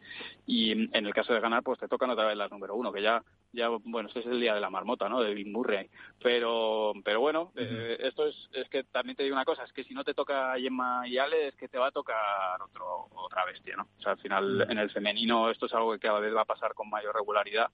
[0.46, 3.02] Y en el caso de ganar, pues te tocan otra vez las número uno, que
[3.02, 3.24] ya,
[3.54, 5.22] ya bueno, este es el día de la marmota, ¿no?
[5.22, 5.90] De Bill Murray.
[6.22, 9.84] Pero, pero bueno, eh, esto es, es que también te digo una cosa, es que
[9.84, 13.46] si no te toca Gemma y Ale, es que te va a tocar otro, otra
[13.46, 13.88] bestia, ¿no?
[13.98, 16.46] O sea, al final en el femenino esto es algo que cada vez va a
[16.46, 17.70] pasar con mayor regularidad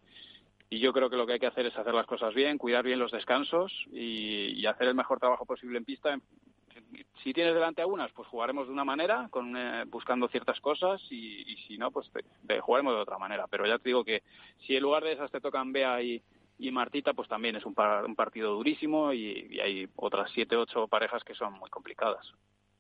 [0.70, 2.84] y yo creo que lo que hay que hacer es hacer las cosas bien, cuidar
[2.84, 6.20] bien los descansos y, hacer el mejor trabajo posible en pista.
[7.24, 11.58] Si tienes delante algunas, pues jugaremos de una manera, con, eh, buscando ciertas cosas, y,
[11.68, 12.10] si no, pues
[12.62, 13.48] jugaremos de otra manera.
[13.48, 14.24] Pero ya te digo que
[14.66, 16.22] si en lugar de esas te tocan Bea y,
[16.72, 21.36] Martita, pues también es un, un partido durísimo y, hay otras siete, ocho parejas que
[21.36, 22.34] son muy complicadas.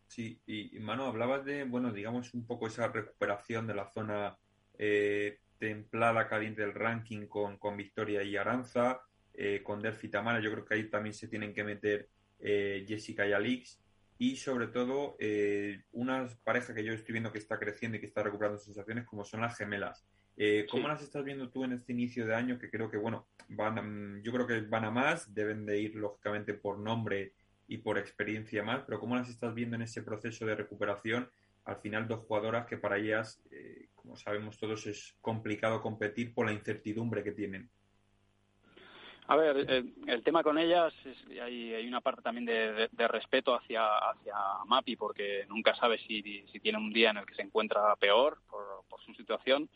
[0.07, 4.38] Sí, y Manu, hablabas de, bueno, digamos un poco esa recuperación de la zona
[4.77, 9.01] eh, templada caliente del ranking con, con Victoria y Aranza,
[9.34, 12.09] eh, con Delphi Tamara, yo creo que ahí también se tienen que meter
[12.39, 13.81] eh, Jessica y Alix,
[14.18, 18.07] y sobre todo eh, una pareja que yo estoy viendo que está creciendo y que
[18.07, 20.06] está recuperando sensaciones como son las gemelas.
[20.69, 22.60] ¿Cómo las estás viendo tú en este inicio de año?
[22.60, 26.53] Que creo que, bueno, van yo creo que van a más, deben de ir lógicamente
[26.53, 27.34] por nombre
[27.68, 31.27] y por experiencia más, pero ¿cómo las estás viendo en ese proceso de recuperación?
[31.65, 33.41] Al final, dos jugadoras que para ellas
[34.07, 37.69] como sabemos todos, es complicado competir por la incertidumbre que tienen.
[39.29, 39.57] A ver,
[40.07, 44.35] el, tema con ellas, es, hay, hay, una parte también de, respeto hacia, hacia
[44.65, 48.39] Mapi, porque nunca sabe si, si, tiene un día en el que se encuentra peor
[48.49, 49.69] por, su situación.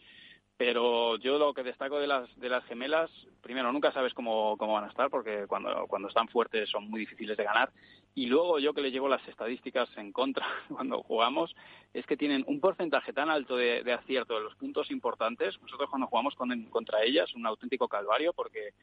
[0.58, 3.10] Pero yo lo que destaco de las de las gemelas
[3.42, 7.00] primero nunca sabes cómo, cómo van a estar porque cuando cuando están fuertes son muy
[7.00, 7.72] difíciles de ganar.
[8.14, 11.56] Y luego yo que le llevo las estadísticas en contra cuando jugamos
[11.94, 15.60] es que tienen un porcentaje tan alto de, acierto de los puntos importantes.
[15.62, 18.74] Nosotros cuando jugamos con, contra ellas un auténtico calvario porque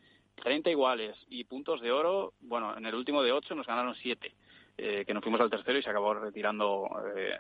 [0.43, 4.33] 30 iguales y puntos de oro bueno en el último de 8 nos ganaron 7
[4.79, 7.33] eh, que nos fuimos al tercero y se acabó retirando eh,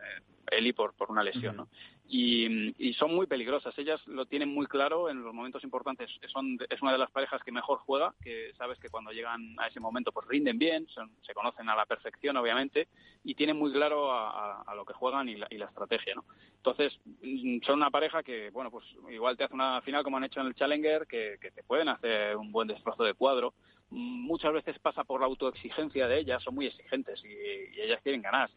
[0.50, 1.68] Eli por, por una lesión, ¿no?
[2.10, 3.76] Y, y, son muy peligrosas.
[3.78, 6.10] Ellas lo tienen muy claro en los momentos importantes.
[6.32, 9.66] Son, es una de las parejas que mejor juega, que sabes que cuando llegan a
[9.66, 12.88] ese momento pues rinden bien, se conocen a la perfección, obviamente,
[13.24, 16.24] y tienen muy claro a, lo que juegan y la, y la, estrategia, ¿no?
[16.56, 20.24] Entonces, mm, son una pareja que, bueno, pues igual te hace una final como han
[20.24, 23.52] hecho en el Challenger, que, que te pueden hacer un buen destrozo de cuadro.
[23.90, 28.22] Muchas veces pasa por la autoexigencia de ellas, son muy exigentes y, y ellas quieren
[28.22, 28.50] ganar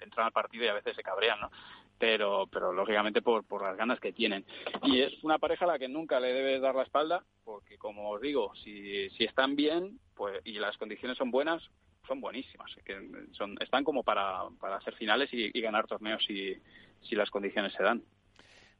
[0.00, 1.50] entran al partido y a veces se cabrean, ¿no?
[1.98, 4.44] Pero, pero lógicamente por, por las ganas que tienen.
[4.84, 8.10] Y es una pareja a la que nunca le debes dar la espalda, porque como
[8.10, 11.62] os digo, si, si están bien pues y las condiciones son buenas,
[12.06, 12.70] son buenísimas.
[12.84, 12.96] Que
[13.32, 16.56] son, están como para, para hacer finales y, ganar torneos si,
[17.02, 18.02] si las condiciones se dan.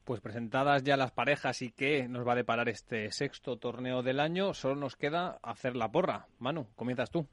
[0.04, 4.20] Pues presentadas ya las parejas y qué nos va a deparar este sexto torneo del
[4.20, 6.26] año, solo nos queda hacer la porra.
[6.38, 7.28] Manu, comienzas tú.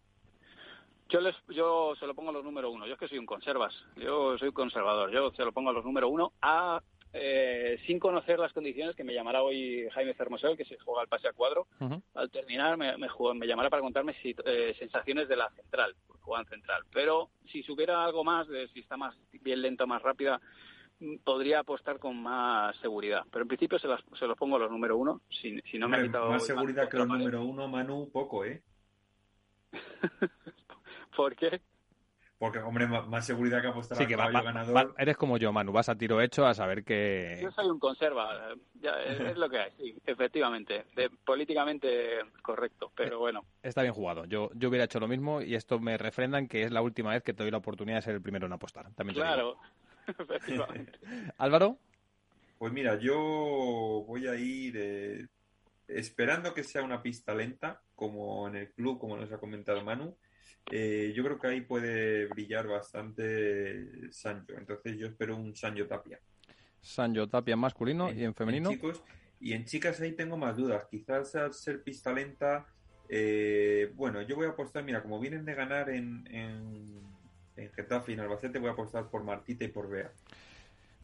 [1.10, 2.88] Yo, les, yo se lo pongo a los número uno.
[2.88, 3.73] Yo es que soy un conservas.
[3.95, 5.11] Yo soy conservador.
[5.11, 6.82] Yo se lo pongo a los número uno a,
[7.18, 11.07] eh, sin conocer las condiciones que me llamará hoy Jaime Fermosel, que se juega al
[11.07, 11.68] pase a cuadro.
[12.14, 16.45] Al terminar me, me, me, llamará para contarme si, eh, sensaciones de la central, juegan
[16.48, 16.84] central.
[16.91, 20.41] Pero si supiera algo más, de si está más bien lenta o más rápida,
[20.99, 23.23] mm, podría apostar con más seguridad.
[23.32, 25.22] Pero en principio se, las, se los pongo a los número uno.
[25.30, 28.61] Si, si no me ha quitado más seguridad que los número uno, Manu, poco, ¿eh?
[31.16, 31.62] ¿Por qué?
[32.38, 34.94] Porque, hombre, más seguridad que apostar sí, que va, ganador.
[34.98, 37.40] eres como yo, Manu, vas a tiro hecho a saber que...
[37.42, 40.86] Yo soy un conserva, es, lo que hay, sí, efectivamente.
[41.24, 43.46] políticamente correcto, pero bueno.
[43.64, 44.26] Está bien jugado.
[44.26, 47.12] Yo, yo hubiera hecho lo mismo y esto me refrenda en que es la última
[47.12, 48.94] vez que te doy la oportunidad de ser el primero en apostar.
[48.96, 49.58] También claro,
[50.08, 51.00] efectivamente.
[51.38, 51.78] ¿Álvaro?
[52.58, 53.16] Pues mira, yo
[54.06, 55.28] voy a ir eh,
[55.88, 60.18] esperando que sea una pista lenta, como en el club, como nos ha comentado Manu
[60.72, 64.56] eh, yo creo que ahí puede brillar bastante Sancho.
[64.58, 66.20] Entonces yo espero un Sancho Tapia.
[66.82, 68.70] Sancho Tapia en masculino y en femenino.
[68.70, 69.04] chicos,
[69.40, 70.86] y en chicas ahí tengo más dudas.
[70.90, 72.66] Quizás al ser pista lenta,
[73.10, 77.02] eh, bueno, yo voy a apostar, mira, como vienen de ganar en, en,
[77.56, 80.12] en Getafe y en Albacete, voy a apostar por Martita y por Bea.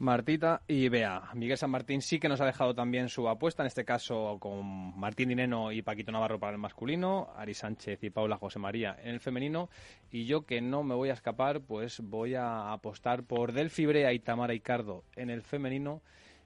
[0.02, 1.30] Martita y Bea.
[1.36, 5.00] Miguel San Martín sí que nos ha dejado también su apuesta, en este caso con
[5.00, 9.10] Martín Dineno y Paquito Navarro para el masculino, Ari Sánchez y Paula José María en
[9.10, 9.70] el femenino,
[10.10, 14.12] y yo que no me voy a escapar, pues voy a apostar por Delfi Brea
[14.12, 16.02] y Tamara Icardo en el femenino,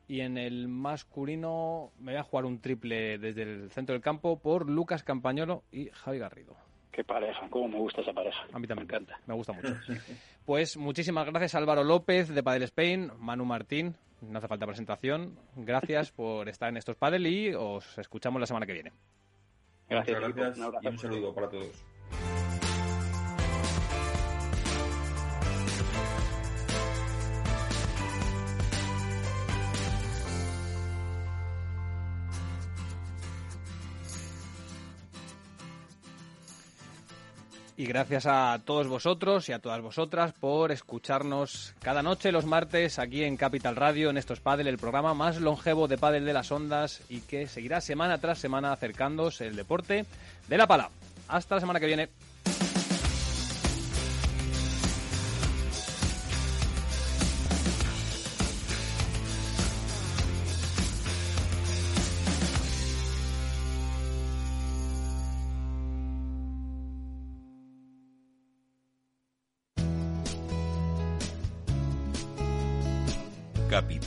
[0.06, 4.38] y en el masculino me voy a jugar un triple desde el centro del campo
[4.38, 6.65] por Lucas Campañolo y Javi Garrido.
[6.96, 8.42] Qué pareja, cómo me gusta esa pareja.
[8.54, 9.20] A mí también me encanta.
[9.28, 9.68] Me gusta mucho.
[10.46, 15.38] Pues muchísimas gracias Álvaro López de Padel Spain, Manu Martín, no hace falta presentación.
[15.56, 18.94] Gracias por estar en estos Padel y os escuchamos la semana que viene.
[19.90, 21.84] Gracias, gracias y un saludo para todos.
[37.78, 43.00] Y gracias a todos vosotros y a todas vosotras por escucharnos cada noche los martes
[43.00, 46.54] aquí en Capital Radio, en estos Padel, el programa más longevo de Padel de las
[46.54, 50.06] Ondas y que seguirá semana tras semana acercándose el deporte
[50.48, 50.90] de la pala.
[51.28, 52.10] Hasta la semana que viene.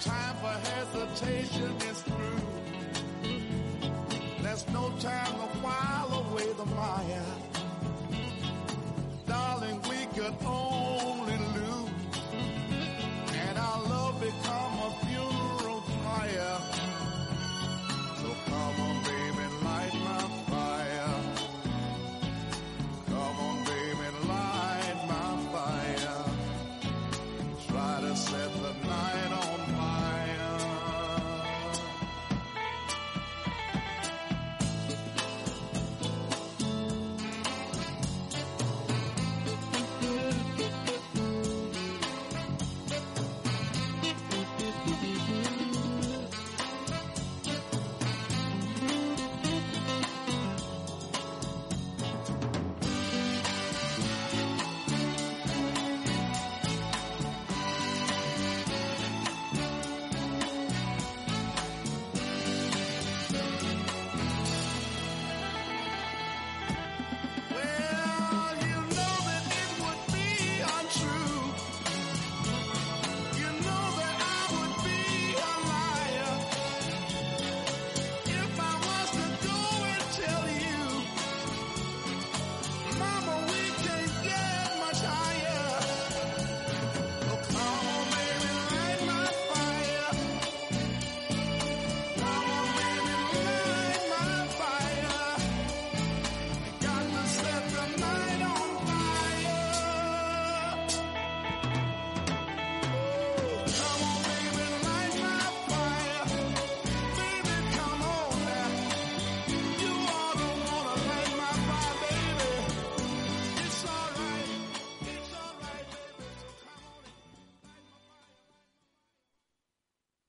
[0.00, 1.74] time for hesitation.
[1.80, 2.02] It's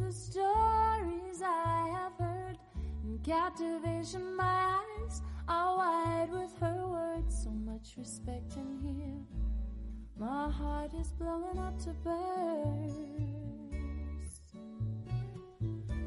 [0.00, 2.58] the stories I have heard.
[3.04, 7.42] In captivation, my eyes are wide with her words.
[7.44, 9.22] So much respect in here.
[10.18, 12.96] My heart is blowing up to burst.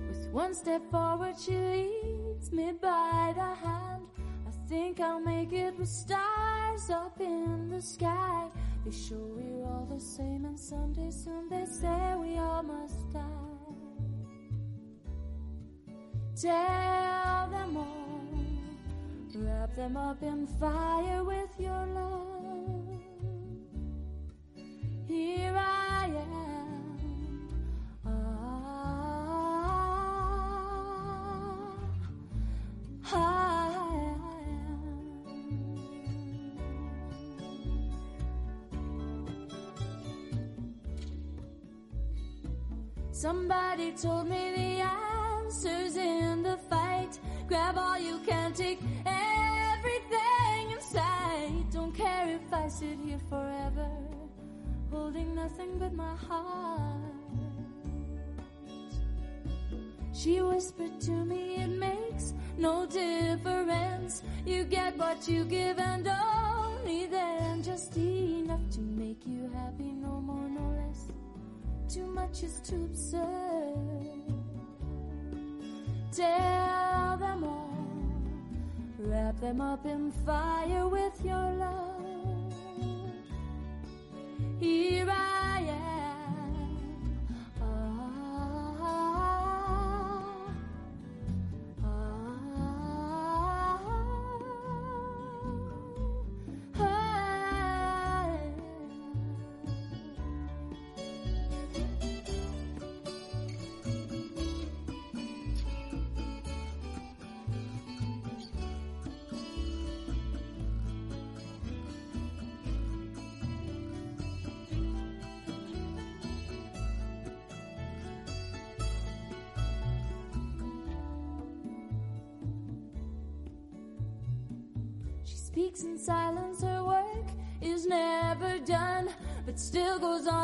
[0.07, 4.05] With one step forward, she leads me by the hand.
[4.47, 8.49] I think I'll make it with stars up in the sky.
[8.85, 13.52] They show we're all the same, and someday soon they say we all must die.
[16.35, 18.25] Tell them all,
[19.35, 22.99] wrap them up in fire with your love.
[25.07, 26.97] Here I am.
[28.05, 28.33] Ah,
[33.13, 34.15] I
[43.11, 45.02] Somebody told me the
[45.53, 47.19] answer's in the fight.
[47.47, 51.65] Grab all you can, take everything in sight.
[51.71, 53.87] Don't care if I sit here forever,
[54.91, 57.01] holding nothing but my heart.
[60.11, 64.23] She whispered to me, it makes no difference.
[64.45, 70.19] You get what you give, and only then just enough to make you happy, no
[70.19, 71.07] more, no less.
[71.93, 74.02] Too much is too absurd.
[76.15, 77.75] Tell them all,
[78.99, 82.53] wrap them up in fire with your love.
[84.59, 85.42] Here I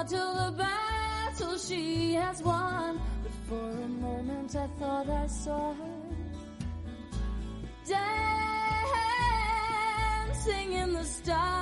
[0.07, 2.99] till the battle she has won.
[3.23, 5.99] But for a moment I thought I saw her
[10.25, 11.58] dancing in the stars.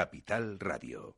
[0.00, 1.14] Capital Radio.